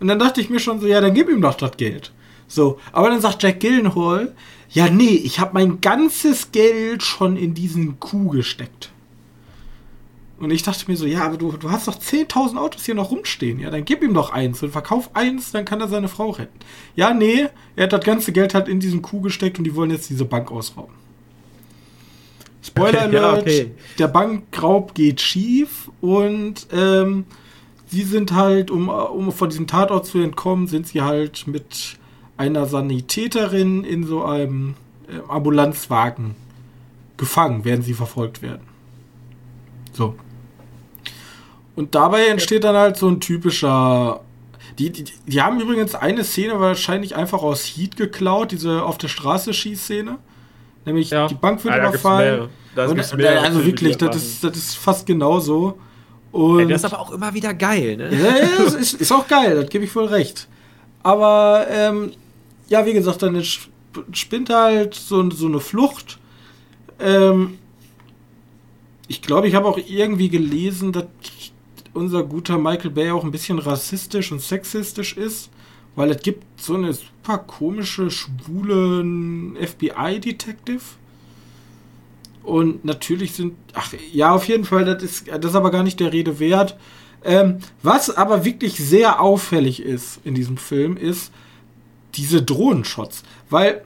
Und 0.00 0.08
dann 0.08 0.18
dachte 0.18 0.40
ich 0.40 0.50
mir 0.50 0.60
schon 0.60 0.80
so, 0.80 0.86
ja, 0.86 1.00
dann 1.00 1.14
gib 1.14 1.28
ihm 1.28 1.40
doch 1.40 1.54
das 1.54 1.76
Geld. 1.76 2.12
So, 2.46 2.78
aber 2.92 3.10
dann 3.10 3.20
sagt 3.20 3.42
Jack 3.42 3.60
Gillenhall, 3.60 4.34
ja, 4.70 4.88
nee, 4.88 5.14
ich 5.14 5.40
habe 5.40 5.54
mein 5.54 5.80
ganzes 5.80 6.52
Geld 6.52 7.02
schon 7.02 7.36
in 7.36 7.54
diesen 7.54 7.98
Kuh 8.00 8.28
gesteckt. 8.30 8.90
Und 10.44 10.50
ich 10.50 10.62
dachte 10.62 10.90
mir 10.90 10.96
so, 10.96 11.06
ja, 11.06 11.24
aber 11.24 11.36
du, 11.36 11.52
du 11.52 11.70
hast 11.70 11.88
doch 11.88 11.96
10.000 11.96 12.56
Autos 12.56 12.84
hier 12.84 12.94
noch 12.94 13.10
rumstehen. 13.10 13.58
Ja, 13.60 13.70
dann 13.70 13.84
gib 13.84 14.02
ihm 14.02 14.14
doch 14.14 14.30
eins 14.30 14.62
und 14.62 14.70
verkauf 14.70 15.10
eins, 15.14 15.52
dann 15.52 15.64
kann 15.64 15.80
er 15.80 15.88
seine 15.88 16.08
Frau 16.08 16.30
retten. 16.30 16.58
Ja, 16.96 17.14
nee, 17.14 17.46
er 17.76 17.84
hat 17.84 17.92
das 17.92 18.04
ganze 18.04 18.32
Geld 18.32 18.54
halt 18.54 18.68
in 18.68 18.78
diesen 18.80 19.02
Kuh 19.02 19.20
gesteckt 19.20 19.58
und 19.58 19.64
die 19.64 19.74
wollen 19.74 19.90
jetzt 19.90 20.10
diese 20.10 20.24
Bank 20.24 20.50
ausrauben. 20.50 20.94
Spoiler 22.62 23.02
Alert, 23.02 23.12
ja, 23.12 23.40
okay. 23.40 23.70
der 23.98 24.08
Bankraub 24.08 24.94
geht 24.94 25.20
schief 25.20 25.90
und 26.00 26.66
ähm, 26.72 27.26
sie 27.86 28.02
sind 28.02 28.32
halt, 28.32 28.70
um, 28.70 28.88
um 28.88 29.32
von 29.32 29.50
diesem 29.50 29.66
Tatort 29.66 30.06
zu 30.06 30.18
entkommen, 30.18 30.66
sind 30.66 30.86
sie 30.86 31.02
halt 31.02 31.46
mit 31.46 31.98
einer 32.36 32.66
Sanitäterin 32.66 33.84
in 33.84 34.04
so 34.04 34.24
einem 34.24 34.74
äh, 35.08 35.20
Ambulanzwagen 35.28 36.34
gefangen, 37.16 37.64
werden 37.64 37.82
sie 37.82 37.94
verfolgt 37.94 38.42
werden. 38.42 38.62
So. 39.92 40.14
Und 41.76 41.94
dabei 41.94 42.26
entsteht 42.26 42.64
dann 42.64 42.76
halt 42.76 42.96
so 42.96 43.08
ein 43.08 43.20
typischer. 43.20 44.20
Die, 44.78 44.90
die, 44.90 45.04
die 45.26 45.42
haben 45.42 45.60
übrigens 45.60 45.94
eine 45.94 46.24
Szene 46.24 46.58
wahrscheinlich 46.60 47.14
einfach 47.14 47.42
aus 47.42 47.64
Heat 47.64 47.96
geklaut, 47.96 48.52
diese 48.52 48.82
auf 48.82 48.98
der 48.98 49.08
Straße 49.08 49.54
Schießszene. 49.54 50.18
Nämlich 50.84 51.10
ja. 51.10 51.26
die 51.26 51.34
Bank 51.34 51.64
wird 51.64 51.74
ah, 51.74 51.88
überfallen. 51.88 52.40
Und, 52.42 52.50
also 52.76 53.64
wirklich, 53.64 53.96
das 53.96 54.16
ist, 54.16 54.44
das 54.44 54.56
ist 54.56 54.76
fast 54.76 55.06
genauso. 55.06 55.78
Und 56.32 56.60
Ey, 56.60 56.66
das 56.66 56.82
ist 56.82 56.92
aber 56.92 57.00
auch 57.00 57.12
immer 57.12 57.32
wieder 57.32 57.54
geil, 57.54 57.96
ne? 57.96 58.12
Ja, 58.12 58.36
ja, 58.36 58.76
ist, 58.76 58.94
ist 58.94 59.12
auch 59.12 59.28
geil, 59.28 59.54
das 59.54 59.70
gebe 59.70 59.84
ich 59.84 59.92
voll 59.92 60.06
recht. 60.06 60.48
Aber 61.04 61.66
ähm, 61.70 62.10
ja, 62.68 62.84
wie 62.86 62.92
gesagt, 62.92 63.22
dann 63.22 63.40
spinnt 64.10 64.50
halt 64.50 64.94
so, 64.94 65.30
so 65.30 65.46
eine 65.46 65.60
Flucht. 65.60 66.18
Ähm, 66.98 67.58
ich 69.06 69.22
glaube, 69.22 69.46
ich 69.46 69.54
habe 69.54 69.68
auch 69.68 69.78
irgendwie 69.78 70.28
gelesen, 70.28 70.90
dass 70.92 71.04
unser 71.94 72.24
guter 72.24 72.58
Michael 72.58 72.90
Bay 72.90 73.10
auch 73.10 73.24
ein 73.24 73.30
bisschen 73.30 73.58
rassistisch 73.58 74.32
und 74.32 74.42
sexistisch 74.42 75.16
ist, 75.16 75.50
weil 75.96 76.10
es 76.10 76.22
gibt 76.22 76.44
so 76.60 76.74
eine 76.74 76.92
super 76.92 77.38
komische, 77.38 78.10
schwule 78.10 79.04
FBI-Detective. 79.66 80.82
Und 82.42 82.84
natürlich 82.84 83.32
sind, 83.32 83.54
ach 83.72 83.94
ja, 84.12 84.32
auf 84.34 84.46
jeden 84.48 84.64
Fall, 84.64 84.84
das 84.84 85.02
ist, 85.02 85.28
das 85.28 85.52
ist 85.52 85.56
aber 85.56 85.70
gar 85.70 85.82
nicht 85.82 86.00
der 86.00 86.12
Rede 86.12 86.38
wert. 86.38 86.76
Ähm, 87.24 87.58
was 87.82 88.14
aber 88.14 88.44
wirklich 88.44 88.76
sehr 88.76 89.20
auffällig 89.20 89.80
ist 89.80 90.20
in 90.24 90.34
diesem 90.34 90.58
Film, 90.58 90.98
ist 90.98 91.32
diese 92.14 92.42
Drohnenshots. 92.42 93.22
Weil 93.48 93.82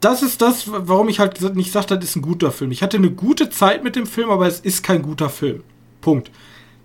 das 0.00 0.22
ist 0.22 0.42
das, 0.42 0.64
warum 0.70 1.08
ich 1.08 1.18
halt 1.18 1.40
nicht 1.56 1.72
sage, 1.72 1.86
das 1.86 2.04
ist 2.04 2.16
ein 2.16 2.22
guter 2.22 2.52
Film. 2.52 2.70
Ich 2.70 2.82
hatte 2.82 2.98
eine 2.98 3.10
gute 3.10 3.48
Zeit 3.48 3.82
mit 3.82 3.96
dem 3.96 4.06
Film, 4.06 4.30
aber 4.30 4.46
es 4.46 4.60
ist 4.60 4.82
kein 4.82 5.02
guter 5.02 5.30
Film. 5.30 5.62
Punkt. 6.00 6.30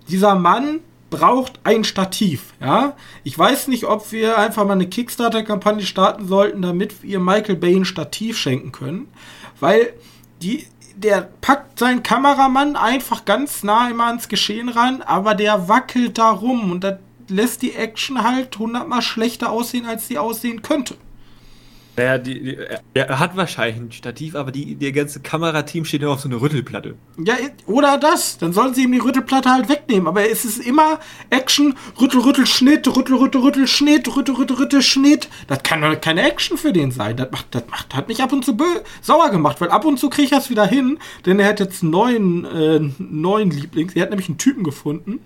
Dieser 0.08 0.34
Mann 0.34 0.80
braucht 1.10 1.60
ein 1.64 1.84
Stativ, 1.84 2.54
ja. 2.60 2.96
Ich 3.22 3.38
weiß 3.38 3.68
nicht, 3.68 3.84
ob 3.84 4.10
wir 4.10 4.38
einfach 4.38 4.64
mal 4.64 4.72
eine 4.72 4.88
Kickstarter-Kampagne 4.88 5.84
starten 5.84 6.26
sollten, 6.26 6.62
damit 6.62 7.02
wir 7.02 7.20
Michael 7.20 7.56
Bay 7.56 7.76
ein 7.76 7.84
Stativ 7.84 8.36
schenken 8.36 8.72
können, 8.72 9.08
weil 9.60 9.92
die, 10.42 10.66
der 10.96 11.28
packt 11.40 11.78
seinen 11.78 12.02
Kameramann 12.02 12.76
einfach 12.76 13.24
ganz 13.24 13.62
nah 13.62 13.88
immer 13.88 14.06
ans 14.06 14.28
Geschehen 14.28 14.68
ran, 14.68 15.02
aber 15.02 15.34
der 15.34 15.68
wackelt 15.68 16.18
da 16.18 16.30
rum 16.30 16.72
und 16.72 16.82
das 16.82 16.98
lässt 17.28 17.62
die 17.62 17.74
Action 17.74 18.22
halt 18.22 18.58
hundertmal 18.58 19.02
schlechter 19.02 19.50
aussehen, 19.50 19.86
als 19.86 20.08
sie 20.08 20.18
aussehen 20.18 20.62
könnte. 20.62 20.96
Naja, 21.96 22.18
die, 22.18 22.42
die, 22.42 22.58
er 22.94 23.18
hat 23.18 23.36
wahrscheinlich 23.36 23.76
ein 23.76 23.92
Stativ, 23.92 24.34
aber 24.34 24.50
die, 24.50 24.74
der 24.74 24.92
ganze 24.92 25.20
Kamerateam 25.20 25.84
steht 25.84 26.02
nur 26.02 26.12
auf 26.12 26.20
so 26.20 26.28
einer 26.28 26.40
Rüttelplatte. 26.40 26.96
Ja, 27.24 27.34
oder 27.66 27.98
das. 27.98 28.38
Dann 28.38 28.52
sollen 28.52 28.74
sie 28.74 28.82
ihm 28.82 28.92
die 28.92 28.98
Rüttelplatte 28.98 29.50
halt 29.50 29.68
wegnehmen. 29.68 30.08
Aber 30.08 30.28
es 30.28 30.44
ist 30.44 30.58
immer 30.58 30.98
Action, 31.30 31.76
Rüttel, 32.00 32.20
Rüttel, 32.20 32.46
Schnitt, 32.46 32.86
Rüttel, 32.88 33.16
Rüttel, 33.16 33.40
Rüttel, 33.40 33.68
Schnitt, 33.68 34.16
Rüttel, 34.16 34.34
Rüttel, 34.34 34.56
Rüttel, 34.56 34.82
Schnitt. 34.82 35.28
Das 35.46 35.62
kann 35.62 35.82
doch 35.82 36.00
keine 36.00 36.22
Action 36.22 36.58
für 36.58 36.72
den 36.72 36.90
sein. 36.90 37.16
Das 37.16 37.30
macht, 37.30 37.54
das 37.54 37.64
macht, 37.70 37.94
hat 37.94 38.08
mich 38.08 38.22
ab 38.22 38.32
und 38.32 38.44
zu 38.44 38.56
sauer 39.00 39.30
gemacht, 39.30 39.60
weil 39.60 39.70
ab 39.70 39.84
und 39.84 39.98
zu 39.98 40.10
kriege 40.10 40.24
ich 40.24 40.30
das 40.30 40.50
wieder 40.50 40.66
hin, 40.66 40.98
denn 41.26 41.38
er 41.38 41.48
hat 41.48 41.60
jetzt 41.60 41.82
einen 41.82 42.44
äh, 42.44 42.80
neuen 42.98 43.50
Lieblings. 43.50 43.94
Er 43.94 44.02
hat 44.02 44.10
nämlich 44.10 44.28
einen 44.28 44.38
Typen 44.38 44.64
gefunden. 44.64 45.20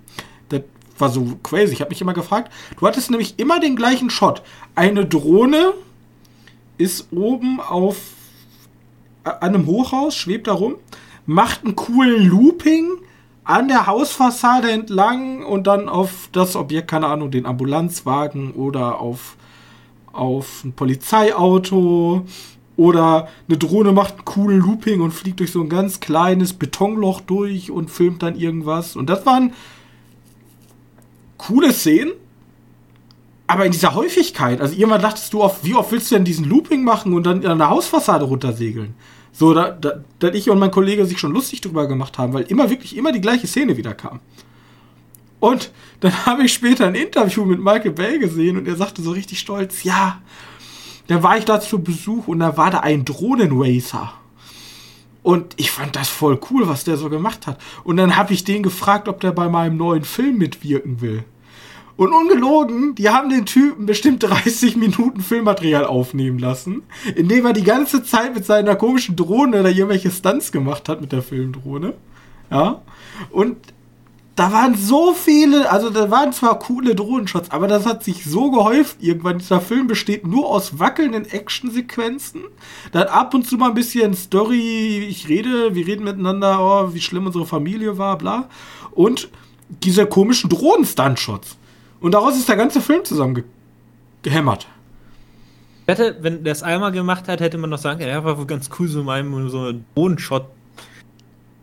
Das 0.49 0.61
war 0.99 1.09
so 1.09 1.39
crazy. 1.41 1.73
Ich 1.73 1.81
habe 1.81 1.89
mich 1.89 2.01
immer 2.01 2.13
gefragt, 2.13 2.51
du 2.79 2.85
hattest 2.85 3.09
nämlich 3.09 3.39
immer 3.39 3.59
den 3.59 3.75
gleichen 3.75 4.09
Shot. 4.09 4.43
Eine 4.75 5.05
Drohne 5.05 5.73
ist 6.79 7.09
oben 7.11 7.59
auf 7.59 7.97
an 9.23 9.35
einem 9.41 9.67
Hochhaus, 9.67 10.15
schwebt 10.15 10.47
da 10.47 10.53
rum, 10.53 10.75
macht 11.27 11.63
einen 11.63 11.75
coolen 11.75 12.27
Looping 12.27 12.87
an 13.43 13.67
der 13.67 13.85
Hausfassade 13.85 14.71
entlang 14.71 15.43
und 15.43 15.67
dann 15.67 15.89
auf 15.89 16.29
das 16.31 16.55
Objekt, 16.55 16.89
keine 16.89 17.07
Ahnung, 17.07 17.31
den 17.31 17.45
Ambulanzwagen 17.45 18.53
oder 18.53 18.99
auf, 18.99 19.35
auf 20.13 20.63
ein 20.63 20.73
Polizeiauto 20.73 22.25
oder 22.77 23.27
eine 23.47 23.57
Drohne 23.57 23.91
macht 23.91 24.15
einen 24.15 24.25
coolen 24.25 24.59
Looping 24.59 25.01
und 25.01 25.11
fliegt 25.11 25.41
durch 25.41 25.51
so 25.51 25.61
ein 25.61 25.69
ganz 25.69 25.99
kleines 25.99 26.53
Betonloch 26.53 27.19
durch 27.21 27.71
und 27.71 27.91
filmt 27.91 28.23
dann 28.23 28.35
irgendwas. 28.35 28.95
Und 28.95 29.09
das 29.09 29.25
waren 29.25 29.53
coole 31.37 31.73
Szenen, 31.73 32.13
aber 33.49 33.65
in 33.65 33.71
dieser 33.71 33.95
Häufigkeit, 33.95 34.61
also 34.61 34.75
irgendwann 34.75 35.01
dachtest 35.01 35.33
du, 35.33 35.41
oft, 35.41 35.63
wie 35.63 35.73
oft 35.73 35.91
willst 35.91 36.11
du 36.11 36.15
denn 36.15 36.23
diesen 36.23 36.45
Looping 36.45 36.83
machen 36.83 37.13
und 37.13 37.23
dann 37.23 37.43
an 37.47 37.57
der 37.57 37.71
Hausfassade 37.71 38.25
runtersegeln? 38.25 38.93
So, 39.31 39.55
da, 39.55 39.71
da, 39.71 40.03
da 40.19 40.27
ich 40.27 40.51
und 40.51 40.59
mein 40.59 40.69
Kollege 40.69 41.03
sich 41.07 41.17
schon 41.17 41.33
lustig 41.33 41.59
drüber 41.59 41.87
gemacht 41.87 42.19
haben, 42.19 42.33
weil 42.33 42.43
immer 42.43 42.69
wirklich 42.69 42.95
immer 42.95 43.11
die 43.11 43.21
gleiche 43.21 43.47
Szene 43.47 43.75
wieder 43.75 43.95
kam. 43.95 44.19
Und 45.39 45.71
dann 45.99 46.13
habe 46.27 46.43
ich 46.43 46.53
später 46.53 46.85
ein 46.85 46.93
Interview 46.93 47.43
mit 47.43 47.59
Michael 47.59 47.89
Bay 47.89 48.19
gesehen 48.19 48.55
und 48.55 48.67
er 48.67 48.75
sagte 48.75 49.01
so 49.01 49.09
richtig 49.11 49.39
stolz, 49.39 49.83
ja, 49.83 50.21
da 51.07 51.23
war 51.23 51.35
ich 51.39 51.45
da 51.45 51.59
zu 51.59 51.81
Besuch 51.81 52.27
und 52.27 52.41
da 52.41 52.55
war 52.55 52.69
da 52.69 52.81
ein 52.81 53.03
Drohnenracer. 53.03 54.13
Und 55.23 55.55
ich 55.57 55.71
fand 55.71 55.95
das 55.95 56.07
voll 56.07 56.39
cool, 56.51 56.67
was 56.67 56.83
der 56.83 56.97
so 56.97 57.09
gemacht 57.09 57.47
hat. 57.47 57.59
Und 57.83 57.97
dann 57.97 58.15
habe 58.15 58.31
ich 58.31 58.43
den 58.43 58.61
gefragt, 58.61 59.07
ob 59.07 59.19
der 59.21 59.31
bei 59.31 59.49
meinem 59.49 59.75
neuen 59.75 60.03
Film 60.03 60.37
mitwirken 60.37 61.01
will. 61.01 61.23
Und 61.99 62.13
ungelogen, 62.13 62.95
die 62.95 63.09
haben 63.09 63.29
den 63.29 63.45
Typen 63.45 63.85
bestimmt 63.85 64.23
30 64.23 64.77
Minuten 64.77 65.19
Filmmaterial 65.19 65.83
aufnehmen 65.85 66.39
lassen, 66.39 66.83
indem 67.13 67.45
er 67.45 67.51
die 67.51 67.65
ganze 67.65 68.05
Zeit 68.05 68.33
mit 68.33 68.45
seiner 68.45 68.77
komischen 68.77 69.17
Drohne 69.17 69.59
oder 69.59 69.69
irgendwelche 69.69 70.09
Stunts 70.09 70.53
gemacht 70.53 70.87
hat 70.87 71.01
mit 71.01 71.11
der 71.11 71.21
Filmdrohne. 71.21 71.95
Ja. 72.49 72.81
Und 73.31 73.57
da 74.37 74.53
waren 74.53 74.75
so 74.75 75.11
viele, 75.11 75.69
also 75.69 75.89
da 75.89 76.09
waren 76.09 76.31
zwar 76.31 76.57
coole 76.59 76.95
Drohnenshots, 76.95 77.51
aber 77.51 77.67
das 77.67 77.85
hat 77.85 78.05
sich 78.05 78.23
so 78.23 78.49
gehäuft 78.49 79.03
irgendwann. 79.03 79.39
Dieser 79.39 79.59
Film 79.59 79.87
besteht 79.87 80.25
nur 80.25 80.47
aus 80.47 80.79
wackelnden 80.79 81.29
Actionsequenzen. 81.29 82.43
Dann 82.93 83.07
ab 83.07 83.33
und 83.33 83.45
zu 83.45 83.57
mal 83.57 83.67
ein 83.67 83.75
bisschen 83.75 84.13
Story, 84.13 85.05
ich 85.09 85.27
rede, 85.27 85.75
wir 85.75 85.85
reden 85.85 86.05
miteinander, 86.05 86.59
oh, 86.61 86.93
wie 86.93 87.01
schlimm 87.01 87.25
unsere 87.25 87.45
Familie 87.45 87.97
war, 87.97 88.17
bla. 88.17 88.47
Und 88.91 89.27
diese 89.83 90.05
komischen 90.05 90.49
Drohnen-Stuntshots. 90.49 91.58
Und 92.01 92.13
daraus 92.13 92.37
ist 92.37 92.47
der 92.47 92.55
ganze 92.55 92.81
Film 92.81 93.03
zusammengehämmert. 93.03 94.67
Ich 95.87 95.97
hätte, 95.97 96.17
wenn 96.21 96.43
der 96.43 96.53
es 96.53 96.63
einmal 96.63 96.91
gemacht 96.91 97.27
hat, 97.27 97.41
hätte 97.41 97.57
man 97.57 97.69
noch 97.69 97.79
sagen, 97.79 98.01
er 98.01 98.23
war 98.23 98.37
wohl 98.37 98.45
ganz 98.45 98.69
cool, 98.77 98.87
so 98.87 99.03
mal 99.03 99.23
so 99.49 99.59
einen 99.59 99.85
Drohnenshot, 99.95 100.45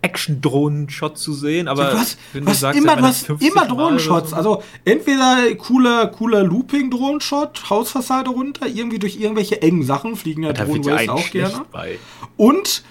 Action-Drohnen-Shot 0.02 1.18
zu 1.18 1.32
sehen, 1.32 1.68
aber 1.68 1.90
ja, 1.90 1.98
was, 1.98 2.16
wenn 2.32 2.46
was 2.46 2.54
du 2.54 2.60
sagst, 2.60 2.80
immer, 2.80 3.02
was, 3.02 3.28
immer 3.40 3.66
Drohnenshots. 3.66 4.30
So. 4.30 4.36
Also 4.36 4.62
entweder 4.84 5.54
cooler, 5.56 6.08
cooler 6.08 6.44
Looping-Drohnenshot, 6.44 7.70
Hausfassade 7.70 8.30
runter, 8.30 8.66
irgendwie 8.66 8.98
durch 8.98 9.16
irgendwelche 9.16 9.62
engen 9.62 9.82
Sachen 9.82 10.16
fliegen 10.16 10.44
ja 10.44 10.52
Drohnen 10.52 11.08
auch 11.08 11.30
gerne. 11.30 11.62
Bei. 11.72 11.98
Und 12.36 12.84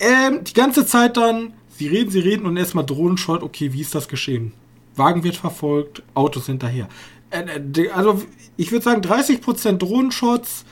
ähm, 0.00 0.44
die 0.44 0.52
ganze 0.52 0.86
Zeit 0.86 1.16
dann, 1.16 1.54
sie 1.70 1.88
reden, 1.88 2.10
sie 2.10 2.20
reden 2.20 2.46
und 2.46 2.56
erstmal 2.56 2.84
Drohnenshot, 2.84 3.42
okay, 3.42 3.72
wie 3.72 3.80
ist 3.80 3.94
das 3.94 4.08
geschehen? 4.08 4.52
Wagen 4.98 5.24
wird 5.24 5.36
verfolgt, 5.36 6.02
Autos 6.14 6.46
hinterher. 6.46 6.88
Äh, 7.30 7.60
äh, 7.80 7.90
also 7.90 8.22
ich 8.56 8.72
würde 8.72 8.84
sagen 8.84 9.02
30% 9.02 9.78
Drohnenshots, 9.78 10.64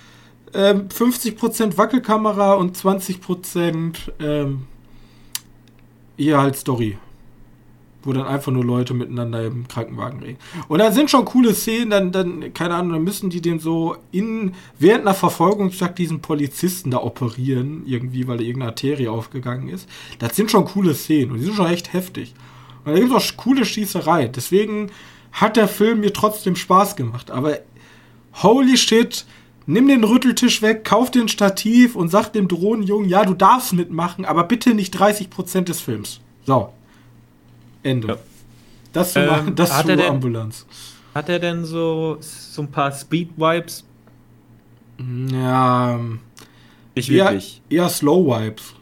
ähm, 0.54 0.88
50% 0.88 1.76
Wackelkamera 1.76 2.54
und 2.54 2.76
20% 2.76 3.94
ähm, 4.20 4.62
hier 6.16 6.38
halt 6.38 6.56
Story. 6.56 6.98
Wo 8.02 8.12
dann 8.12 8.26
einfach 8.26 8.52
nur 8.52 8.64
Leute 8.64 8.94
miteinander 8.94 9.44
im 9.44 9.66
Krankenwagen 9.66 10.22
reden. 10.22 10.38
Und 10.68 10.78
dann 10.78 10.92
sind 10.92 11.10
schon 11.10 11.24
coole 11.24 11.52
Szenen, 11.54 11.90
dann, 11.90 12.12
dann, 12.12 12.54
keine 12.54 12.74
Ahnung, 12.74 12.92
dann 12.92 13.04
müssen 13.04 13.30
die 13.30 13.40
den 13.40 13.58
so 13.58 13.96
in, 14.12 14.54
während 14.78 15.02
einer 15.02 15.14
Verfolgungsjagd 15.14 15.98
diesen 15.98 16.20
Polizisten 16.20 16.92
da 16.92 17.02
operieren, 17.02 17.82
irgendwie, 17.84 18.28
weil 18.28 18.40
irgendeine 18.42 18.70
Arterie 18.70 19.08
aufgegangen 19.08 19.68
ist. 19.68 19.88
Das 20.20 20.36
sind 20.36 20.52
schon 20.52 20.66
coole 20.66 20.94
Szenen 20.94 21.32
und 21.32 21.38
die 21.38 21.46
sind 21.46 21.56
schon 21.56 21.66
echt 21.66 21.92
heftig. 21.92 22.34
Und 22.86 22.92
da 22.92 23.00
gibt 23.00 23.12
es 23.12 23.32
auch 23.32 23.36
coole 23.36 23.64
Schießerei. 23.64 24.28
Deswegen 24.28 24.92
hat 25.32 25.56
der 25.56 25.66
Film 25.66 26.00
mir 26.00 26.12
trotzdem 26.12 26.54
Spaß 26.54 26.94
gemacht. 26.94 27.32
Aber 27.32 27.58
holy 28.42 28.76
shit, 28.76 29.26
nimm 29.66 29.88
den 29.88 30.04
Rütteltisch 30.04 30.62
weg, 30.62 30.84
kauf 30.84 31.10
den 31.10 31.26
Stativ 31.26 31.96
und 31.96 32.10
sag 32.10 32.32
dem 32.32 32.46
Drohnenjungen, 32.46 33.08
ja, 33.08 33.24
du 33.24 33.34
darfst 33.34 33.72
mitmachen, 33.72 34.24
aber 34.24 34.44
bitte 34.44 34.72
nicht 34.72 34.96
30% 34.96 35.64
des 35.64 35.80
Films. 35.80 36.20
So. 36.44 36.72
Ende. 37.82 38.08
Ja. 38.08 38.16
Das 38.92 39.12
zu, 39.14 39.18
ähm, 39.18 39.56
das 39.56 39.80
zu 39.80 39.88
denn, 39.88 40.00
Ambulanz. 40.00 40.64
Hat 41.12 41.28
er 41.28 41.40
denn 41.40 41.64
so, 41.64 42.18
so 42.20 42.62
ein 42.62 42.70
paar 42.70 42.92
Speed-Wipes? 42.92 43.84
Ja. 44.98 45.98
Nicht 46.94 47.08
wirklich. 47.10 47.62
Eher, 47.68 47.82
eher 47.82 47.88
Slow-Wipes. 47.88 48.75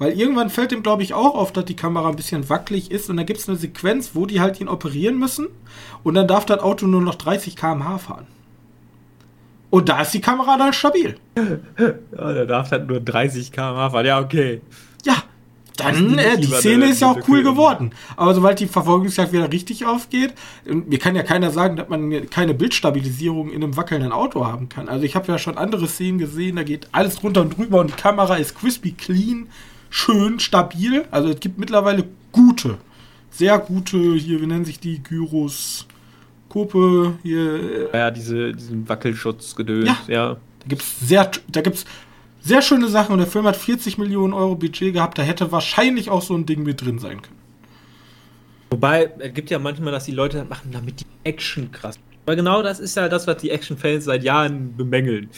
Weil 0.00 0.18
irgendwann 0.18 0.48
fällt 0.48 0.72
ihm, 0.72 0.82
glaube 0.82 1.02
ich, 1.02 1.12
auch 1.12 1.34
auf, 1.34 1.52
dass 1.52 1.66
die 1.66 1.76
Kamera 1.76 2.08
ein 2.08 2.16
bisschen 2.16 2.48
wackelig 2.48 2.90
ist 2.90 3.10
und 3.10 3.18
dann 3.18 3.26
gibt 3.26 3.38
es 3.38 3.50
eine 3.50 3.58
Sequenz, 3.58 4.12
wo 4.14 4.24
die 4.24 4.40
halt 4.40 4.58
ihn 4.58 4.66
operieren 4.66 5.18
müssen 5.18 5.48
und 6.02 6.14
dann 6.14 6.26
darf 6.26 6.46
das 6.46 6.60
Auto 6.60 6.86
nur 6.86 7.02
noch 7.02 7.16
30 7.16 7.54
km/h 7.54 7.98
fahren. 7.98 8.26
Und 9.68 9.90
da 9.90 10.00
ist 10.00 10.14
die 10.14 10.22
Kamera 10.22 10.56
dann 10.56 10.72
stabil. 10.72 11.16
Ja, 12.16 12.32
der 12.32 12.46
darf 12.46 12.70
halt 12.70 12.88
nur 12.88 13.00
30 13.00 13.52
km/h 13.52 13.90
fahren, 13.90 14.06
ja, 14.06 14.20
okay. 14.20 14.62
Ja, 15.04 15.22
dann, 15.76 16.18
äh, 16.18 16.38
die 16.38 16.46
Szene 16.46 16.86
ist 16.86 17.02
ja 17.02 17.10
auch 17.10 17.28
cool 17.28 17.42
geworden. 17.42 17.90
Aber 18.16 18.34
sobald 18.34 18.58
die 18.58 18.68
Verfolgungsjagd 18.68 19.34
wieder 19.34 19.52
richtig 19.52 19.84
aufgeht, 19.84 20.32
mir 20.64 20.98
kann 20.98 21.14
ja 21.14 21.22
keiner 21.22 21.50
sagen, 21.50 21.76
dass 21.76 21.90
man 21.90 22.30
keine 22.30 22.54
Bildstabilisierung 22.54 23.50
in 23.50 23.62
einem 23.62 23.76
wackelnden 23.76 24.12
Auto 24.12 24.46
haben 24.46 24.70
kann. 24.70 24.88
Also 24.88 25.04
ich 25.04 25.14
habe 25.14 25.30
ja 25.30 25.38
schon 25.38 25.58
andere 25.58 25.86
Szenen 25.88 26.16
gesehen, 26.16 26.56
da 26.56 26.62
geht 26.62 26.88
alles 26.92 27.22
runter 27.22 27.42
und 27.42 27.58
drüber 27.58 27.80
und 27.80 27.90
die 27.90 28.00
Kamera 28.00 28.36
ist 28.36 28.58
crispy 28.58 28.92
clean 28.92 29.48
schön 29.90 30.40
stabil. 30.40 31.04
Also 31.10 31.28
es 31.28 31.40
gibt 31.40 31.58
mittlerweile 31.58 32.04
gute, 32.32 32.78
sehr 33.30 33.58
gute, 33.58 34.14
hier, 34.14 34.40
wie 34.40 34.46
nennen 34.46 34.64
sich 34.64 34.80
die, 34.80 35.02
Gyros, 35.02 35.86
Kope, 36.48 37.14
hier. 37.22 37.90
Ja, 37.92 38.10
diese, 38.10 38.52
diesen 38.52 38.88
Wackelschutz-Gedöns, 38.88 39.88
ja. 40.06 40.14
ja. 40.14 40.36
Da 40.60 40.66
gibt's 40.66 41.00
sehr, 41.00 41.30
da 41.48 41.60
gibt's 41.60 41.84
sehr 42.40 42.62
schöne 42.62 42.88
Sachen 42.88 43.12
und 43.12 43.18
der 43.18 43.26
Film 43.26 43.46
hat 43.46 43.56
40 43.56 43.98
Millionen 43.98 44.32
Euro 44.32 44.54
Budget 44.54 44.94
gehabt, 44.94 45.18
da 45.18 45.22
hätte 45.22 45.52
wahrscheinlich 45.52 46.10
auch 46.10 46.22
so 46.22 46.34
ein 46.34 46.46
Ding 46.46 46.62
mit 46.62 46.80
drin 46.80 46.98
sein 46.98 47.20
können. 47.22 47.38
Wobei, 48.70 49.10
es 49.18 49.34
gibt 49.34 49.50
ja 49.50 49.58
manchmal, 49.58 49.92
dass 49.92 50.04
die 50.04 50.12
Leute 50.12 50.38
das 50.38 50.48
machen, 50.48 50.70
damit 50.72 51.00
die 51.00 51.06
Action 51.24 51.72
krass. 51.72 51.98
Weil 52.24 52.36
genau 52.36 52.62
das 52.62 52.78
ist 52.78 52.96
ja 52.96 53.08
das, 53.08 53.26
was 53.26 53.38
die 53.38 53.50
Action-Fans 53.50 54.04
seit 54.04 54.22
Jahren 54.22 54.76
bemängeln. 54.76 55.28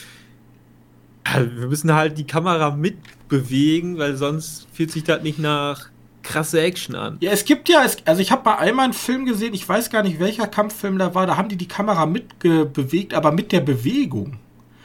Wir 1.25 1.69
müssen 1.69 1.93
halt 1.93 2.19
die 2.19 2.27
Kamera 2.27 2.71
mitbewegen, 2.71 3.99
weil 3.99 4.17
sonst 4.17 4.67
fühlt 4.73 4.91
sich 4.91 5.05
das 5.05 5.23
nicht 5.23 5.39
nach 5.39 5.89
krasse 6.23 6.61
Action 6.61 6.95
an. 6.95 7.17
Ja, 7.21 7.33
es 7.33 7.45
gibt 7.45 7.69
ja, 7.69 7.85
also 8.05 8.21
ich 8.21 8.31
habe 8.31 8.43
bei 8.45 8.59
einmal 8.59 8.85
einen 8.85 8.93
Film 8.93 9.25
gesehen, 9.25 9.55
ich 9.55 9.69
weiß 9.69 9.91
gar 9.91 10.03
nicht, 10.03 10.21
welcher 10.21 10.47
Kampffilm 10.47 10.99
da 10.99 11.15
war, 11.15 11.27
da 11.27 11.37
haben 11.37 11.49
die 11.49 11.57
die 11.57 11.69
Kamera 11.69 12.07
mitbewegt, 12.07 13.15
aber 13.15 13.33
mit 13.33 13.53
der 13.53 13.61
Bewegung. 13.61 14.39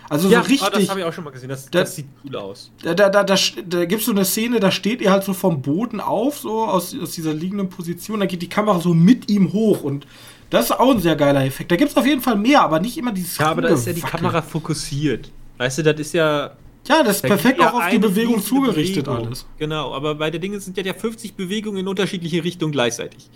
Also 0.09 0.29
ja, 0.29 0.41
so 0.41 0.47
richtig. 0.47 0.69
das 0.69 0.89
habe 0.89 1.01
ich 1.01 1.05
auch 1.05 1.11
schon 1.11 1.25
mal 1.25 1.31
gesehen. 1.31 1.49
Das, 1.49 1.69
da, 1.69 1.81
das 1.81 1.95
sieht 1.95 2.07
cool 2.23 2.35
aus. 2.37 2.71
Da, 2.81 2.93
da, 2.93 3.09
da, 3.09 3.23
da, 3.23 3.35
da 3.67 3.85
gibt 3.85 4.01
es 4.01 4.05
so 4.05 4.13
eine 4.13 4.23
Szene, 4.23 4.59
da 4.59 4.71
steht 4.71 5.01
er 5.01 5.11
halt 5.11 5.23
so 5.23 5.33
vom 5.33 5.61
Boden 5.61 5.99
auf, 5.99 6.39
so 6.39 6.63
aus, 6.63 6.95
aus 6.97 7.11
dieser 7.11 7.33
liegenden 7.33 7.69
Position. 7.69 8.21
Da 8.21 8.25
geht 8.25 8.41
die 8.41 8.49
Kamera 8.49 8.79
so 8.79 8.93
mit 8.93 9.29
ihm 9.29 9.51
hoch 9.51 9.83
und 9.83 10.07
das 10.49 10.65
ist 10.65 10.79
auch 10.79 10.91
ein 10.91 11.01
sehr 11.01 11.17
geiler 11.17 11.43
Effekt. 11.43 11.71
Da 11.71 11.75
gibt 11.75 11.91
es 11.91 11.97
auf 11.97 12.05
jeden 12.05 12.21
Fall 12.21 12.37
mehr, 12.37 12.61
aber 12.61 12.79
nicht 12.79 12.97
immer 12.97 13.11
dieses. 13.11 13.37
Ja, 13.37 13.47
aber 13.47 13.63
da 13.63 13.69
ist 13.69 13.85
ja 13.85 13.91
die 13.91 14.01
Kamera 14.01 14.41
fokussiert. 14.41 15.29
Weißt 15.57 15.79
du, 15.79 15.83
das 15.83 15.99
ist 15.99 16.13
ja. 16.13 16.51
Ja, 16.87 17.03
das 17.03 17.17
ist 17.17 17.23
perfekt 17.23 17.59
auch 17.59 17.73
auf 17.73 17.89
die 17.89 17.99
Bewegung 17.99 18.41
zugerichtet 18.41 19.05
Bewegung. 19.05 19.27
alles. 19.27 19.45
Genau, 19.57 19.93
aber 19.93 20.15
bei 20.15 20.31
der 20.31 20.39
Dinge 20.39 20.59
sind 20.61 20.77
ja 20.77 20.93
50 20.93 21.35
Bewegungen 21.35 21.79
in 21.79 21.87
unterschiedliche 21.87 22.43
Richtungen 22.43 22.71
gleichzeitig. 22.71 23.29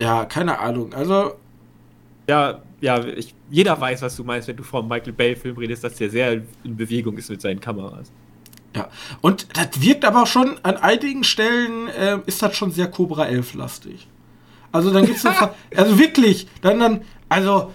Ja, 0.00 0.24
keine 0.26 0.58
Ahnung. 0.58 0.92
Also. 0.92 1.32
Ja, 2.28 2.62
ja, 2.80 3.04
ich, 3.04 3.34
jeder 3.50 3.80
weiß, 3.80 4.02
was 4.02 4.16
du 4.16 4.24
meinst, 4.24 4.48
wenn 4.48 4.56
du 4.56 4.62
vom 4.62 4.86
Michael 4.88 5.12
Bay-Film 5.12 5.56
redest, 5.56 5.82
dass 5.84 5.94
der 5.96 6.10
sehr 6.10 6.42
in 6.62 6.76
Bewegung 6.76 7.16
ist 7.16 7.30
mit 7.30 7.40
seinen 7.40 7.60
Kameras. 7.60 8.12
Ja, 8.74 8.88
und 9.20 9.46
das 9.56 9.80
wirkt 9.80 10.04
aber 10.04 10.22
auch 10.22 10.26
schon, 10.26 10.58
an 10.62 10.76
einigen 10.76 11.24
Stellen 11.24 11.88
äh, 11.88 12.18
ist 12.26 12.42
das 12.42 12.56
schon 12.56 12.70
sehr 12.70 12.88
Cobra 12.88 13.24
11-lastig. 13.24 14.06
Also 14.72 14.90
dann 14.92 15.04
gibt's 15.04 15.24
eine, 15.26 15.50
also 15.76 15.98
wirklich, 15.98 16.46
dann, 16.62 16.80
dann, 16.80 17.00
also, 17.28 17.72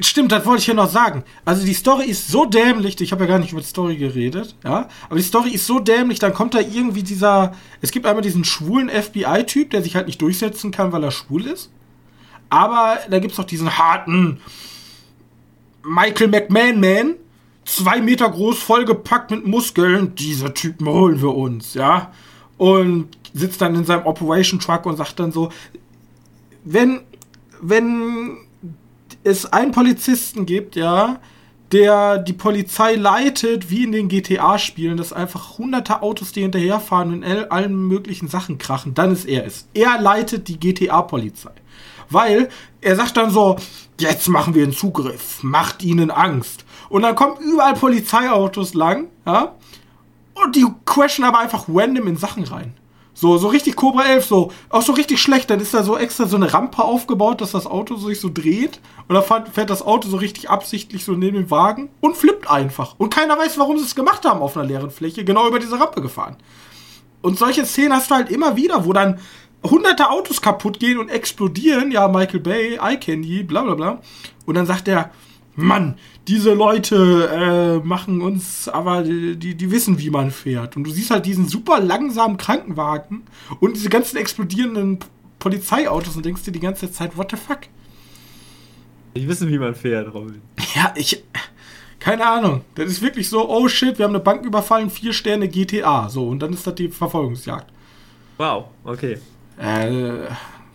stimmt, 0.00 0.32
das 0.32 0.44
wollte 0.44 0.60
ich 0.62 0.66
ja 0.66 0.74
noch 0.74 0.90
sagen. 0.90 1.24
Also 1.44 1.64
die 1.64 1.74
Story 1.74 2.06
ist 2.06 2.28
so 2.28 2.44
dämlich, 2.44 3.00
ich 3.00 3.12
habe 3.12 3.24
ja 3.24 3.30
gar 3.30 3.38
nicht 3.38 3.52
über 3.52 3.60
die 3.60 3.66
Story 3.66 3.96
geredet, 3.96 4.56
ja, 4.64 4.88
aber 5.06 5.16
die 5.16 5.22
Story 5.22 5.50
ist 5.50 5.66
so 5.66 5.78
dämlich, 5.78 6.18
dann 6.18 6.34
kommt 6.34 6.54
da 6.54 6.60
irgendwie 6.60 7.02
dieser, 7.02 7.52
es 7.80 7.90
gibt 7.90 8.06
einmal 8.06 8.22
diesen 8.22 8.44
schwulen 8.44 8.88
FBI-Typ, 8.88 9.70
der 9.70 9.82
sich 9.82 9.94
halt 9.96 10.06
nicht 10.06 10.20
durchsetzen 10.20 10.70
kann, 10.70 10.92
weil 10.92 11.04
er 11.04 11.10
schwul 11.10 11.46
ist. 11.46 11.70
Aber 12.50 12.98
da 13.08 13.18
gibt 13.18 13.32
es 13.32 13.38
noch 13.38 13.46
diesen 13.46 13.78
harten 13.78 14.40
Michael 15.84 16.28
McMahon-Man, 16.28 17.16
zwei 17.64 18.00
Meter 18.00 18.30
groß, 18.30 18.58
vollgepackt 18.58 19.30
mit 19.30 19.46
Muskeln. 19.46 20.14
Diese 20.14 20.52
Typen 20.54 20.88
holen 20.88 21.20
wir 21.20 21.34
uns, 21.34 21.74
ja. 21.74 22.12
Und 22.56 23.08
sitzt 23.32 23.60
dann 23.60 23.74
in 23.74 23.84
seinem 23.84 24.06
Operation 24.06 24.60
Truck 24.60 24.86
und 24.86 24.96
sagt 24.96 25.18
dann 25.18 25.32
so, 25.32 25.50
wenn, 26.64 27.00
wenn 27.60 28.38
es 29.24 29.52
einen 29.52 29.72
Polizisten 29.72 30.46
gibt, 30.46 30.76
ja, 30.76 31.18
der 31.72 32.18
die 32.18 32.34
Polizei 32.34 32.94
leitet, 32.94 33.70
wie 33.70 33.84
in 33.84 33.92
den 33.92 34.08
GTA-Spielen, 34.08 34.96
dass 34.96 35.12
einfach 35.12 35.58
hunderte 35.58 36.02
Autos, 36.02 36.32
die 36.32 36.42
hinterherfahren 36.42 37.12
und 37.12 37.22
in 37.24 37.50
allen 37.50 37.74
möglichen 37.74 38.28
Sachen 38.28 38.58
krachen, 38.58 38.94
dann 38.94 39.10
ist 39.10 39.24
er 39.24 39.44
es. 39.44 39.66
Er 39.74 40.00
leitet 40.00 40.46
die 40.46 40.60
GTA-Polizei. 40.60 41.50
Weil 42.10 42.50
er 42.80 42.96
sagt 42.96 43.16
dann 43.16 43.30
so, 43.30 43.56
jetzt 43.98 44.28
machen 44.28 44.54
wir 44.54 44.62
einen 44.62 44.72
Zugriff, 44.74 45.42
macht 45.42 45.82
ihnen 45.82 46.10
Angst. 46.10 46.64
Und 46.90 47.02
dann 47.02 47.14
kommen 47.16 47.38
überall 47.40 47.74
Polizeiautos 47.74 48.74
lang, 48.74 49.08
ja, 49.26 49.54
und 50.34 50.54
die 50.54 50.66
crashen 50.84 51.24
aber 51.24 51.38
einfach 51.38 51.64
random 51.68 52.08
in 52.08 52.16
Sachen 52.16 52.44
rein. 52.44 52.74
So, 53.16 53.38
so 53.38 53.46
richtig 53.46 53.76
Cobra 53.76 54.04
11, 54.04 54.26
so, 54.26 54.52
auch 54.70 54.82
so 54.82 54.92
richtig 54.92 55.22
schlecht. 55.22 55.48
Dann 55.48 55.60
ist 55.60 55.72
da 55.72 55.84
so 55.84 55.96
extra 55.96 56.26
so 56.26 56.36
eine 56.36 56.52
Rampe 56.52 56.82
aufgebaut, 56.82 57.40
dass 57.40 57.52
das 57.52 57.66
Auto 57.66 57.96
sich 57.96 58.20
so 58.20 58.28
dreht. 58.28 58.80
Und 59.06 59.14
dann 59.14 59.46
fährt 59.46 59.70
das 59.70 59.82
Auto 59.82 60.08
so 60.08 60.16
richtig 60.16 60.50
absichtlich 60.50 61.04
so 61.04 61.12
neben 61.12 61.36
dem 61.36 61.50
Wagen 61.50 61.90
und 62.00 62.16
flippt 62.16 62.50
einfach. 62.50 62.96
Und 62.98 63.14
keiner 63.14 63.38
weiß, 63.38 63.56
warum 63.58 63.78
sie 63.78 63.84
es 63.84 63.94
gemacht 63.94 64.24
haben 64.24 64.42
auf 64.42 64.56
einer 64.56 64.66
leeren 64.66 64.90
Fläche, 64.90 65.24
genau 65.24 65.46
über 65.46 65.60
diese 65.60 65.78
Rampe 65.78 66.02
gefahren. 66.02 66.36
Und 67.22 67.38
solche 67.38 67.64
Szenen 67.64 67.94
hast 67.94 68.10
du 68.10 68.16
halt 68.16 68.30
immer 68.30 68.56
wieder, 68.56 68.84
wo 68.84 68.92
dann 68.92 69.20
hunderte 69.62 70.10
Autos 70.10 70.42
kaputt 70.42 70.78
gehen 70.78 70.98
und 70.98 71.08
explodieren. 71.08 71.90
Ja, 71.90 72.08
Michael 72.08 72.40
Bay, 72.40 72.78
I 72.82 72.96
can 72.98 73.22
ye, 73.22 73.42
bla 73.42 73.62
bla 73.62 73.74
bla. 73.74 74.00
Und 74.44 74.56
dann 74.56 74.66
sagt 74.66 74.88
er, 74.88 75.10
Mann, 75.56 75.96
diese 76.26 76.54
Leute 76.54 77.28
äh, 77.82 77.86
machen 77.86 78.22
uns, 78.22 78.68
aber 78.68 79.02
die, 79.02 79.54
die, 79.54 79.70
wissen, 79.70 79.98
wie 79.98 80.10
man 80.10 80.30
fährt. 80.30 80.76
Und 80.76 80.84
du 80.84 80.90
siehst 80.90 81.10
halt 81.10 81.26
diesen 81.26 81.48
super 81.48 81.80
langsamen 81.80 82.36
Krankenwagen 82.36 83.24
und 83.60 83.76
diese 83.76 83.88
ganzen 83.90 84.16
explodierenden 84.16 84.98
Polizeiautos 85.38 86.16
und 86.16 86.24
denkst 86.24 86.42
dir 86.44 86.52
die 86.52 86.60
ganze 86.60 86.90
Zeit, 86.90 87.16
what 87.16 87.30
the 87.30 87.36
fuck? 87.36 87.60
Die 89.16 89.28
wissen, 89.28 89.48
wie 89.48 89.58
man 89.58 89.74
fährt, 89.74 90.12
Robin. 90.12 90.40
Ja, 90.74 90.92
ich. 90.96 91.22
Keine 92.00 92.26
Ahnung. 92.26 92.62
Das 92.74 92.86
ist 92.90 93.00
wirklich 93.00 93.28
so, 93.28 93.48
oh 93.48 93.68
shit, 93.68 93.98
wir 93.98 94.04
haben 94.04 94.14
eine 94.14 94.22
Bank 94.22 94.44
überfallen, 94.44 94.90
vier 94.90 95.12
Sterne 95.12 95.48
GTA. 95.48 96.08
So, 96.08 96.28
und 96.28 96.40
dann 96.40 96.52
ist 96.52 96.66
das 96.66 96.74
die 96.74 96.88
Verfolgungsjagd. 96.88 97.72
Wow, 98.36 98.66
okay. 98.84 99.18
Äh, 99.58 100.12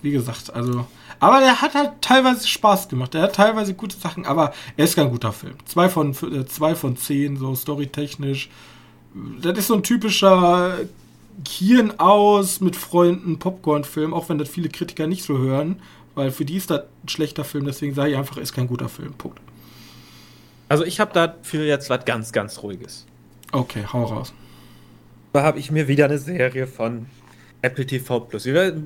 wie 0.02 0.12
gesagt, 0.12 0.54
also 0.54 0.88
aber 1.20 1.40
der 1.40 1.62
hat 1.62 1.74
halt 1.74 2.02
teilweise 2.02 2.48
Spaß 2.48 2.88
gemacht. 2.88 3.14
Er 3.16 3.24
hat 3.24 3.36
teilweise 3.36 3.74
gute 3.74 3.98
Sachen, 3.98 4.26
aber 4.26 4.54
er 4.78 4.86
ist 4.86 4.96
kein 4.96 5.10
guter 5.10 5.34
Film. 5.34 5.56
Zwei 5.66 5.90
von, 5.90 6.12
äh, 6.12 6.46
zwei 6.46 6.76
von 6.76 6.96
zehn, 6.98 7.38
so 7.38 7.56
storytechnisch. 7.56 8.50
Das 9.42 9.58
ist 9.58 9.68
so 9.68 9.76
ein 9.76 9.84
typischer 9.84 10.78
Hirn 11.48 12.00
aus 12.00 12.62
mit 12.62 12.76
Freunden 12.76 13.40
Popcorn-Film, 13.40 14.14
auch 14.14 14.30
wenn 14.30 14.38
das 14.38 14.50
viele 14.50 14.70
Kritiker 14.70 15.08
nicht 15.08 15.24
so 15.24 15.38
hören, 15.38 15.82
weil 16.16 16.32
für 16.32 16.46
die 16.46 16.58
ist 16.58 16.70
das 16.70 16.82
ein 17.04 17.10
schlechter 17.10 17.44
Film, 17.44 17.66
deswegen 17.66 17.94
sage 17.94 18.12
ich 18.12 18.18
einfach, 18.18 18.38
ist 18.38 18.54
kein 18.54 18.68
guter 18.68 18.90
Film. 18.90 19.14
Punkt. 19.14 19.40
Also 20.68 20.84
ich 20.84 21.00
habe 21.00 21.14
dafür 21.14 21.66
jetzt 21.66 21.90
was 21.90 22.06
ganz, 22.06 22.32
ganz 22.32 22.62
Ruhiges. 22.62 23.06
Okay, 23.52 23.84
hau 23.92 24.04
raus. 24.04 24.34
Da 25.34 25.44
habe 25.44 25.60
ich 25.60 25.72
mir 25.72 25.88
wieder 25.88 26.06
eine 26.06 26.20
Serie 26.20 26.68
von 26.68 27.08
Apple 27.62 27.86
TV 27.86 28.20
Plus. 28.22 28.46
Wir 28.46 28.82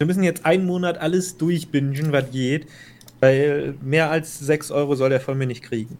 wir 0.00 0.06
müssen 0.06 0.22
jetzt 0.22 0.46
einen 0.46 0.64
Monat 0.64 0.96
alles 0.96 1.36
durchbingen, 1.36 2.10
was 2.10 2.30
geht, 2.30 2.66
weil 3.20 3.74
mehr 3.82 4.10
als 4.10 4.38
6 4.38 4.70
Euro 4.70 4.94
soll 4.94 5.12
er 5.12 5.20
von 5.20 5.36
mir 5.36 5.46
nicht 5.46 5.62
kriegen. 5.62 5.98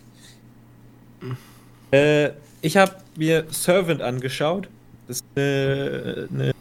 Mhm. 1.20 1.36
Äh, 1.90 2.30
ich 2.62 2.78
habe 2.78 2.96
mir 3.16 3.44
Servant 3.50 4.00
angeschaut. 4.00 4.70
Das 5.06 5.18
ist 5.18 5.24
eine, 5.36 6.28
eine 6.32 6.52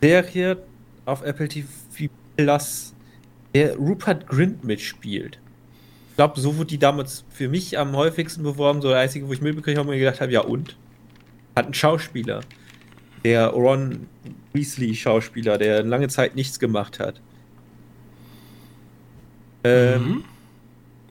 Serie 0.00 0.56
auf 1.04 1.22
Apple 1.22 1.48
TV 1.48 1.68
Plus, 2.34 2.94
der 3.54 3.76
Rupert 3.76 4.26
Grint 4.26 4.64
mitspielt. 4.64 5.38
Ich 6.08 6.16
glaube, 6.16 6.40
so 6.40 6.56
wurde 6.56 6.68
die 6.68 6.78
damals 6.78 7.24
für 7.28 7.48
mich 7.48 7.78
am 7.78 7.94
häufigsten 7.94 8.42
beworben. 8.42 8.80
So 8.80 8.88
der 8.88 9.00
einzige, 9.00 9.28
wo 9.28 9.34
ich 9.34 9.42
mitbekommen 9.42 9.76
habe 9.76 9.88
und 9.90 9.96
mir 9.96 10.00
gedacht 10.00 10.22
habe, 10.22 10.32
ja 10.32 10.40
und? 10.40 10.78
Hat 11.54 11.66
einen 11.66 11.74
Schauspieler. 11.74 12.40
Der 13.22 13.48
Ron 13.48 14.06
Weasley-Schauspieler, 14.52 15.58
der 15.58 15.82
lange 15.82 16.08
Zeit 16.08 16.34
nichts 16.34 16.58
gemacht 16.58 16.98
hat. 16.98 17.20
Ähm, 19.64 20.02
mhm. 20.02 20.24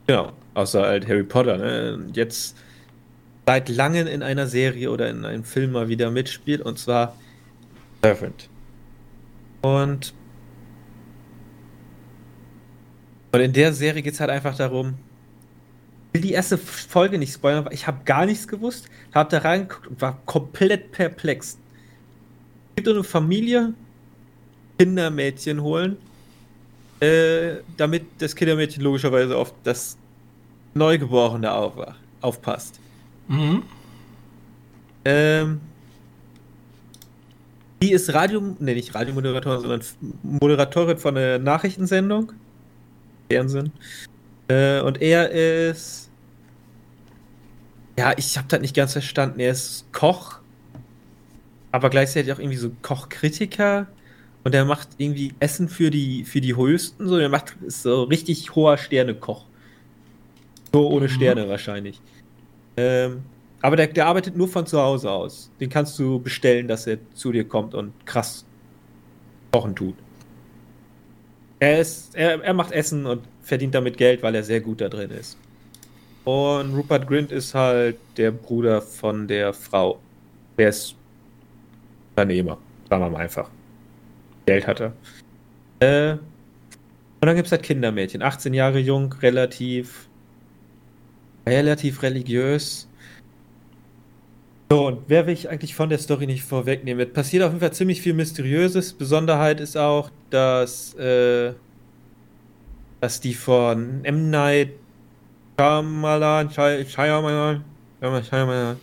Genau, 0.08 0.34
außer 0.54 0.82
halt 0.82 1.08
Harry 1.08 1.24
Potter, 1.24 1.58
ne? 1.58 2.08
Jetzt 2.14 2.58
seit 3.46 3.70
langem 3.70 4.08
in 4.08 4.24
einer 4.24 4.48
Serie 4.48 4.92
oder 4.92 5.10
in 5.10 5.26
einem 5.26 5.44
Film 5.44 5.72
mal 5.72 5.88
wieder 5.88 6.12
mitspielt, 6.12 6.62
und 6.62 6.78
zwar 6.78 7.16
Servant. 8.04 8.50
Und, 9.62 10.14
und 13.32 13.40
in 13.40 13.54
der 13.54 13.74
Serie 13.74 14.02
geht 14.02 14.14
es 14.14 14.20
halt 14.20 14.32
einfach 14.32 14.56
darum, 14.56 14.96
ich 16.08 16.16
will 16.16 16.22
die 16.22 16.34
erste 16.34 16.58
Folge 16.58 17.18
nicht 17.18 17.34
spoilern, 17.34 17.66
weil 17.66 17.74
ich 17.74 17.88
habe 17.88 18.04
gar 18.04 18.26
nichts 18.26 18.48
gewusst, 18.48 18.90
habe 19.14 19.30
da 19.30 19.38
reingeguckt 19.40 19.88
und 19.88 20.02
war 20.02 20.20
komplett 20.26 20.92
perplex 20.92 21.58
gibt 22.84 22.96
eine 22.96 23.04
Familie, 23.04 23.74
Kindermädchen 24.80 25.62
holen, 25.62 25.98
äh, 27.00 27.58
damit 27.78 28.06
das 28.18 28.36
Kindermädchen 28.36 28.82
logischerweise 28.82 29.38
auf 29.38 29.54
das 29.64 29.98
Neugeborene 30.74 31.52
auf, 31.52 31.74
aufpasst. 32.22 32.80
Mhm. 33.28 33.62
Ähm, 35.06 35.62
die 37.84 37.92
ist 37.92 38.14
Radio, 38.14 38.42
ne, 38.42 38.74
nicht 38.74 38.96
Radiomoderatorin, 38.96 39.62
sondern 39.62 39.82
Moderatorin 40.24 40.98
von 40.98 41.18
einer 41.18 41.38
Nachrichtensendung. 41.38 42.32
Fernsehen. 43.32 43.72
Äh, 44.48 44.82
und 44.82 45.02
er 45.02 45.30
ist. 45.30 46.10
Ja, 47.98 48.14
ich 48.18 48.38
habe 48.38 48.48
das 48.48 48.62
nicht 48.62 48.76
ganz 48.76 48.94
verstanden. 48.94 49.40
Er 49.40 49.52
ist 49.52 49.86
Koch 49.92 50.41
aber 51.72 51.90
gleichzeitig 51.90 52.32
auch 52.34 52.40
irgendwie 52.40 52.58
so 52.58 52.72
Kochkritiker 52.82 53.88
und 54.44 54.56
er 54.56 54.66
macht 54.66 54.90
irgendwie 54.98 55.34
Essen 55.40 55.70
für 55.70 55.92
die, 55.92 56.24
für 56.24 56.42
die 56.42 56.56
Höchsten, 56.56 57.08
so, 57.08 57.18
er 57.18 57.30
macht 57.30 57.56
ist 57.66 57.84
so 57.84 58.04
richtig 58.04 58.56
hoher 58.56 58.78
Sternekoch. 58.78 59.46
So 60.74 60.90
ohne 60.90 61.06
mhm. 61.06 61.10
Sterne 61.10 61.50
wahrscheinlich. 61.50 62.00
Ähm, 62.78 63.22
aber 63.62 63.76
der, 63.76 63.88
der 63.88 64.08
arbeitet 64.08 64.36
nur 64.36 64.48
von 64.48 64.66
zu 64.66 64.82
Hause 64.82 65.12
aus. 65.12 65.52
Den 65.60 65.70
kannst 65.70 66.00
du 66.00 66.20
bestellen, 66.20 66.68
dass 66.68 66.88
er 66.88 66.98
zu 67.14 67.32
dir 67.32 67.48
kommt 67.48 67.76
und 67.76 67.94
krass 68.06 68.46
kochen 69.52 69.76
tut. 69.76 69.96
Er, 71.60 71.80
ist, 71.80 72.16
er, 72.16 72.42
er 72.42 72.54
macht 72.54 72.72
Essen 72.72 73.06
und 73.06 73.22
verdient 73.44 73.76
damit 73.76 73.98
Geld, 73.98 74.24
weil 74.24 74.34
er 74.34 74.44
sehr 74.44 74.62
gut 74.62 74.82
da 74.82 74.90
drin 74.90 75.12
ist. 75.12 75.38
Und 76.24 76.74
Rupert 76.74 77.08
Grint 77.08 77.32
ist 77.32 77.54
halt 77.54 77.98
der 78.18 78.32
Bruder 78.32 78.82
von 78.82 79.28
der 79.28 79.54
Frau. 79.54 80.00
Der 80.58 80.70
ist 80.70 80.96
Unternehmer, 82.16 82.58
sagen 82.90 83.04
wir 83.04 83.10
mal 83.10 83.22
einfach. 83.22 83.50
Geld 84.46 84.68
hat 84.68 84.82
er. 84.82 84.94
Äh, 85.80 86.14
und 86.14 87.28
dann 87.28 87.36
gibt 87.36 87.48
es 87.48 87.52
halt 87.52 87.64
Kindermädchen. 87.64 88.22
18 88.22 88.54
Jahre 88.54 88.80
jung, 88.80 89.14
relativ, 89.22 90.08
relativ 91.46 92.02
religiös. 92.02 92.88
So, 94.72 94.88
und 94.88 95.02
wer 95.08 95.28
will 95.28 95.34
ich 95.34 95.50
eigentlich 95.50 95.76
von 95.76 95.90
der 95.90 95.98
Story 95.98 96.26
nicht 96.26 96.44
vorwegnehmen? 96.44 97.08
Es 97.08 97.14
passiert 97.14 97.44
auf 97.44 97.52
jeden 97.52 97.60
Fall 97.60 97.74
ziemlich 97.74 98.02
viel 98.02 98.14
Mysteriöses. 98.14 98.94
Besonderheit 98.94 99.60
ist 99.60 99.78
auch, 99.78 100.10
dass, 100.30 100.94
äh, 100.96 101.54
dass 103.02 103.20
die 103.20 103.34
von 103.34 104.04
M. 104.04 104.30
Night 104.30 104.72
Shyamalan, 105.60 106.50
Shyamalan, 106.50 107.64
Shyamalan, 108.00 108.78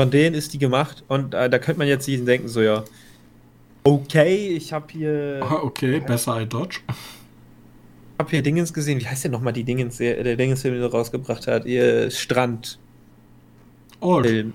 von 0.00 0.10
denen 0.10 0.34
ist 0.34 0.54
die 0.54 0.58
gemacht. 0.58 1.04
Und 1.08 1.34
äh, 1.34 1.50
da 1.50 1.58
könnte 1.58 1.78
man 1.78 1.86
jetzt 1.86 2.06
denken, 2.08 2.48
so, 2.48 2.62
ja, 2.62 2.84
okay, 3.84 4.48
ich 4.48 4.72
habe 4.72 4.86
hier... 4.90 5.40
Okay, 5.62 6.00
besser 6.00 6.32
als 6.32 6.48
Dodge 6.48 6.80
habe 8.20 8.30
hier 8.30 8.42
Dingens 8.42 8.72
gesehen. 8.72 9.00
Wie 9.00 9.06
heißt 9.06 9.24
der 9.24 9.30
nochmal 9.30 9.52
die 9.52 9.64
Dingens, 9.64 9.96
der 9.96 10.36
Dingens-Film, 10.36 10.74
den 10.74 10.82
er 10.82 10.90
rausgebracht 10.90 11.46
hat? 11.46 11.64
Ihr 11.64 12.10
Strand. 12.10 12.78
Old. 14.00 14.26
Film. 14.26 14.52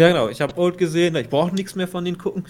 Ja, 0.00 0.08
genau. 0.08 0.28
Ich 0.28 0.40
habe 0.40 0.56
Old 0.58 0.78
gesehen. 0.78 1.16
Ich 1.16 1.28
brauche 1.28 1.54
nichts 1.54 1.74
mehr 1.74 1.88
von 1.88 2.04
denen 2.04 2.18
gucken. 2.18 2.44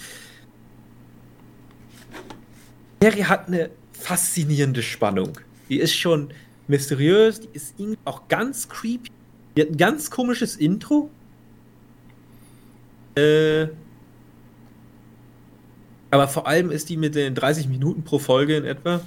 Die 3.00 3.06
Serie 3.06 3.28
hat 3.28 3.48
eine 3.48 3.70
faszinierende 3.92 4.82
Spannung. 4.82 5.38
Die 5.68 5.78
ist 5.78 5.94
schon 5.94 6.30
mysteriös. 6.66 7.40
Die 7.40 7.48
ist 7.52 7.74
auch 8.04 8.26
ganz 8.28 8.68
creepy. 8.68 9.10
Die 9.56 9.62
hat 9.62 9.70
ein 9.70 9.76
ganz 9.76 10.10
komisches 10.10 10.56
Intro. 10.56 11.10
Äh. 13.16 13.68
Aber 16.10 16.28
vor 16.28 16.46
allem 16.46 16.70
ist 16.70 16.88
die 16.88 16.96
mit 16.96 17.14
den 17.14 17.34
30 17.34 17.68
Minuten 17.68 18.04
pro 18.04 18.18
Folge 18.18 18.56
in 18.56 18.64
etwa 18.64 19.00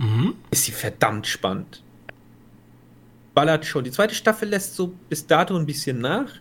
mhm. 0.00 0.34
ist 0.50 0.64
sie 0.64 0.72
verdammt 0.72 1.26
spannend. 1.26 1.82
Ballert 3.34 3.64
schon. 3.64 3.84
Die 3.84 3.90
zweite 3.90 4.14
Staffel 4.14 4.48
lässt 4.48 4.74
so 4.74 4.94
bis 5.08 5.26
dato 5.26 5.56
ein 5.56 5.66
bisschen 5.66 6.00
nach, 6.00 6.32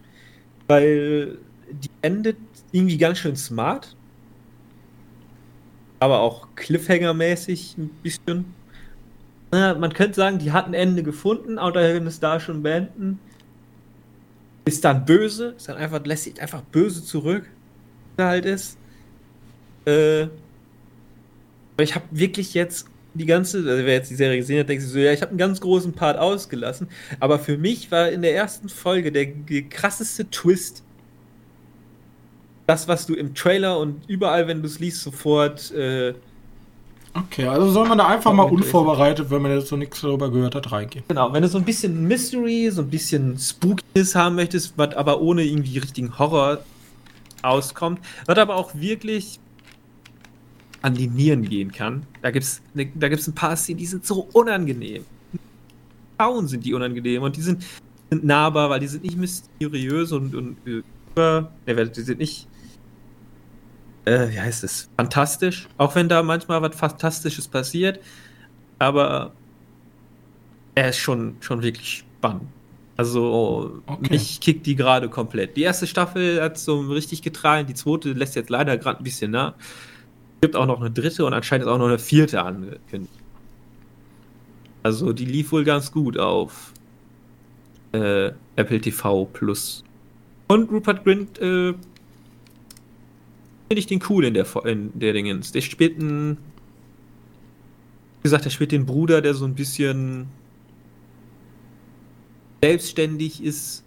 weil 0.68 1.38
die 1.70 1.90
endet 2.02 2.38
irgendwie 2.72 2.98
ganz 2.98 3.20
schön 3.20 3.36
smart. 3.36 3.96
Aber 6.00 6.22
auch 6.22 6.48
Cliffhanger-mäßig 6.56 7.78
ein 7.78 7.90
bisschen. 8.02 8.46
Na, 9.52 9.76
man 9.76 9.94
könnte 9.94 10.16
sagen, 10.16 10.40
die 10.40 10.52
hat 10.52 10.66
ein 10.66 10.74
Ende 10.74 11.04
gefunden, 11.04 11.58
aber 11.58 11.82
können 11.82 12.08
es 12.08 12.20
da 12.20 12.40
schon 12.40 12.64
beenden. 12.64 13.20
Ist 14.70 14.86
dann 14.86 15.04
böse, 15.04 15.56
ist 15.58 15.68
dann 15.68 15.78
einfach, 15.78 16.06
lässt 16.06 16.26
sich 16.26 16.40
einfach 16.40 16.62
böse 16.62 17.04
zurück, 17.04 17.50
halt 18.20 18.46
ist. 18.46 18.78
Äh, 19.86 20.28
ich 21.80 21.96
habe 21.96 22.06
wirklich 22.12 22.54
jetzt 22.54 22.88
die 23.16 23.26
ganze, 23.26 23.58
also 23.58 23.84
wer 23.84 23.96
jetzt 23.96 24.12
die 24.12 24.16
Serie 24.16 24.38
gesehen 24.38 24.60
hat, 24.60 24.70
denkt 24.70 24.84
sich 24.84 24.92
so, 24.92 25.00
ja, 25.00 25.12
ich 25.12 25.24
habe 25.24 25.32
einen 25.32 25.40
ganz 25.40 25.60
großen 25.60 25.94
Part 25.94 26.20
ausgelassen. 26.20 26.88
Aber 27.20 27.40
für 27.40 27.58
mich 27.58 27.90
war 27.90 28.10
in 28.10 28.22
der 28.22 28.36
ersten 28.36 28.70
Folge 28.70 29.12
der, 29.12 29.26
der 29.26 29.64
krasseste 29.64 30.30
Twist 30.30 30.84
das, 32.68 32.88
was 32.88 33.08
du 33.08 33.16
im 33.16 33.34
Trailer 33.34 33.80
und 33.80 34.08
überall, 34.08 34.48
wenn 34.48 34.62
du 34.62 34.68
es 34.68 34.78
liest, 34.78 35.02
sofort. 35.02 35.72
Äh, 35.72 36.14
okay, 37.14 37.48
also 37.48 37.70
soll 37.72 37.88
man 37.88 37.98
da 37.98 38.08
einfach 38.08 38.34
mal 38.34 38.44
unvorbereitet, 38.44 39.30
wenn 39.30 39.42
man 39.42 39.52
jetzt 39.52 39.68
so 39.68 39.76
nichts 39.76 40.02
darüber 40.02 40.32
gehört 40.32 40.56
hat, 40.56 40.72
reingehen. 40.72 41.04
Genau, 41.08 41.32
wenn 41.34 41.42
du 41.42 41.48
so 41.48 41.58
ein 41.58 41.66
bisschen 41.66 42.08
Mystery, 42.08 42.70
so 42.72 42.82
ein 42.82 42.90
bisschen 42.90 43.38
Spookiness 43.38 44.16
haben 44.16 44.36
möchtest, 44.36 44.78
was 44.78 44.96
aber 44.96 45.22
ohne 45.22 45.44
irgendwie 45.44 45.78
richtigen 45.78 46.18
Horror 46.18 46.60
auskommt, 47.42 48.00
was 48.26 48.38
aber 48.38 48.56
auch 48.56 48.76
wirklich 48.76 49.40
an 50.82 50.94
die 50.94 51.08
Nieren 51.08 51.44
gehen 51.44 51.72
kann. 51.72 52.04
Da 52.22 52.32
gibt 52.32 52.46
es 52.46 52.62
ne, 52.74 52.92
da 52.96 53.10
gibt's 53.10 53.28
ein 53.28 53.36
paar 53.36 53.56
Szenen, 53.56 53.80
die 53.80 53.86
sind 53.86 54.06
so 54.06 54.28
unangenehm. 54.34 55.06
Frauen 56.18 56.48
sind 56.48 56.66
die 56.66 56.74
unangenehm 56.74 57.24
und 57.24 57.36
die 57.36 57.42
sind, 57.42 57.64
sind 58.10 58.24
nahbar, 58.24 58.70
weil 58.70 58.80
die 58.80 58.88
sind 58.88 59.04
nicht 59.04 59.18
mysteriös 59.18 60.12
und, 60.12 60.36
und 60.36 60.58
über. 60.66 61.52
Ne, 61.66 61.88
die 61.88 62.02
sind 62.02 62.20
nicht. 62.20 62.48
Äh, 64.10 64.32
wie 64.32 64.40
heißt 64.40 64.64
es? 64.64 64.90
Fantastisch. 64.98 65.68
Auch 65.78 65.96
wenn 65.96 66.10
da 66.10 66.24
manchmal 66.24 66.62
was 66.62 66.76
Fantastisches 66.76 67.48
passiert. 67.48 68.00
Aber 68.80 69.32
er 70.76 70.90
ist 70.90 70.98
schon, 70.98 71.36
schon 71.42 71.62
wirklich 71.62 72.06
spannend. 72.18 72.44
Also, 72.98 73.82
okay. 73.86 74.16
ich 74.16 74.40
kick 74.40 74.64
die 74.64 74.76
gerade 74.76 75.10
komplett. 75.10 75.56
Die 75.56 75.62
erste 75.62 75.88
Staffel 75.88 76.42
hat 76.42 76.58
so 76.58 76.82
richtig 76.82 77.22
getragen, 77.22 77.68
die 77.68 77.74
zweite 77.74 78.12
lässt 78.12 78.36
jetzt 78.36 78.50
leider 78.50 78.78
gerade 78.78 79.00
ein 79.00 79.04
bisschen 79.04 79.32
nach 79.32 79.54
gibt 80.42 80.56
auch 80.56 80.66
noch 80.66 80.80
eine 80.80 80.92
dritte 80.92 81.26
und 81.26 81.34
anscheinend 81.34 81.66
ist 81.66 81.72
auch 81.72 81.78
noch 81.78 81.88
eine 81.88 82.00
vierte 82.00 82.42
angekündigt. 82.42 83.14
Also 84.84 85.12
die 85.12 85.26
lief 85.26 85.52
wohl 85.52 85.66
ganz 85.66 85.92
gut 85.92 86.18
auf 86.18 86.74
äh, 87.92 88.32
Apple 88.56 88.80
TV 88.80 89.26
Plus. 89.26 89.84
Und 90.48 90.72
Rupert 90.72 91.04
Grint 91.04 91.40
äh, 91.40 91.74
finde 93.70 93.80
ich 93.80 93.88
den 93.88 94.04
cool 94.10 94.26
in 94.26 94.34
der, 94.34 94.46
in 94.66 94.92
der 95.00 95.14
Dingens. 95.14 95.54
Der 95.54 95.62
spielt 95.62 95.98
einen, 96.00 96.38
wie 98.18 98.24
gesagt, 98.24 98.44
der 98.44 98.50
spielt 98.50 98.74
den 98.74 98.86
Bruder, 98.86 99.22
der 99.22 99.34
so 99.34 99.46
ein 99.46 99.56
bisschen 99.56 100.28
selbstständig 102.62 103.42
ist, 103.42 103.86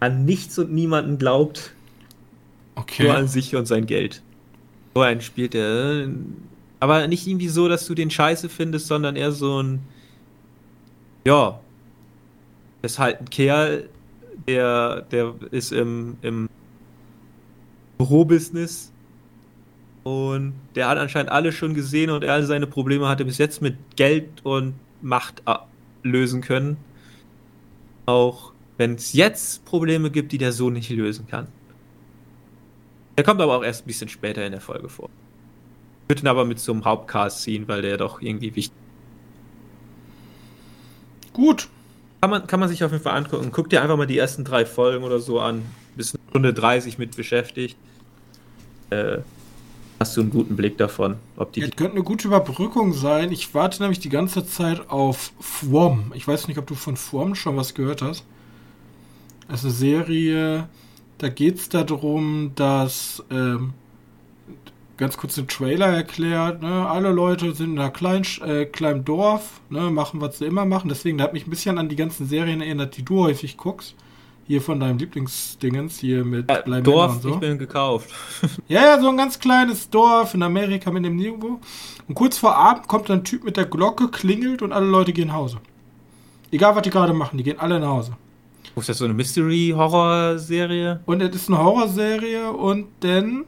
an 0.00 0.24
nichts 0.24 0.58
und 0.58 0.72
niemanden 0.72 1.18
glaubt 1.18 1.72
Okay. 2.80 3.04
Nur 3.04 3.14
an 3.14 3.28
sich 3.28 3.54
und 3.56 3.66
sein 3.66 3.86
Geld. 3.86 4.22
So 4.94 5.02
ein 5.02 5.20
spielt 5.20 5.54
er. 5.54 6.08
Aber 6.80 7.06
nicht 7.06 7.26
irgendwie 7.26 7.48
so, 7.48 7.68
dass 7.68 7.86
du 7.86 7.94
den 7.94 8.10
scheiße 8.10 8.48
findest, 8.48 8.86
sondern 8.86 9.16
eher 9.16 9.32
so 9.32 9.62
ein. 9.62 9.80
Ja. 11.26 11.60
ist 12.82 12.98
halt 12.98 13.20
ein 13.20 13.28
Kerl, 13.28 13.88
der, 14.50 15.02
der 15.02 15.34
ist 15.50 15.72
im, 15.72 16.16
im 16.22 16.48
Bürobusiness 17.98 18.92
und 20.02 20.54
der 20.74 20.88
hat 20.88 20.98
anscheinend 20.98 21.30
alles 21.30 21.54
schon 21.54 21.74
gesehen 21.74 22.10
und 22.10 22.24
er 22.24 22.44
seine 22.44 22.66
Probleme 22.66 23.08
hatte 23.08 23.24
bis 23.24 23.38
jetzt 23.38 23.62
mit 23.62 23.76
Geld 23.96 24.28
und 24.44 24.74
Macht 25.02 25.42
lösen 26.02 26.40
können. 26.40 26.76
Auch 28.06 28.52
wenn 28.76 28.94
es 28.94 29.12
jetzt 29.12 29.64
Probleme 29.64 30.10
gibt, 30.10 30.32
die 30.32 30.38
der 30.38 30.52
Sohn 30.52 30.72
nicht 30.74 30.90
lösen 30.90 31.26
kann. 31.26 31.48
Der 33.16 33.24
kommt 33.24 33.40
aber 33.40 33.56
auch 33.56 33.62
erst 33.62 33.84
ein 33.84 33.86
bisschen 33.86 34.08
später 34.08 34.44
in 34.44 34.52
der 34.52 34.60
Folge 34.60 34.88
vor. 34.88 35.08
Ich 36.04 36.10
würde 36.10 36.22
ihn 36.22 36.28
aber 36.28 36.44
mit 36.44 36.58
so 36.58 36.72
einem 36.72 36.84
Hauptcast 36.84 37.42
ziehen, 37.42 37.68
weil 37.68 37.82
der 37.82 37.96
doch 37.96 38.20
irgendwie 38.20 38.56
wichtig 38.56 38.72
Gut. 41.32 41.68
Kann 42.20 42.30
man, 42.30 42.46
kann 42.46 42.60
man 42.60 42.68
sich 42.68 42.84
auf 42.84 42.92
jeden 42.92 43.02
Fall 43.02 43.16
angucken. 43.16 43.50
Guck 43.52 43.70
dir 43.70 43.82
einfach 43.82 43.96
mal 43.96 44.06
die 44.06 44.18
ersten 44.18 44.44
drei 44.44 44.66
Folgen 44.66 45.04
oder 45.04 45.20
so 45.20 45.40
an. 45.40 45.62
Bis 45.96 46.14
eine 46.14 46.22
Stunde 46.30 46.54
30 46.54 46.98
mit 46.98 47.16
beschäftigt. 47.16 47.76
Äh, 48.90 49.18
hast 49.98 50.16
du 50.16 50.20
einen 50.20 50.30
guten 50.30 50.56
Blick 50.56 50.76
davon. 50.76 51.16
Ob 51.36 51.52
die. 51.52 51.60
Das 51.60 51.70
könnte 51.70 51.92
eine 51.92 52.04
gute 52.04 52.28
Überbrückung 52.28 52.92
sein. 52.92 53.32
Ich 53.32 53.54
warte 53.54 53.82
nämlich 53.82 54.00
die 54.00 54.08
ganze 54.08 54.46
Zeit 54.46 54.90
auf 54.90 55.32
Fwom. 55.40 56.12
Ich 56.14 56.28
weiß 56.28 56.48
nicht, 56.48 56.58
ob 56.58 56.66
du 56.66 56.74
von 56.74 56.96
Fwom 56.96 57.34
schon 57.34 57.56
was 57.56 57.74
gehört 57.74 58.02
hast. 58.02 58.24
Das 59.48 59.60
ist 59.60 59.64
eine 59.64 59.74
Serie 59.74 60.68
da 61.20 61.28
geht 61.28 61.56
es 61.56 61.68
darum, 61.68 62.52
dass 62.54 63.22
ähm, 63.30 63.74
ganz 65.00 65.16
kurz 65.16 65.34
den 65.34 65.48
Trailer 65.48 65.86
erklärt, 65.86 66.62
ne, 66.62 66.86
alle 66.86 67.10
Leute 67.10 67.52
sind 67.54 67.72
in 67.72 67.78
einer 67.78 67.90
kleinen, 67.90 68.24
äh, 68.44 68.66
kleinen 68.66 69.04
Dorf, 69.04 69.60
ne, 69.70 69.90
machen, 69.90 70.20
was 70.20 70.38
sie 70.38 70.44
immer 70.44 70.66
machen. 70.66 70.88
Deswegen, 70.88 71.20
hat 71.20 71.32
mich 71.32 71.46
ein 71.46 71.50
bisschen 71.50 71.78
an 71.78 71.88
die 71.88 71.96
ganzen 71.96 72.28
Serien 72.28 72.60
erinnert, 72.60 72.96
die 72.96 73.02
du 73.02 73.24
häufig 73.24 73.56
guckst. 73.56 73.96
Hier 74.46 74.60
von 74.60 74.80
deinem 74.80 74.98
Lieblingsdingens, 74.98 75.98
hier 76.00 76.24
mit 76.24 76.50
ja, 76.50 76.80
Dorf, 76.80 77.16
und 77.16 77.22
so. 77.22 77.28
ich 77.30 77.36
bin 77.36 77.58
gekauft. 77.58 78.10
ja, 78.68 78.82
ja, 78.82 79.00
so 79.00 79.08
ein 79.08 79.16
ganz 79.16 79.38
kleines 79.38 79.88
Dorf 79.88 80.34
in 80.34 80.42
Amerika 80.42 80.90
mit 80.90 81.04
dem 81.04 81.16
Nirgendwo. 81.16 81.60
Und 82.08 82.14
kurz 82.14 82.36
vor 82.36 82.56
Abend 82.56 82.88
kommt 82.88 83.10
ein 83.10 83.24
Typ 83.24 83.44
mit 83.44 83.56
der 83.56 83.66
Glocke, 83.66 84.08
klingelt 84.08 84.60
und 84.60 84.72
alle 84.72 84.86
Leute 84.86 85.12
gehen 85.12 85.28
nach 85.28 85.34
Hause. 85.34 85.58
Egal, 86.50 86.74
was 86.74 86.82
die 86.82 86.90
gerade 86.90 87.12
machen, 87.12 87.38
die 87.38 87.44
gehen 87.44 87.60
alle 87.60 87.78
nach 87.78 87.88
Hause. 87.88 88.16
Ist 88.76 88.88
das 88.88 88.98
so 88.98 89.04
eine 89.04 89.14
Mystery-Horror-Serie? 89.14 91.00
Und 91.06 91.22
es 91.22 91.34
ist 91.34 91.48
eine 91.48 91.58
Horrorserie 91.58 92.50
und 92.50 92.88
denn 93.02 93.44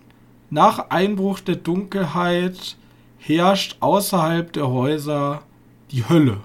nach 0.53 0.91
Einbruch 0.91 1.41
der 1.41 1.57
Dunkelheit 1.57 2.77
herrscht 3.19 3.77
außerhalb 3.81 4.53
der 4.53 4.69
Häuser 4.69 5.43
die 5.91 6.07
Hölle. 6.07 6.41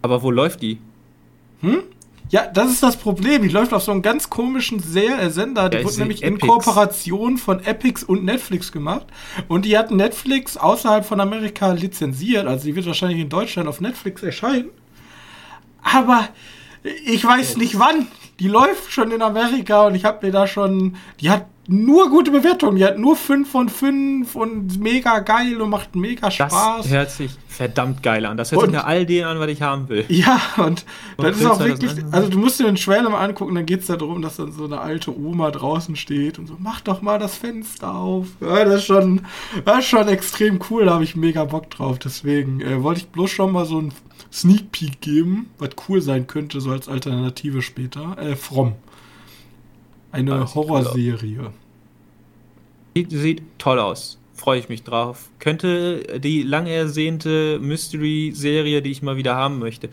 Aber 0.00 0.22
wo 0.22 0.30
läuft 0.30 0.62
die? 0.62 0.78
Hm? 1.60 1.82
Ja, 2.30 2.46
das 2.46 2.70
ist 2.70 2.82
das 2.82 2.96
Problem. 2.96 3.42
Die 3.42 3.48
läuft 3.48 3.74
auf 3.74 3.82
so 3.82 3.92
einem 3.92 4.00
ganz 4.00 4.30
komischen 4.30 4.80
Sender. 4.80 5.68
Die 5.68 5.78
Ja, 5.78 5.84
wurde 5.84 5.98
nämlich 5.98 6.20
die 6.20 6.26
in. 6.26 6.38
Kooperation 6.38 7.36
von 7.36 7.62
Epix 7.62 8.02
und 8.04 8.24
Netflix 8.24 8.72
gemacht. 8.72 9.06
Und 9.48 9.66
die 9.66 9.76
hat 9.76 9.90
Netflix 9.90 10.56
außerhalb 10.56 11.04
von 11.04 11.20
Amerika 11.20 11.72
lizenziert. 11.72 12.46
Also 12.46 12.64
die 12.64 12.74
wird 12.74 12.86
wahrscheinlich 12.86 13.20
in 13.20 13.28
Deutschland 13.28 13.68
auf 13.68 13.80
Netflix 13.82 14.22
erscheinen. 14.22 14.70
Aber 15.82 16.28
ich 16.82 17.24
weiß 17.24 17.56
nicht 17.56 17.78
wann. 17.78 18.08
Die 18.38 18.48
läuft 18.48 18.92
schon 18.92 19.10
in 19.10 19.22
Amerika 19.22 19.86
und 19.86 19.94
ich 19.94 20.04
habe 20.04 20.26
mir 20.26 20.32
da 20.32 20.46
schon. 20.46 20.96
Die 21.20 21.30
hat 21.30 21.46
nur 21.70 22.08
gute 22.08 22.30
Bewertungen. 22.30 22.76
Die 22.76 22.84
hat 22.84 22.98
nur 22.98 23.14
5 23.14 23.48
von 23.50 23.68
5 23.68 24.34
und 24.34 24.80
mega 24.80 25.18
geil 25.20 25.60
und 25.60 25.68
macht 25.70 25.94
mega 25.94 26.22
Das 26.26 26.34
Spaß. 26.34 26.88
hört 26.88 27.10
sich 27.10 27.30
verdammt 27.46 28.02
geil 28.02 28.24
an. 28.24 28.36
Das 28.38 28.50
hört 28.52 28.62
sich 28.62 28.68
Und- 28.68 28.74
nach 28.74 28.84
all 28.86 29.04
dem 29.04 29.26
an, 29.26 29.38
was 29.38 29.48
ich 29.48 29.60
haben 29.62 29.88
will. 29.88 30.04
Ja, 30.08 30.40
und 30.56 30.84
das 31.18 31.26
Und 31.26 31.36
ist 31.42 31.46
auch 31.46 31.60
wirklich, 31.60 31.92
das- 31.94 32.12
also 32.12 32.28
du 32.30 32.38
musst 32.38 32.58
dir 32.58 32.64
den 32.64 32.76
Trailer 32.76 33.10
mal 33.10 33.22
angucken, 33.22 33.54
dann 33.54 33.66
geht 33.66 33.80
es 33.80 33.86
darum, 33.86 34.22
dass 34.22 34.36
dann 34.36 34.50
so 34.52 34.64
eine 34.64 34.80
alte 34.80 35.14
Oma 35.16 35.50
draußen 35.50 35.94
steht 35.94 36.38
und 36.38 36.46
so, 36.46 36.56
mach 36.58 36.80
doch 36.80 37.02
mal 37.02 37.18
das 37.18 37.36
Fenster 37.36 37.94
auf. 37.94 38.26
Ja, 38.40 38.64
das 38.64 38.76
ist 38.76 38.84
schon, 38.86 39.20
das 39.64 39.78
ist 39.80 39.86
schon 39.86 40.08
extrem 40.08 40.60
cool, 40.70 40.86
da 40.86 40.94
habe 40.94 41.04
ich 41.04 41.16
mega 41.16 41.44
Bock 41.44 41.68
drauf. 41.70 41.98
Deswegen 41.98 42.60
äh, 42.62 42.82
wollte 42.82 43.00
ich 43.00 43.08
bloß 43.08 43.30
schon 43.30 43.52
mal 43.52 43.66
so 43.66 43.78
einen 43.78 43.92
Sneak 44.32 44.72
Peek 44.72 45.00
geben, 45.00 45.50
was 45.58 45.70
cool 45.88 46.00
sein 46.02 46.26
könnte, 46.26 46.60
so 46.60 46.70
als 46.70 46.88
Alternative 46.88 47.60
später. 47.62 48.16
Äh, 48.18 48.36
From. 48.36 48.72
Eine 50.12 50.54
Horrorserie. 50.54 51.52
Sieht, 52.94 53.10
sieht 53.10 53.42
toll 53.58 53.78
aus. 53.78 54.18
Freue 54.34 54.58
ich 54.60 54.68
mich 54.68 54.82
drauf. 54.84 55.28
Könnte 55.40 56.20
die 56.20 56.42
lang 56.42 56.66
ersehnte 56.66 57.58
Mystery-Serie, 57.60 58.82
die 58.82 58.90
ich 58.90 59.02
mal 59.02 59.16
wieder 59.16 59.34
haben 59.34 59.58
möchte, 59.58 59.90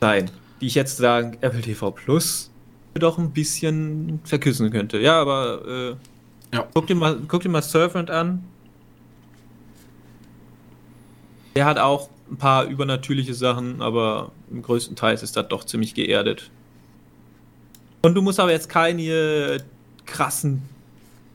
sein. 0.00 0.30
Die 0.60 0.66
ich 0.66 0.74
jetzt 0.74 0.96
sagen, 0.96 1.36
Apple 1.40 1.60
TV 1.60 1.90
Plus 1.90 2.50
doch 2.94 3.18
ein 3.18 3.32
bisschen 3.32 4.20
verküssen 4.24 4.70
könnte. 4.70 4.98
Ja, 5.00 5.20
aber 5.20 5.96
äh, 6.52 6.56
Ja. 6.56 6.66
guck, 6.72 6.86
dir 6.86 6.94
mal, 6.94 7.18
guck 7.26 7.42
dir 7.42 7.48
mal 7.48 7.60
Servant 7.62 8.08
an. 8.10 8.44
Der 11.56 11.64
hat 11.66 11.78
auch 11.78 12.08
ein 12.30 12.36
paar 12.36 12.64
übernatürliche 12.66 13.34
Sachen, 13.34 13.82
aber 13.82 14.32
im 14.50 14.62
größten 14.62 14.96
Teil 14.96 15.14
ist 15.14 15.36
das 15.36 15.48
doch 15.48 15.64
ziemlich 15.64 15.94
geerdet. 15.94 16.50
Und 18.04 18.14
du 18.14 18.20
musst 18.20 18.38
aber 18.38 18.52
jetzt 18.52 18.68
keine 18.68 19.64
krassen 20.04 20.60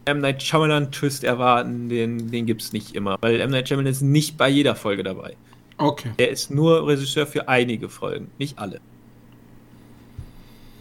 M. 0.06 0.22
Night 0.22 0.44
Shyamalan 0.44 0.92
Twist 0.92 1.24
erwarten, 1.24 1.90
den, 1.90 2.30
den 2.30 2.46
gibt 2.46 2.62
es 2.62 2.74
nicht 2.74 2.96
immer, 2.96 3.18
weil 3.22 3.42
M. 3.42 3.50
Night 3.50 3.68
Shyamalan 3.68 3.92
ist 3.92 4.02
nicht 4.02 4.38
bei 4.38 4.50
jeder 4.50 4.76
Folge 4.76 5.02
dabei. 5.02 5.36
Okay. 5.78 6.12
Er 6.18 6.30
ist 6.30 6.52
nur 6.52 6.88
Regisseur 6.88 7.26
für 7.26 7.48
einige 7.48 7.90
Folgen, 7.90 8.30
nicht 8.38 8.60
alle. 8.60 8.80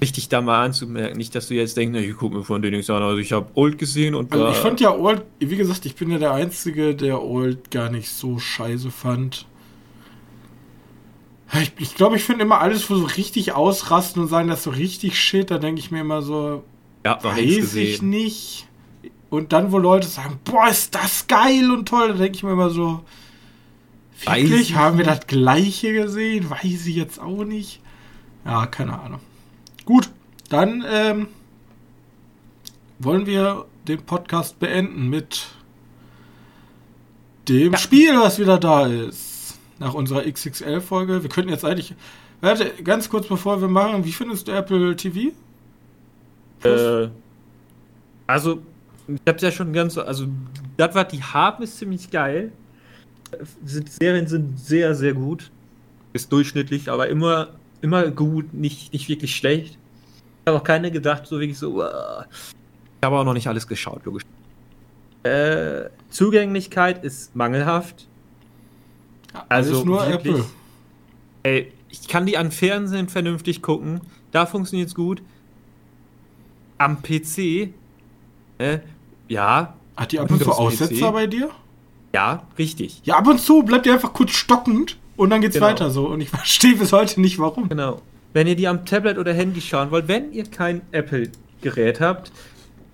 Wichtig 0.01 0.28
da 0.28 0.43
mal 0.43 0.62
anzumerken, 0.62 1.16
nicht, 1.16 1.34
dass 1.34 1.49
du 1.49 1.55
jetzt 1.55 1.76
denkst, 1.78 1.99
na, 1.99 2.07
ich 2.07 2.16
gucke 2.16 2.36
mir 2.36 2.45
von 2.45 2.61
denen 2.61 2.76
nichts 2.76 2.91
an, 2.91 3.03
also 3.03 3.16
ich 3.16 3.32
habe 3.32 3.49
Old 3.55 3.78
gesehen 3.78 4.14
und 4.14 4.30
Also 4.30 4.49
ich 4.49 4.57
fand 4.57 4.80
ja 4.80 4.95
Old, 4.95 5.22
wie 5.39 5.57
gesagt, 5.57 5.86
ich 5.86 5.95
bin 5.95 6.11
ja 6.11 6.18
der 6.18 6.32
Einzige, 6.32 6.95
der 6.95 7.22
Old 7.22 7.70
gar 7.70 7.91
nicht 7.91 8.11
so 8.11 8.39
scheiße 8.39 8.91
fand. 8.91 9.47
Ich, 11.55 11.72
ich 11.78 11.94
glaube, 11.94 12.16
ich 12.16 12.24
finde 12.24 12.44
immer 12.44 12.61
alles, 12.61 12.90
wo 12.90 12.96
so 12.96 13.07
richtig 13.07 13.53
ausrasten 13.53 14.22
und 14.22 14.28
sagen, 14.28 14.49
das 14.49 14.59
ist 14.59 14.64
so 14.64 14.70
richtig 14.70 15.18
shit, 15.18 15.51
da 15.51 15.59
denke 15.59 15.80
ich 15.80 15.90
mir 15.90 16.01
immer 16.01 16.20
so, 16.22 16.62
ja, 17.05 17.22
weiß 17.22 17.74
ich 17.74 18.03
nicht. 18.03 18.66
Und 19.30 19.53
dann, 19.53 19.72
wo 19.72 19.78
Leute 19.78 20.07
sagen, 20.07 20.38
boah, 20.44 20.68
ist 20.68 20.94
das 20.94 21.26
geil 21.26 21.70
und 21.70 21.88
toll, 21.88 22.09
da 22.09 22.14
denke 22.14 22.36
ich 22.36 22.42
mir 22.42 22.53
immer 22.53 22.70
so, 22.70 23.03
wirklich, 24.24 24.61
ich 24.70 24.74
haben 24.74 24.99
wir 24.99 25.05
das 25.05 25.26
gleiche 25.26 25.92
gesehen? 25.92 26.51
Weiß 26.51 26.86
ich 26.86 26.96
jetzt 26.96 27.18
auch 27.18 27.44
nicht. 27.44 27.80
Ja, 28.44 28.66
keine 28.66 28.99
Ahnung. 28.99 29.20
Gut, 29.84 30.11
dann 30.49 30.84
ähm, 30.86 31.28
wollen 32.99 33.26
wir 33.26 33.66
den 33.86 34.03
Podcast 34.03 34.59
beenden 34.59 35.09
mit 35.09 35.46
dem 37.49 37.72
Ja. 37.72 37.78
Spiel, 37.78 38.18
was 38.18 38.38
wieder 38.38 38.59
da 38.59 38.86
ist. 38.86 39.28
Nach 39.79 39.95
unserer 39.95 40.22
XXL-Folge. 40.22 41.22
Wir 41.22 41.31
könnten 41.31 41.51
jetzt 41.51 41.64
eigentlich. 41.64 41.95
Warte, 42.41 42.72
ganz 42.83 43.09
kurz 43.09 43.26
bevor 43.26 43.61
wir 43.61 43.68
machen, 43.68 44.05
wie 44.05 44.12
findest 44.12 44.49
du 44.49 44.53
Apple 44.53 44.95
TV? 44.97 45.33
Äh, 46.64 47.09
also, 48.26 48.62
ich 49.09 49.20
hab's 49.26 49.43
ja 49.43 49.51
schon 49.51 49.72
ganz, 49.72 49.97
also, 49.99 50.26
das, 50.76 50.95
was 50.95 51.09
die 51.09 51.22
haben, 51.22 51.62
ist 51.62 51.79
ziemlich 51.79 52.11
geil. 52.11 52.53
Sind, 53.64 53.91
Serien 53.91 54.26
sind 54.26 54.59
sehr, 54.59 54.95
sehr 54.95 55.14
gut. 55.14 55.51
Ist 56.12 56.33
durchschnittlich, 56.33 56.91
aber 56.91 57.09
immer, 57.09 57.49
immer 57.81 58.11
gut, 58.11 58.55
nicht, 58.55 58.93
nicht 58.93 59.09
wirklich 59.09 59.37
schlecht. 59.37 59.72
Ich 59.74 60.47
habe 60.47 60.59
auch 60.59 60.64
keine 60.64 60.91
gedacht, 60.91 61.26
so 61.26 61.39
wirklich 61.39 61.59
so, 61.59 61.83
uh. 61.83 62.22
ich 63.01 63.05
habe 63.05 63.16
auch 63.16 63.24
noch 63.24 63.35
nicht 63.35 63.49
alles 63.49 63.66
geschaut, 63.66 64.05
logisch. 64.05 64.24
Äh, 65.24 65.91
Zugänglichkeit 66.11 67.05
ist 67.05 67.37
mangelhaft. 67.37 68.07
Also 69.49 69.72
Alles 69.74 69.84
nur 69.84 70.07
wirklich- 70.07 70.34
Apple. 70.34 70.45
Ey, 71.45 71.72
ich 71.91 72.09
kann 72.09 72.26
die 72.26 72.36
an 72.36 72.51
Fernsehen 72.51 73.09
vernünftig 73.09 73.62
gucken. 73.62 74.01
Da 74.32 74.45
funktioniert's 74.47 74.95
gut. 74.95 75.22
Am 76.78 77.03
PC, 77.03 77.70
äh, 78.59 78.78
ja, 79.28 79.74
Hat 79.97 80.12
die 80.12 80.20
ab 80.20 80.30
und 80.30 80.43
zu 80.43 80.53
Aussetzer 80.53 81.09
PC? 81.09 81.12
bei 81.12 81.26
dir? 81.26 81.51
ja, 82.14 82.43
richtig. 82.59 83.01
Ja, 83.05 83.16
ab 83.18 83.26
und 83.26 83.41
zu 83.41 83.62
bleibt 83.62 83.86
die 83.86 83.91
einfach 83.91 84.12
kurz 84.12 84.30
stockend 84.32 84.97
und 85.16 85.30
dann 85.30 85.41
geht's 85.41 85.55
Genau. 85.55 85.66
weiter 85.66 85.91
so. 85.91 86.07
Und 86.09 86.20
ich 86.20 86.28
verstehe 86.30 86.76
bis 86.76 86.93
heute 86.93 87.20
nicht, 87.20 87.39
warum. 87.39 87.68
Genau. 87.68 88.01
Wenn 88.32 88.47
ihr 88.47 88.57
die 88.57 88.68
am 88.68 88.84
Tablet 88.86 89.18
oder 89.18 89.32
Handy 89.32 89.61
schauen 89.61 89.91
wollt, 89.91 90.07
wenn 90.09 90.32
ihr 90.32 90.45
kein 90.45 90.82
Apple-Gerät 90.93 92.01
habt, 92.01 92.30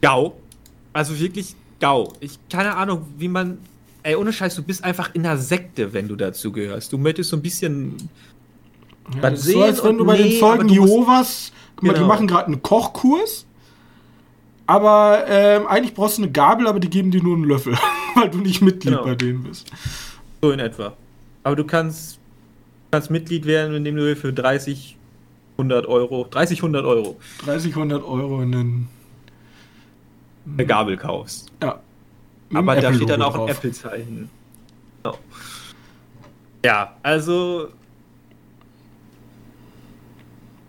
gau. 0.01 0.37
Also 0.93 1.19
wirklich 1.19 1.57
gau. 1.81 2.13
Ich, 2.21 2.39
keine 2.49 2.77
Ahnung, 2.77 3.07
wie 3.19 3.29
man. 3.29 3.59
Ey, 4.05 4.15
ohne 4.17 4.33
Scheiß, 4.33 4.55
du 4.55 4.63
bist 4.63 4.85
einfach 4.85 5.15
in 5.15 5.25
einer 5.27 5.39
Sekte, 5.39 5.93
wenn 5.93 6.07
du 6.09 6.15
dazu 6.15 6.53
gehörst. 6.53 6.93
Du 6.93 6.99
möchtest 6.99 7.31
so 7.31 7.37
ein 7.37 7.43
bisschen. 7.43 7.97
Ja, 9.15 9.31
das 9.31 9.41
ist 9.41 9.47
so, 9.47 9.51
sehen 9.53 9.63
als 9.63 9.83
wenn 9.83 9.99
du 9.99 10.05
bei 10.05 10.17
den 10.17 10.29
nee, 10.29 10.39
Zeugen 10.39 10.69
du 10.69 10.75
musst- 10.75 10.89
Jehovas, 10.91 11.53
mal, 11.81 11.89
die 11.93 11.95
Genau. 11.97 12.07
machen 12.07 12.27
gerade 12.27 12.47
einen 12.47 12.63
Kochkurs, 12.63 13.47
aber 14.67 15.25
ähm, 15.27 15.67
eigentlich 15.67 15.95
brauchst 15.95 16.19
du 16.19 16.23
eine 16.23 16.33
Gabel, 16.33 16.67
aber 16.67 16.81
die 16.81 16.89
geben 16.91 17.11
dir 17.11 17.23
nur 17.23 17.35
einen 17.35 17.45
Löffel, 17.45 17.77
weil 18.15 18.31
du 18.31 18.39
nicht 18.39 18.61
Mitglied 18.63 18.93
Genau. 18.95 19.05
bei 19.05 19.15
denen 19.15 19.43
bist. 19.43 19.71
So 20.43 20.51
in 20.53 20.61
etwa. 20.61 20.95
Aber 21.43 21.57
du 21.57 21.65
kannst, 21.65 22.19
kannst 22.91 23.11
Mitglied 23.11 23.45
werden, 23.47 23.75
indem 23.75 23.97
du 23.97 24.15
für 24.17 24.33
30, 24.33 24.97
100 25.59 25.87
Euro, 25.87 26.27
30, 26.31 26.59
100 26.61 26.85
Euro 26.85 27.19
30, 27.45 27.75
100 27.75 28.03
Euro 28.05 28.43
in 28.43 28.55
einen. 28.55 28.89
eine 30.53 30.67
Gabel 30.67 30.97
kaufst. 30.97 31.51
Ja. 31.63 31.81
Aber 32.55 32.77
da 32.77 32.93
steht 32.93 33.09
dann 33.09 33.23
auch 33.23 33.35
ein. 33.35 33.49
Apple-Zeichen. 33.49 34.31
Genau. 35.03 35.19
Ja, 36.65 36.97
also. 37.03 37.69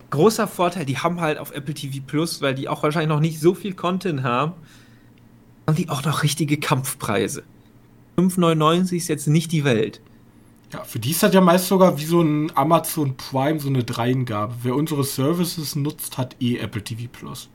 Großer 0.10 0.48
Vorteil, 0.48 0.86
die 0.86 0.98
haben 0.98 1.20
halt 1.20 1.38
auf 1.40 1.52
Apple 1.52 1.74
TV 1.74 2.04
Plus, 2.06 2.42
weil 2.42 2.56
die 2.56 2.70
auch 2.70 2.84
wahrscheinlich 2.84 3.10
noch 3.10 3.20
nicht 3.20 3.40
so 3.40 3.54
viel 3.54 3.74
Content 3.74 4.24
haben, 4.24 4.54
haben 5.68 5.76
die 5.76 5.90
auch 5.90 6.04
noch 6.06 6.24
richtige 6.24 6.58
Kampfpreise. 6.58 7.44
5,99 8.18 8.96
ist 8.96 9.08
jetzt 9.10 9.28
nicht 9.28 9.52
die 9.52 9.66
Welt. 9.66 10.00
Ja, 10.74 10.84
für 10.84 11.00
die 11.00 11.12
ist 11.12 11.22
das 11.22 11.34
ja 11.34 11.42
meist 11.42 11.68
sogar 11.68 11.98
wie 11.98 12.06
so 12.06 12.22
ein 12.22 12.52
Amazon 12.56 13.16
Prime, 13.18 13.60
so 13.60 13.68
eine 13.68 13.84
Dreingabe. 13.84 14.54
Wer 14.64 14.76
unsere 14.76 15.04
Services 15.04 15.76
nutzt, 15.76 16.18
hat 16.18 16.36
eh 16.42 16.58
Apple 16.58 16.84
TV 16.84 17.10
Plus. 17.12 17.50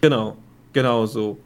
Genau, 0.00 0.36
genau 0.72 1.06
so. 1.06 1.38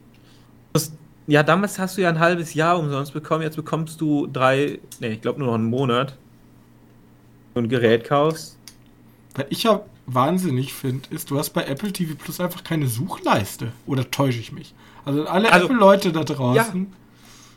Das, 0.72 0.92
ja, 1.32 1.42
damals 1.42 1.78
hast 1.78 1.96
du 1.96 2.02
ja 2.02 2.10
ein 2.10 2.18
halbes 2.20 2.52
Jahr 2.52 2.78
umsonst 2.78 3.14
bekommen, 3.14 3.42
jetzt 3.42 3.56
bekommst 3.56 4.00
du 4.02 4.26
drei, 4.26 4.78
ne, 5.00 5.08
ich 5.08 5.22
glaube 5.22 5.38
nur 5.38 5.48
noch 5.48 5.54
einen 5.54 5.70
Monat. 5.70 6.16
So 7.54 7.60
ein 7.60 7.68
Gerät 7.70 8.04
kaufst. 8.04 8.58
Was 9.34 9.46
ich 9.48 9.62
ja 9.62 9.80
wahnsinnig 10.06 10.74
finde, 10.74 11.08
ist, 11.10 11.30
du 11.30 11.38
hast 11.38 11.50
bei 11.50 11.64
Apple 11.64 11.90
TV 11.90 12.14
Plus 12.22 12.38
einfach 12.38 12.62
keine 12.64 12.86
Suchleiste. 12.86 13.72
Oder 13.86 14.10
täusche 14.10 14.40
ich 14.40 14.52
mich? 14.52 14.74
Also 15.06 15.26
alle 15.26 15.50
Also- 15.50 15.66
Apple-Leute 15.66 16.12
da 16.12 16.22
draußen. 16.24 16.92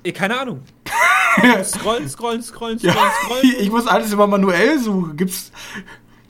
Eh, 0.04 0.12
keine 0.14 0.40
Ahnung. 0.40 0.62
Scrollen, 1.66 2.08
scrollen, 2.08 2.42
scrollen, 2.42 2.80
Ja, 2.80 2.94
scrollen, 2.94 3.12
scrollen. 3.26 3.56
ich 3.60 3.70
muss 3.70 3.88
alles 3.88 4.14
immer 4.14 4.28
manuell 4.28 4.80
suchen. 4.80 5.18
Gibt's, 5.18 5.52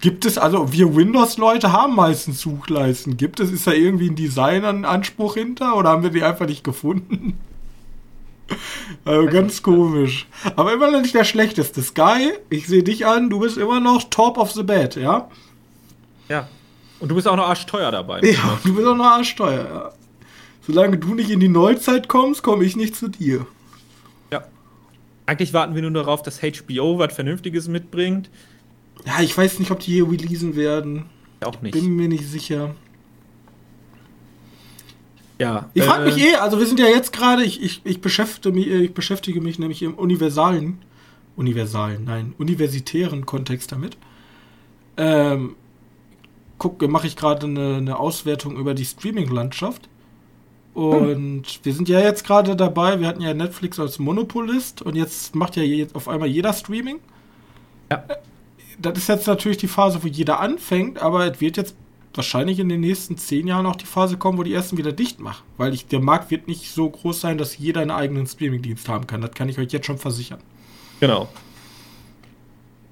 gibt 0.01 0.25
es, 0.25 0.37
also 0.37 0.71
wir 0.71 0.95
Windows-Leute 0.95 1.71
haben 1.71 1.95
meistens 1.95 2.41
Suchleisten. 2.41 3.17
Gibt 3.17 3.39
es, 3.39 3.51
ist 3.51 3.67
da 3.67 3.71
irgendwie 3.71 4.09
ein 4.09 4.15
Designer-Anspruch 4.15 5.35
hinter 5.35 5.75
oder 5.75 5.89
haben 5.89 6.03
wir 6.03 6.09
die 6.09 6.23
einfach 6.23 6.47
nicht 6.47 6.63
gefunden? 6.63 7.37
Also 9.05 9.25
ganz 9.27 9.63
komisch. 9.63 10.27
Aber 10.55 10.71
immer 10.71 10.91
noch 10.91 11.01
nicht 11.01 11.15
der 11.15 11.23
schlechteste. 11.23 11.81
Sky, 11.81 12.33
ich 12.51 12.67
sehe 12.67 12.83
dich 12.83 13.05
an, 13.07 13.31
du 13.31 13.39
bist 13.39 13.57
immer 13.57 13.79
noch 13.79 14.03
top 14.11 14.37
of 14.37 14.51
the 14.51 14.61
bed, 14.61 14.95
ja? 14.95 15.29
Ja. 16.29 16.47
Und 16.99 17.09
du 17.09 17.15
bist 17.15 17.27
auch 17.27 17.35
noch 17.35 17.47
arschteuer 17.47 17.91
dabei. 17.91 18.21
Ja, 18.21 18.59
du 18.63 18.75
bist 18.75 18.87
auch 18.87 18.95
noch 18.95 19.05
arschteuer, 19.05 19.65
ja. 19.67 19.91
Solange 20.67 20.97
du 20.97 21.15
nicht 21.15 21.31
in 21.31 21.39
die 21.39 21.49
Neuzeit 21.49 22.07
kommst, 22.07 22.43
komme 22.43 22.63
ich 22.65 22.75
nicht 22.75 22.95
zu 22.95 23.07
dir. 23.07 23.47
ja. 24.31 24.43
Eigentlich 25.25 25.53
warten 25.53 25.73
wir 25.73 25.81
nur 25.81 25.91
darauf, 25.91 26.21
dass 26.21 26.41
HBO 26.41 26.99
was 26.99 27.15
Vernünftiges 27.15 27.67
mitbringt. 27.67 28.29
Ja, 29.05 29.21
ich 29.21 29.37
weiß 29.37 29.59
nicht, 29.59 29.71
ob 29.71 29.79
die 29.79 29.93
hier 29.93 30.09
releasen 30.09 30.55
werden. 30.55 31.05
auch 31.43 31.61
nicht. 31.61 31.73
Bin 31.73 31.95
mir 31.95 32.07
nicht 32.07 32.25
sicher. 32.27 32.75
Ja. 35.39 35.69
Ich 35.73 35.83
frage 35.83 36.03
äh, 36.03 36.05
mich 36.05 36.17
eh, 36.17 36.35
also 36.35 36.59
wir 36.59 36.65
sind 36.65 36.79
ja 36.79 36.87
jetzt 36.87 37.11
gerade, 37.11 37.43
ich, 37.43 37.61
ich, 37.61 37.81
ich, 37.83 38.01
beschäftige 38.01 38.55
mich, 38.55 38.67
ich 38.67 38.93
beschäftige 38.93 39.41
mich 39.41 39.59
nämlich 39.59 39.81
im 39.81 39.95
universalen, 39.95 40.79
universalen, 41.35 42.05
nein, 42.05 42.33
universitären 42.37 43.25
Kontext 43.25 43.71
damit. 43.71 43.97
Ähm, 44.97 45.55
guck, 46.57 46.81
mache 46.87 47.07
ich 47.07 47.15
gerade 47.15 47.47
eine, 47.47 47.75
eine 47.75 47.99
Auswertung 47.99 48.55
über 48.57 48.73
die 48.73 48.85
Streaming-Landschaft. 48.85 49.89
Und 50.73 51.45
wir 51.63 51.73
sind 51.73 51.87
ja 51.87 52.01
jetzt 52.01 52.25
gerade 52.25 52.57
dabei, 52.57 52.99
wir 52.99 53.07
hatten 53.07 53.21
ja 53.21 53.33
Netflix 53.33 53.79
als 53.79 53.97
Monopolist 53.97 54.81
und 54.81 54.95
jetzt 54.95 55.33
macht 55.33 55.55
ja 55.55 55.63
je, 55.63 55.87
auf 55.93 56.09
einmal 56.09 56.27
jeder 56.27 56.51
Streaming. 56.51 56.99
Ja. 57.89 58.03
Das 58.80 58.97
ist 58.97 59.07
jetzt 59.07 59.28
natürlich 59.28 59.57
die 59.57 59.67
Phase, 59.67 60.03
wo 60.03 60.07
jeder 60.07 60.39
anfängt, 60.39 61.01
aber 61.01 61.32
es 61.32 61.41
wird 61.41 61.57
jetzt 61.57 61.76
wahrscheinlich 62.13 62.59
in 62.59 62.69
den 62.69 62.82
nächsten 62.82 63.17
zehn 63.17 63.47
Jahren 63.47 63.65
auch 63.65 63.76
die 63.76 63.86
Phase 63.86 64.17
kommen, 64.17 64.38
wo 64.38 64.43
die 64.43 64.53
ersten 64.53 64.78
wieder 64.78 64.91
dicht 64.91 65.19
machen. 65.19 65.43
Weil 65.57 65.73
ich, 65.73 65.88
der 65.88 65.99
Markt 65.99 66.32
wird 66.32 66.47
nicht 66.47 66.71
so 66.71 66.89
groß 66.89 67.19
sein, 67.21 67.38
dass 67.38 67.57
jeder 67.57 67.82
einen 67.82 67.91
eigenen 67.91 68.28
Streaming-Dienst 68.28 68.88
haben 68.88 69.07
kann. 69.07 69.21
Das 69.21 69.32
kann 69.32 69.49
ich 69.49 69.57
euch 69.57 69.71
jetzt 69.71 69.86
schon 69.86 69.97
versichern. 69.97 70.39
Genau. 70.99 71.28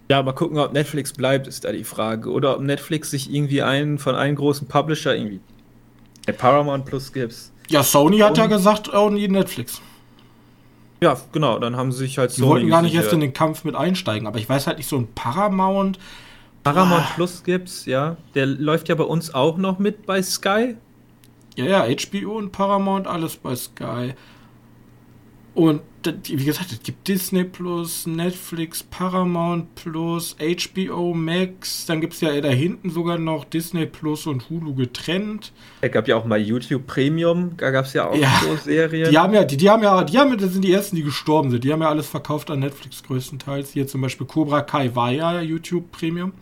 Ja, 0.10 0.22
mal 0.22 0.34
gucken, 0.34 0.58
ob 0.58 0.74
Netflix 0.74 1.14
bleibt, 1.14 1.48
ist 1.48 1.64
da 1.64 1.72
die 1.72 1.86
Frage. 1.86 2.30
Oder 2.30 2.58
ob 2.58 2.62
Netflix 2.62 3.12
sich 3.12 3.34
irgendwie 3.34 3.62
einen 3.62 3.98
von 3.98 4.16
einem 4.16 4.36
großen 4.36 4.68
Publisher 4.68 5.16
irgendwie 5.16 5.40
der 6.28 6.34
Paramount 6.34 6.86
Plus 6.86 7.12
gibt. 7.12 7.36
Ja, 7.70 7.84
Sony 7.84 8.20
hat 8.20 8.38
ja 8.38 8.48
gesagt, 8.48 8.94
oh, 8.94 9.10
nie 9.10 9.28
Netflix. 9.28 9.82
Ja, 11.04 11.18
genau, 11.34 11.60
dann 11.60 11.76
haben 11.76 11.91
sie 11.91 11.97
sich 11.97 12.18
halt 12.18 12.38
Die 12.38 12.41
wollten 12.43 12.70
gar 12.70 12.82
nicht 12.82 12.95
erst 12.95 13.12
in 13.12 13.20
den 13.20 13.34
Kampf 13.34 13.66
mit 13.66 13.76
einsteigen, 13.76 14.26
aber 14.26 14.39
ich 14.39 14.47
weiß 14.47 14.68
halt 14.68 14.78
nicht, 14.78 14.88
so 14.88 14.95
ein 14.95 15.10
Paramount. 15.14 15.99
Paramount 16.64 17.04
Ah. 17.04 17.12
Plus 17.16 17.43
gibt's, 17.43 17.86
ja. 17.86 18.16
Der 18.36 18.45
läuft 18.45 18.88
ja 18.88 18.95
bei 18.95 19.04
uns 19.04 19.34
auch 19.34 19.58
noch 19.58 19.80
mit 19.80 20.06
bei 20.06 20.24
Sky. 20.24 20.78
Ja, 21.58 21.66
ja, 21.66 21.86
HBO 21.86 22.38
und 22.38 22.54
Paramount, 22.54 23.06
alles 23.06 23.36
bei 23.36 23.54
Sky. 23.54 24.14
Und 25.56 25.82
wie 26.26 26.43
gesagt, 26.45 26.72
es 26.72 26.82
gibt 26.82 27.08
Disney 27.08 27.43
Plus, 27.43 28.08
Netflix, 28.08 28.82
Paramount 28.84 29.74
Plus, 29.76 30.36
HBO 30.39 31.14
Max, 31.14 31.86
dann 31.86 32.01
gibt 32.01 32.14
es 32.14 32.22
ja 32.22 32.41
da 32.41 32.49
hinten 32.49 32.89
sogar 32.89 33.18
noch 33.20 33.45
Disney 33.45 33.86
Plus 33.86 34.26
und 34.28 34.49
Hulu 34.49 34.74
getrennt. 34.74 35.54
Es 35.82 35.91
gab 35.91 36.08
ja 36.08 36.16
auch 36.18 36.26
mal 36.26 36.39
YouTube 36.41 36.88
Premium, 36.88 37.56
da 37.58 37.70
gab 37.72 37.86
es 37.86 37.93
ja 37.93 38.10
auch 38.10 38.16
Ja. 38.16 38.32
so 38.43 38.56
Serien. 38.58 39.12
Die 39.12 39.18
haben 39.18 39.34
ja, 39.34 39.43
die, 39.43 39.56
die 39.56 39.70
haben 39.70 39.84
ja, 39.84 40.04
die 40.04 40.18
haben, 40.18 40.36
das 40.38 40.54
sind 40.54 40.64
die 40.64 40.74
ersten, 40.74 40.95
die 40.95 41.04
gestorben 41.04 41.51
sind. 41.51 41.64
Die 41.64 41.72
haben 41.72 41.82
ja 41.82 41.89
alles 41.89 42.08
verkauft 42.08 42.49
an 42.49 42.60
Netflix 42.60 43.04
größtenteils. 43.04 43.72
Hier 43.72 43.88
zum 43.88 44.01
Beispiel 44.01 44.26
Cobra 44.26 44.62
Kai 44.64 44.93
war 44.95 45.12
ja 45.12 45.39
YouTube 45.39 45.91
Premium. 45.91 46.34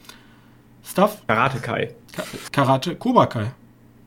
Stuff? 0.83 1.21
Karate 1.27 1.59
Kai. 1.59 1.93
Ka 2.13 2.23
Karate, 2.51 2.95
Cobra 2.95 3.25
Kai. 3.27 3.51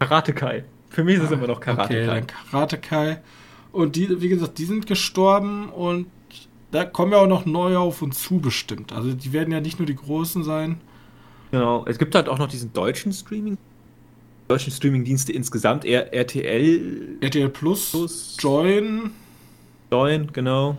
Karate 0.00 0.32
Kai. 0.32 0.64
Für 0.88 1.04
mich 1.04 1.16
ist 1.16 1.24
es 1.24 1.30
immer 1.30 1.46
noch 1.46 1.60
Karate 1.60 1.82
Okay, 1.94 2.06
Kai. 2.06 2.14
dann 2.14 2.26
Karate 2.50 2.78
Kai. 2.78 3.18
Und 3.74 3.96
die, 3.96 4.20
wie 4.22 4.28
gesagt, 4.28 4.58
die 4.58 4.64
sind 4.66 4.86
gestorben 4.86 5.68
und 5.68 6.06
da 6.70 6.84
kommen 6.84 7.12
ja 7.12 7.18
auch 7.18 7.26
noch 7.26 7.44
neue 7.44 7.78
auf 7.78 8.02
uns 8.02 8.22
zu 8.22 8.38
bestimmt. 8.38 8.92
Also 8.92 9.12
die 9.12 9.32
werden 9.32 9.52
ja 9.52 9.60
nicht 9.60 9.78
nur 9.78 9.86
die 9.86 9.96
Großen 9.96 10.44
sein. 10.44 10.80
Genau. 11.50 11.84
Es 11.86 11.98
gibt 11.98 12.14
halt 12.14 12.28
auch 12.28 12.38
noch 12.38 12.48
diesen 12.48 12.72
deutschen 12.72 13.12
Streaming. 13.12 13.58
Deutschen 14.48 14.72
Streamingdienste 14.72 15.32
insgesamt, 15.32 15.84
eher 15.84 16.12
RTL, 16.14 17.16
RTL 17.20 17.48
Plus, 17.48 17.90
Plus. 17.90 18.36
Join. 18.38 19.10
Join, 19.90 20.32
genau. 20.32 20.76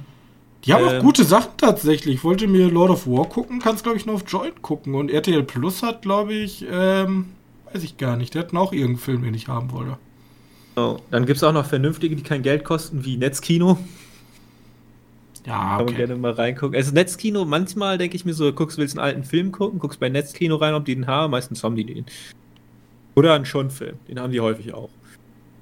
Die 0.63 0.73
haben 0.73 0.85
Ähm. 0.87 0.97
auch 0.97 1.01
gute 1.01 1.23
Sachen 1.25 1.51
tatsächlich. 1.57 2.15
Ich 2.15 2.23
wollte 2.23 2.47
mir 2.47 2.69
Lord 2.69 2.91
of 2.91 3.07
War 3.07 3.27
gucken, 3.27 3.59
kannst 3.59 3.83
glaube 3.83 3.97
ich 3.97 4.05
nur 4.05 4.15
auf 4.15 4.23
Join 4.27 4.61
gucken. 4.61 4.95
Und 4.95 5.11
RTL 5.11 5.43
Plus 5.43 5.83
hat, 5.83 6.01
glaube 6.01 6.33
ich, 6.33 6.65
ähm, 6.71 7.25
weiß 7.73 7.83
ich 7.83 7.97
gar 7.97 8.15
nicht. 8.17 8.33
Der 8.35 8.43
hat 8.43 8.53
auch 8.55 8.71
irgendeinen 8.71 8.97
Film, 8.99 9.23
den 9.23 9.33
ich 9.33 9.47
haben 9.47 9.71
wollte. 9.71 9.97
Genau. 10.75 11.01
Dann 11.11 11.25
gibt 11.25 11.37
es 11.37 11.43
auch 11.43 11.53
noch 11.53 11.65
vernünftige, 11.65 12.15
die 12.15 12.23
kein 12.23 12.43
Geld 12.43 12.63
kosten, 12.63 13.05
wie 13.05 13.17
Netzkino. 13.17 13.77
Ja, 15.45 15.53
Kann 15.53 15.69
man 15.69 15.81
okay. 15.83 15.93
gerne 15.95 16.15
mal 16.15 16.31
reingucken. 16.31 16.75
Also 16.75 16.91
Netzkino, 16.91 17.45
manchmal 17.45 17.97
denke 17.99 18.15
ich 18.15 18.25
mir 18.25 18.33
so, 18.33 18.51
guckst, 18.51 18.77
willst 18.77 18.97
einen 18.97 19.05
alten 19.05 19.23
Film 19.23 19.51
gucken, 19.51 19.77
guckst 19.79 19.99
bei 19.99 20.09
Netzkino 20.09 20.55
rein, 20.55 20.73
ob 20.73 20.85
die 20.85 20.95
den 20.95 21.05
haben, 21.07 21.31
meistens 21.31 21.63
haben 21.63 21.75
die 21.75 21.85
den. 21.85 22.05
Oder 23.15 23.33
einen 23.35 23.45
Schon-Film, 23.45 23.97
den 24.07 24.19
haben 24.19 24.31
die 24.31 24.41
häufig 24.41 24.73
auch. 24.73 24.89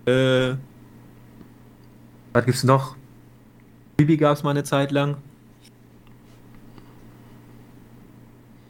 Äh, 0.06 0.56
was 2.32 2.46
gibt's 2.46 2.64
noch? 2.64 2.96
Bibi 3.98 4.18
gab 4.18 4.36
es 4.38 4.44
mal 4.44 4.52
eine 4.52 4.64
Zeit 4.64 4.92
lang. 4.92 5.18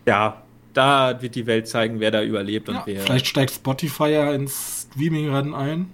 Ja, 0.06 0.42
da 0.74 1.22
wird 1.22 1.36
die 1.36 1.46
Welt 1.46 1.68
zeigen, 1.68 2.00
wer 2.00 2.12
da 2.12 2.24
überlebt 2.24 2.68
und 2.68 2.76
Ja, 2.76 2.84
wer. 2.86 3.02
vielleicht 3.02 3.28
steigt 3.28 3.52
Spotify 3.54 4.10
ja 4.10 4.34
ins 4.34 4.88
Streaming-Rennen 4.92 5.54
ein. 5.54 5.92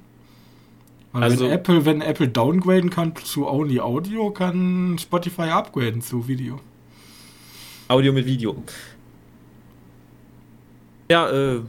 Weil 1.12 1.24
Also- 1.24 1.46
wenn 1.46 1.52
Apple, 1.52 1.86
wenn 1.86 2.02
Apple 2.02 2.28
downgraden 2.28 2.90
kann 2.90 3.16
zu 3.16 3.48
Only 3.48 3.80
Audio, 3.80 4.30
kann 4.32 4.98
Spotify 5.00 5.50
upgraden 5.50 6.02
zu 6.02 6.28
Video. 6.28 6.60
Audio 7.88 8.14
mit 8.14 8.26
Video. 8.28 8.62
Ja, 11.10 11.30
äh, 11.30 11.62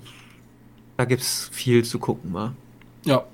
da 0.99 1.05
gibt's 1.07 1.49
viel 1.53 1.83
zu 1.85 1.99
gucken, 1.99 2.31
mal. 2.33 2.53
Ja, 3.07 3.25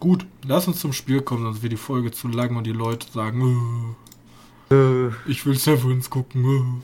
gut. 0.00 0.26
Lass 0.46 0.66
uns 0.66 0.80
zum 0.80 0.92
Spiel 0.92 1.22
kommen, 1.22 1.44
sonst 1.44 1.62
wird 1.62 1.72
die 1.72 1.76
Folge 1.76 2.10
zu 2.10 2.26
lang 2.26 2.56
und 2.56 2.64
die 2.66 2.72
Leute 2.72 3.06
sagen, 3.12 3.94
Äh, 4.70 4.74
"Äh, 4.74 5.10
ich 5.26 5.46
will 5.46 5.54
Severance 5.56 6.10
gucken. 6.10 6.82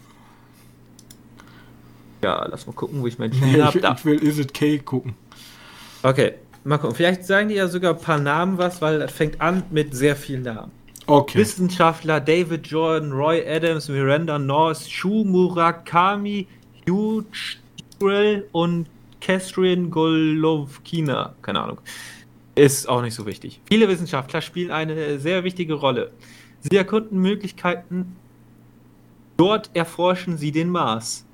äh." 2.23 2.27
ja, 2.27 2.47
lass 2.49 2.67
mal 2.69 2.73
gucken, 2.75 3.01
wo 3.03 3.07
ich 3.09 3.19
mein 3.19 3.31
Nee, 3.31 3.37
Spiel 3.39 3.57
ich, 3.57 3.63
hab. 3.65 3.81
Da. 3.81 3.95
ich 3.99 4.05
will 4.05 4.19
Is 4.23 4.39
It 4.39 4.55
K 4.55 4.79
gucken. 4.79 5.15
Okay, 6.05 6.35
mal 6.65 6.79
gucken. 6.79 6.97
Vielleicht 6.97 7.25
sagen 7.25 7.49
die 7.49 7.55
ja 7.57 7.69
sogar 7.69 7.95
ein 7.95 8.01
paar 8.01 8.19
Namen 8.19 8.59
was, 8.59 8.81
weil 8.83 8.99
das 8.99 9.13
fängt 9.13 9.41
an 9.41 9.63
mit 9.71 9.95
sehr 9.95 10.17
vielen 10.17 10.43
Namen. 10.43 10.73
Okay. 11.07 11.39
Wissenschaftler 11.39 12.21
David 12.21 12.67
Jordan, 12.69 13.13
Roy 13.13 13.45
Adams, 13.47 13.89
Miranda 13.89 14.39
North, 14.39 14.89
Shu 14.89 15.25
Murakami, 15.25 16.47
Hugh 16.89 17.25
Stirl 17.33 18.47
und 18.53 18.87
Catherine 19.21 19.89
Golovkina. 19.89 21.35
Keine 21.43 21.61
Ahnung. 21.61 21.79
Ist 22.55 22.89
auch 22.89 23.03
nicht 23.03 23.15
so 23.15 23.27
wichtig. 23.27 23.61
Viele 23.69 23.89
Wissenschaftler 23.89 24.41
spielen 24.41 24.71
eine 24.71 25.19
sehr 25.19 25.45
wichtige 25.45 25.75
Rolle. 25.75 26.11
Sie 26.61 26.77
erkunden 26.77 27.19
Möglichkeiten. 27.21 28.17
Dort 29.37 29.71
erforschen 29.75 30.37
sie 30.37 30.53
den 30.53 30.69
Mars. 30.69 31.25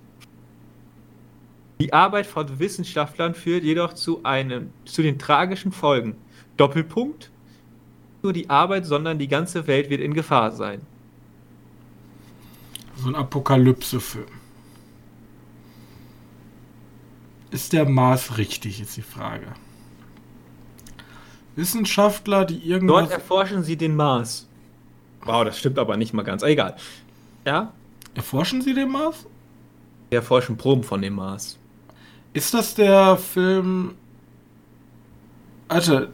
Die 1.79 1.93
Arbeit 1.93 2.27
von 2.27 2.59
Wissenschaftlern 2.59 3.35
führt 3.35 3.62
jedoch 3.62 3.93
zu 3.93 4.24
einem, 4.24 4.70
zu 4.85 5.03
den 5.03 5.18
tragischen 5.18 5.72
Folgen. 5.72 6.16
Doppelpunkt. 6.57 7.31
Nicht 8.14 8.22
Nur 8.22 8.33
die 8.33 8.49
Arbeit, 8.49 8.87
sondern 8.87 9.18
die 9.18 9.29
ganze 9.29 9.66
Welt 9.66 9.91
wird 9.91 10.01
in 10.01 10.14
Gefahr 10.14 10.53
sein. 10.53 10.81
So 12.97 13.09
ein 13.09 13.14
Apokalypse-Film. 13.14 14.24
Ist 17.51 17.72
der 17.72 17.85
Mars 17.89 18.39
richtig, 18.39 18.81
ist 18.81 18.97
die 18.97 19.03
Frage. 19.03 19.47
Wissenschaftler, 21.57 22.45
die 22.45 22.55
Dort 22.55 22.66
irgendwas... 22.66 23.11
erforschen 23.11 23.62
sie 23.62 23.77
den 23.77 23.95
Mars. 23.97 24.49
Wow, 25.24 25.45
das 25.45 25.59
stimmt 25.59 25.79
aber 25.79 25.97
nicht 25.97 26.14
mal 26.14 26.22
ganz. 26.22 26.43
Egal. 26.43 26.77
Ja? 27.45 27.72
Erforschen 28.14 28.62
sie 28.62 28.74
den 28.74 28.91
Mars? 28.91 29.27
Wir 30.09 30.18
erforschen 30.18 30.57
Proben 30.57 30.83
von 30.83 31.03
dem 31.03 31.14
Mars. 31.14 31.59
Ist 32.37 32.53
das 32.55 32.74
der 32.74 33.16
Film... 33.16 33.95
Alter, 35.68 36.09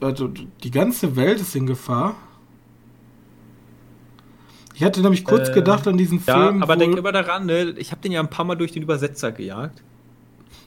also 0.00 0.26
die 0.28 0.70
ganze 0.70 1.14
Welt 1.16 1.40
ist 1.40 1.54
in 1.54 1.66
Gefahr. 1.66 2.16
Ich 4.74 4.82
hatte 4.82 5.00
nämlich 5.00 5.24
kurz 5.24 5.48
Äh, 5.50 5.52
gedacht 5.52 5.86
an 5.86 5.96
diesen 5.96 6.22
Ja, 6.26 6.34
Film. 6.48 6.62
aber 6.62 6.74
wo- 6.74 6.78
denk 6.78 6.96
immer 6.96 7.12
daran, 7.12 7.46
ne? 7.46 7.74
ich 7.78 7.92
habe 7.92 8.00
den 8.00 8.10
ja 8.12 8.20
ein 8.20 8.30
paar 8.30 8.44
Mal 8.44 8.56
durch 8.56 8.72
den 8.72 8.82
Übersetzer 8.82 9.32
gejagt. 9.32 9.82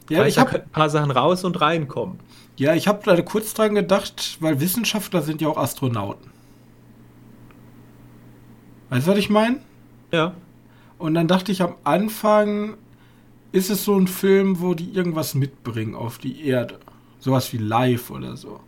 ja, 0.10 0.26
ich 0.26 0.38
habe 0.40 0.62
ein 0.64 0.70
paar 0.70 0.90
Sachen 0.90 1.12
raus 1.12 1.44
und 1.44 1.60
reinkommen. 1.60 2.20
ja, 2.58 2.74
ich 2.76 2.88
hab 2.88 3.04
da 3.04 3.20
kurz 3.22 3.54
dran 3.54 3.76
gedacht, 3.76 4.38
weil 4.40 4.60
Wissenschaftler 4.62 5.22
sind 5.22 5.42
ja 5.42 5.48
auch 5.50 5.58
Astronauten. 5.58 6.32
Weißt 8.90 9.06
du, 9.08 9.12
was 9.12 9.18
ich 9.18 9.30
meine? 9.30 9.60
Ja. 10.12 10.34
Und 10.98 11.14
dann 11.14 11.28
dachte 11.28 11.52
ich 11.52 11.62
am 11.62 11.76
Anfang, 11.84 12.76
ist 13.52 13.70
es 13.70 13.84
so 13.84 13.98
ein 13.98 14.08
Film, 14.08 14.62
wo 14.62 14.74
die 14.74 14.92
irgendwas 14.92 15.36
mitbringen 15.36 15.96
auf 15.96 16.18
die 16.18 16.46
Erde. 16.46 16.80
Sowas 17.20 17.52
wie 17.54 17.58
Live 17.58 18.12
oder 18.12 18.38
so. 18.38 18.60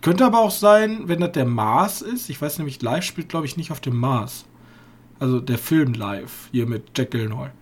Könnte 0.00 0.24
aber 0.24 0.40
auch 0.40 0.50
sein, 0.50 1.02
wenn 1.06 1.20
das 1.20 1.32
der 1.32 1.44
Mars 1.44 2.02
ist. 2.02 2.30
Ich 2.30 2.40
weiß 2.40 2.58
nämlich, 2.58 2.80
Live 2.82 3.04
spielt, 3.04 3.28
glaube 3.28 3.46
ich, 3.46 3.56
nicht 3.56 3.70
auf 3.70 3.80
dem 3.80 3.96
Mars. 3.96 4.46
Also 5.18 5.40
der 5.40 5.58
Film 5.58 5.94
Live, 5.94 6.48
hier 6.52 6.66
mit 6.66 6.96
Jack 6.96 7.10
Gyllenhaal. 7.10 7.52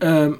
Ähm, 0.00 0.38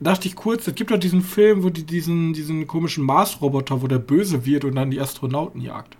dachte 0.00 0.28
ich 0.28 0.36
kurz, 0.36 0.66
es 0.68 0.74
gibt 0.74 0.90
doch 0.90 0.98
diesen 0.98 1.22
Film, 1.22 1.64
wo 1.64 1.70
die 1.70 1.84
diesen, 1.84 2.32
diesen 2.32 2.66
komischen 2.66 3.04
Mars-Roboter, 3.04 3.82
wo 3.82 3.88
der 3.88 3.98
böse 3.98 4.44
wird 4.46 4.64
und 4.64 4.76
dann 4.76 4.90
die 4.90 5.00
Astronauten 5.00 5.60
jagt. 5.60 5.96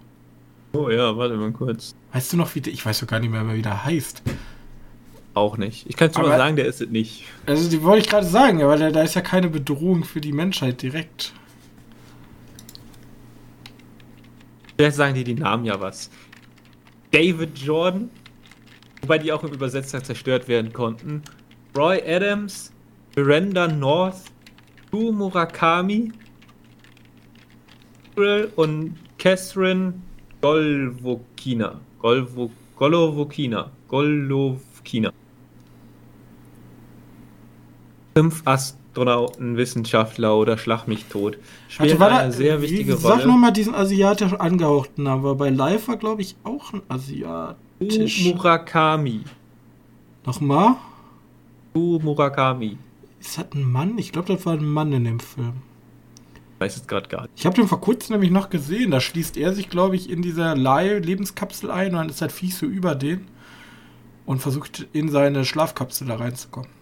Oh 0.72 0.90
ja, 0.90 1.16
warte 1.16 1.36
mal 1.36 1.52
kurz. 1.52 1.94
Weißt 2.12 2.32
du 2.32 2.36
noch, 2.36 2.54
wie 2.54 2.60
der, 2.60 2.72
ich 2.72 2.84
weiß 2.84 3.00
doch 3.00 3.06
gar 3.06 3.18
nicht 3.18 3.30
mehr, 3.30 3.52
wie 3.52 3.62
der 3.62 3.84
heißt. 3.84 4.22
Auch 5.36 5.56
nicht. 5.58 5.86
Ich 5.88 5.96
kann 5.96 6.10
es 6.10 6.16
nur 6.16 6.26
Aber- 6.26 6.36
sagen, 6.36 6.56
der 6.56 6.66
ist 6.66 6.80
es 6.80 6.88
nicht. 6.88 7.24
Also, 7.46 7.68
die 7.68 7.82
wollte 7.82 8.04
ich 8.04 8.10
gerade 8.10 8.26
sagen, 8.26 8.62
aber 8.62 8.76
da, 8.76 8.90
da 8.90 9.02
ist 9.02 9.14
ja 9.14 9.20
keine 9.20 9.48
Bedrohung 9.48 10.04
für 10.04 10.20
die 10.20 10.32
Menschheit 10.32 10.82
direkt. 10.82 11.32
Vielleicht 14.76 14.96
sagen 14.96 15.14
die 15.14 15.24
die 15.24 15.34
Namen 15.34 15.64
ja 15.64 15.80
was. 15.80 16.10
David 17.10 17.58
Jordan, 17.58 18.10
wobei 19.00 19.18
die 19.18 19.32
auch 19.32 19.42
im 19.42 19.52
Übersetzer 19.52 20.02
zerstört 20.02 20.48
werden 20.48 20.72
konnten. 20.72 21.22
Roy 21.76 22.00
Adams, 22.06 22.72
Miranda 23.14 23.68
North, 23.68 24.22
Yu 24.92 25.12
Murakami 25.12 26.12
und 28.56 28.96
Catherine 29.18 29.94
Golvokina. 30.40 31.80
Golvo, 31.98 32.50
Golovokina. 32.76 33.70
Golovkina. 33.88 35.12
Fünf 38.16 38.40
Astronauten, 38.46 39.58
Wissenschaftler 39.58 40.38
oder 40.38 40.56
Schlag 40.56 40.86
mich 40.88 41.04
tot. 41.04 41.36
Warte, 41.76 42.00
war 42.00 42.08
eine 42.08 42.30
da, 42.30 42.32
sehr 42.32 42.62
wichtige 42.62 42.96
sag 42.96 43.16
Rolle. 43.16 43.26
nochmal 43.26 43.52
diesen 43.52 43.74
asiatisch 43.74 44.32
angehauchten 44.32 45.02
Namen, 45.04 45.22
weil 45.22 45.34
bei 45.34 45.50
Live 45.50 45.86
war, 45.88 45.98
glaube 45.98 46.22
ich, 46.22 46.34
auch 46.42 46.72
ein 46.72 46.80
asiatisch. 46.88 48.24
Murakami. 48.24 49.20
Nochmal? 50.24 50.76
Yu 51.74 51.98
Murakami. 51.98 52.78
Ist 53.20 53.36
das 53.36 53.52
ein 53.52 53.70
Mann? 53.70 53.98
Ich 53.98 54.12
glaube, 54.12 54.32
das 54.32 54.46
war 54.46 54.54
ein 54.54 54.64
Mann 54.64 54.94
in 54.94 55.04
dem 55.04 55.20
Film. 55.20 55.52
weiß 56.58 56.74
es 56.74 56.86
gerade 56.86 57.08
gar 57.08 57.20
nicht. 57.24 57.32
Ich 57.36 57.44
habe 57.44 57.56
den 57.56 57.68
vor 57.68 57.82
kurzem 57.82 58.14
nämlich 58.14 58.30
noch 58.30 58.48
gesehen. 58.48 58.92
Da 58.92 59.00
schließt 59.00 59.36
er 59.36 59.52
sich, 59.52 59.68
glaube 59.68 59.94
ich, 59.94 60.08
in 60.08 60.22
dieser 60.22 60.56
Leih-Lebenskapsel 60.56 61.70
ein 61.70 61.88
und 61.88 61.96
dann 61.96 62.08
ist 62.08 62.22
das 62.22 62.32
Viech 62.32 62.56
so 62.56 62.64
über 62.64 62.94
den 62.94 63.28
und 64.24 64.38
versucht 64.40 64.86
in 64.94 65.10
seine 65.10 65.44
Schlafkapsel 65.44 66.06
da 66.06 66.16
reinzukommen. 66.16 66.75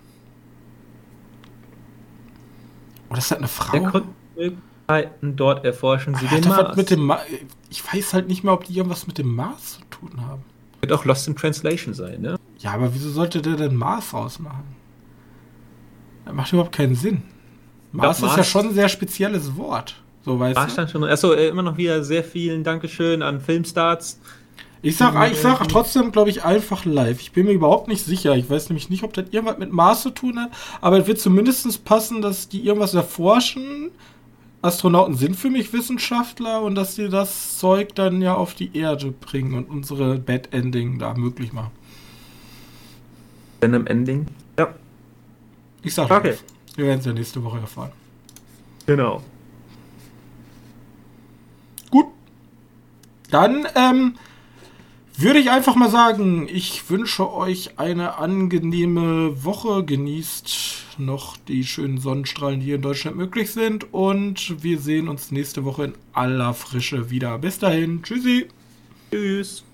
Oder 3.14 3.18
ist 3.18 3.30
das 3.30 3.38
eine 3.38 3.48
Frau? 3.48 3.78
Der 3.78 4.02
Möglichkeiten 4.36 5.36
dort 5.36 5.64
erforschen 5.64 6.14
sie 6.16 6.28
Hat 6.28 6.44
den 6.44 6.50
Mars. 6.50 6.76
mit 6.76 6.90
dem 6.90 7.00
Ma 7.06 7.20
ich 7.70 7.82
weiß 7.94 8.12
halt 8.14 8.26
nicht 8.28 8.42
mehr, 8.44 8.52
ob 8.52 8.64
die 8.64 8.76
irgendwas 8.76 9.06
mit 9.06 9.18
dem 9.18 9.34
Mars 9.34 9.74
zu 9.78 9.80
tun 9.90 10.20
haben. 10.26 10.42
Wird 10.80 10.92
auch 10.92 11.04
Lost 11.04 11.28
in 11.28 11.36
Translation 11.36 11.94
sein, 11.94 12.20
ne? 12.20 12.36
Ja, 12.58 12.72
aber 12.72 12.92
wieso 12.92 13.08
sollte 13.10 13.40
der 13.40 13.54
denn 13.56 13.76
Mars 13.76 14.12
rausmachen? 14.12 14.64
Das 16.24 16.34
macht 16.34 16.52
überhaupt 16.52 16.74
keinen 16.74 16.94
Sinn. 16.94 17.22
Mars 17.92 18.20
Mars- 18.20 18.32
ist 18.32 18.36
ja 18.38 18.44
schon 18.44 18.68
ein 18.68 18.74
sehr 18.74 18.88
spezielles 18.88 19.56
Wort. 19.56 20.02
So 20.24 20.40
weißt 20.40 20.56
War 20.56 20.66
du? 20.66 20.72
stand 20.72 20.90
schon. 20.90 21.04
Achso, 21.04 21.32
äh, 21.32 21.48
immer 21.48 21.62
noch 21.62 21.76
wieder 21.76 22.02
sehr 22.02 22.24
vielen 22.24 22.64
Dankeschön 22.64 23.22
an 23.22 23.40
Filmstarts. 23.40 24.20
Ich 24.84 24.96
sag, 24.98 25.32
ich 25.32 25.38
sag 25.38 25.66
trotzdem, 25.68 26.12
glaube 26.12 26.28
ich, 26.28 26.44
einfach 26.44 26.84
live. 26.84 27.20
Ich 27.20 27.32
bin 27.32 27.46
mir 27.46 27.52
überhaupt 27.52 27.88
nicht 27.88 28.04
sicher. 28.04 28.36
Ich 28.36 28.50
weiß 28.50 28.68
nämlich 28.68 28.90
nicht, 28.90 29.02
ob 29.02 29.14
das 29.14 29.26
irgendwas 29.30 29.56
mit 29.58 29.72
Mars 29.72 30.02
zu 30.02 30.10
tun 30.10 30.38
hat. 30.38 30.50
Aber 30.82 30.98
es 30.98 31.06
wird 31.06 31.18
zumindest 31.18 31.84
passen, 31.86 32.20
dass 32.20 32.48
die 32.50 32.64
irgendwas 32.66 32.92
erforschen. 32.92 33.90
Astronauten 34.60 35.14
sind 35.16 35.36
für 35.36 35.48
mich 35.50 35.72
Wissenschaftler 35.72 36.60
und 36.62 36.74
dass 36.74 36.94
die 36.96 37.08
das 37.08 37.58
Zeug 37.58 37.94
dann 37.94 38.20
ja 38.20 38.34
auf 38.34 38.54
die 38.54 38.76
Erde 38.76 39.10
bringen 39.10 39.54
und 39.54 39.70
unsere 39.70 40.18
Bad 40.18 40.52
Ending 40.52 40.98
da 40.98 41.14
möglich 41.14 41.52
machen. 41.54 41.70
Dann 43.60 43.72
im 43.74 43.86
Ending. 43.86 44.26
Ja, 44.58 44.68
Ich 45.82 45.94
sag 45.94 46.10
Okay. 46.10 46.28
live. 46.30 46.44
Wir 46.76 46.86
werden 46.86 47.00
es 47.00 47.06
ja 47.06 47.12
nächste 47.14 47.42
Woche 47.42 47.58
erfahren. 47.58 47.92
genau. 48.86 49.22
Gut. 51.90 52.06
Dann 53.30 53.66
ähm, 53.74 54.14
würde 55.16 55.38
ich 55.38 55.50
einfach 55.50 55.76
mal 55.76 55.90
sagen, 55.90 56.48
ich 56.50 56.90
wünsche 56.90 57.32
euch 57.32 57.78
eine 57.78 58.18
angenehme 58.18 59.44
Woche. 59.44 59.84
Genießt 59.84 60.98
noch 60.98 61.36
die 61.36 61.64
schönen 61.64 61.98
Sonnenstrahlen, 61.98 62.60
die 62.60 62.66
hier 62.66 62.76
in 62.76 62.82
Deutschland 62.82 63.16
möglich 63.16 63.52
sind. 63.52 63.92
Und 63.92 64.62
wir 64.62 64.78
sehen 64.78 65.08
uns 65.08 65.30
nächste 65.30 65.64
Woche 65.64 65.84
in 65.84 65.94
aller 66.12 66.54
Frische 66.54 67.10
wieder. 67.10 67.38
Bis 67.38 67.58
dahin. 67.58 68.02
Tschüssi. 68.02 68.48
Tschüss. 69.10 69.64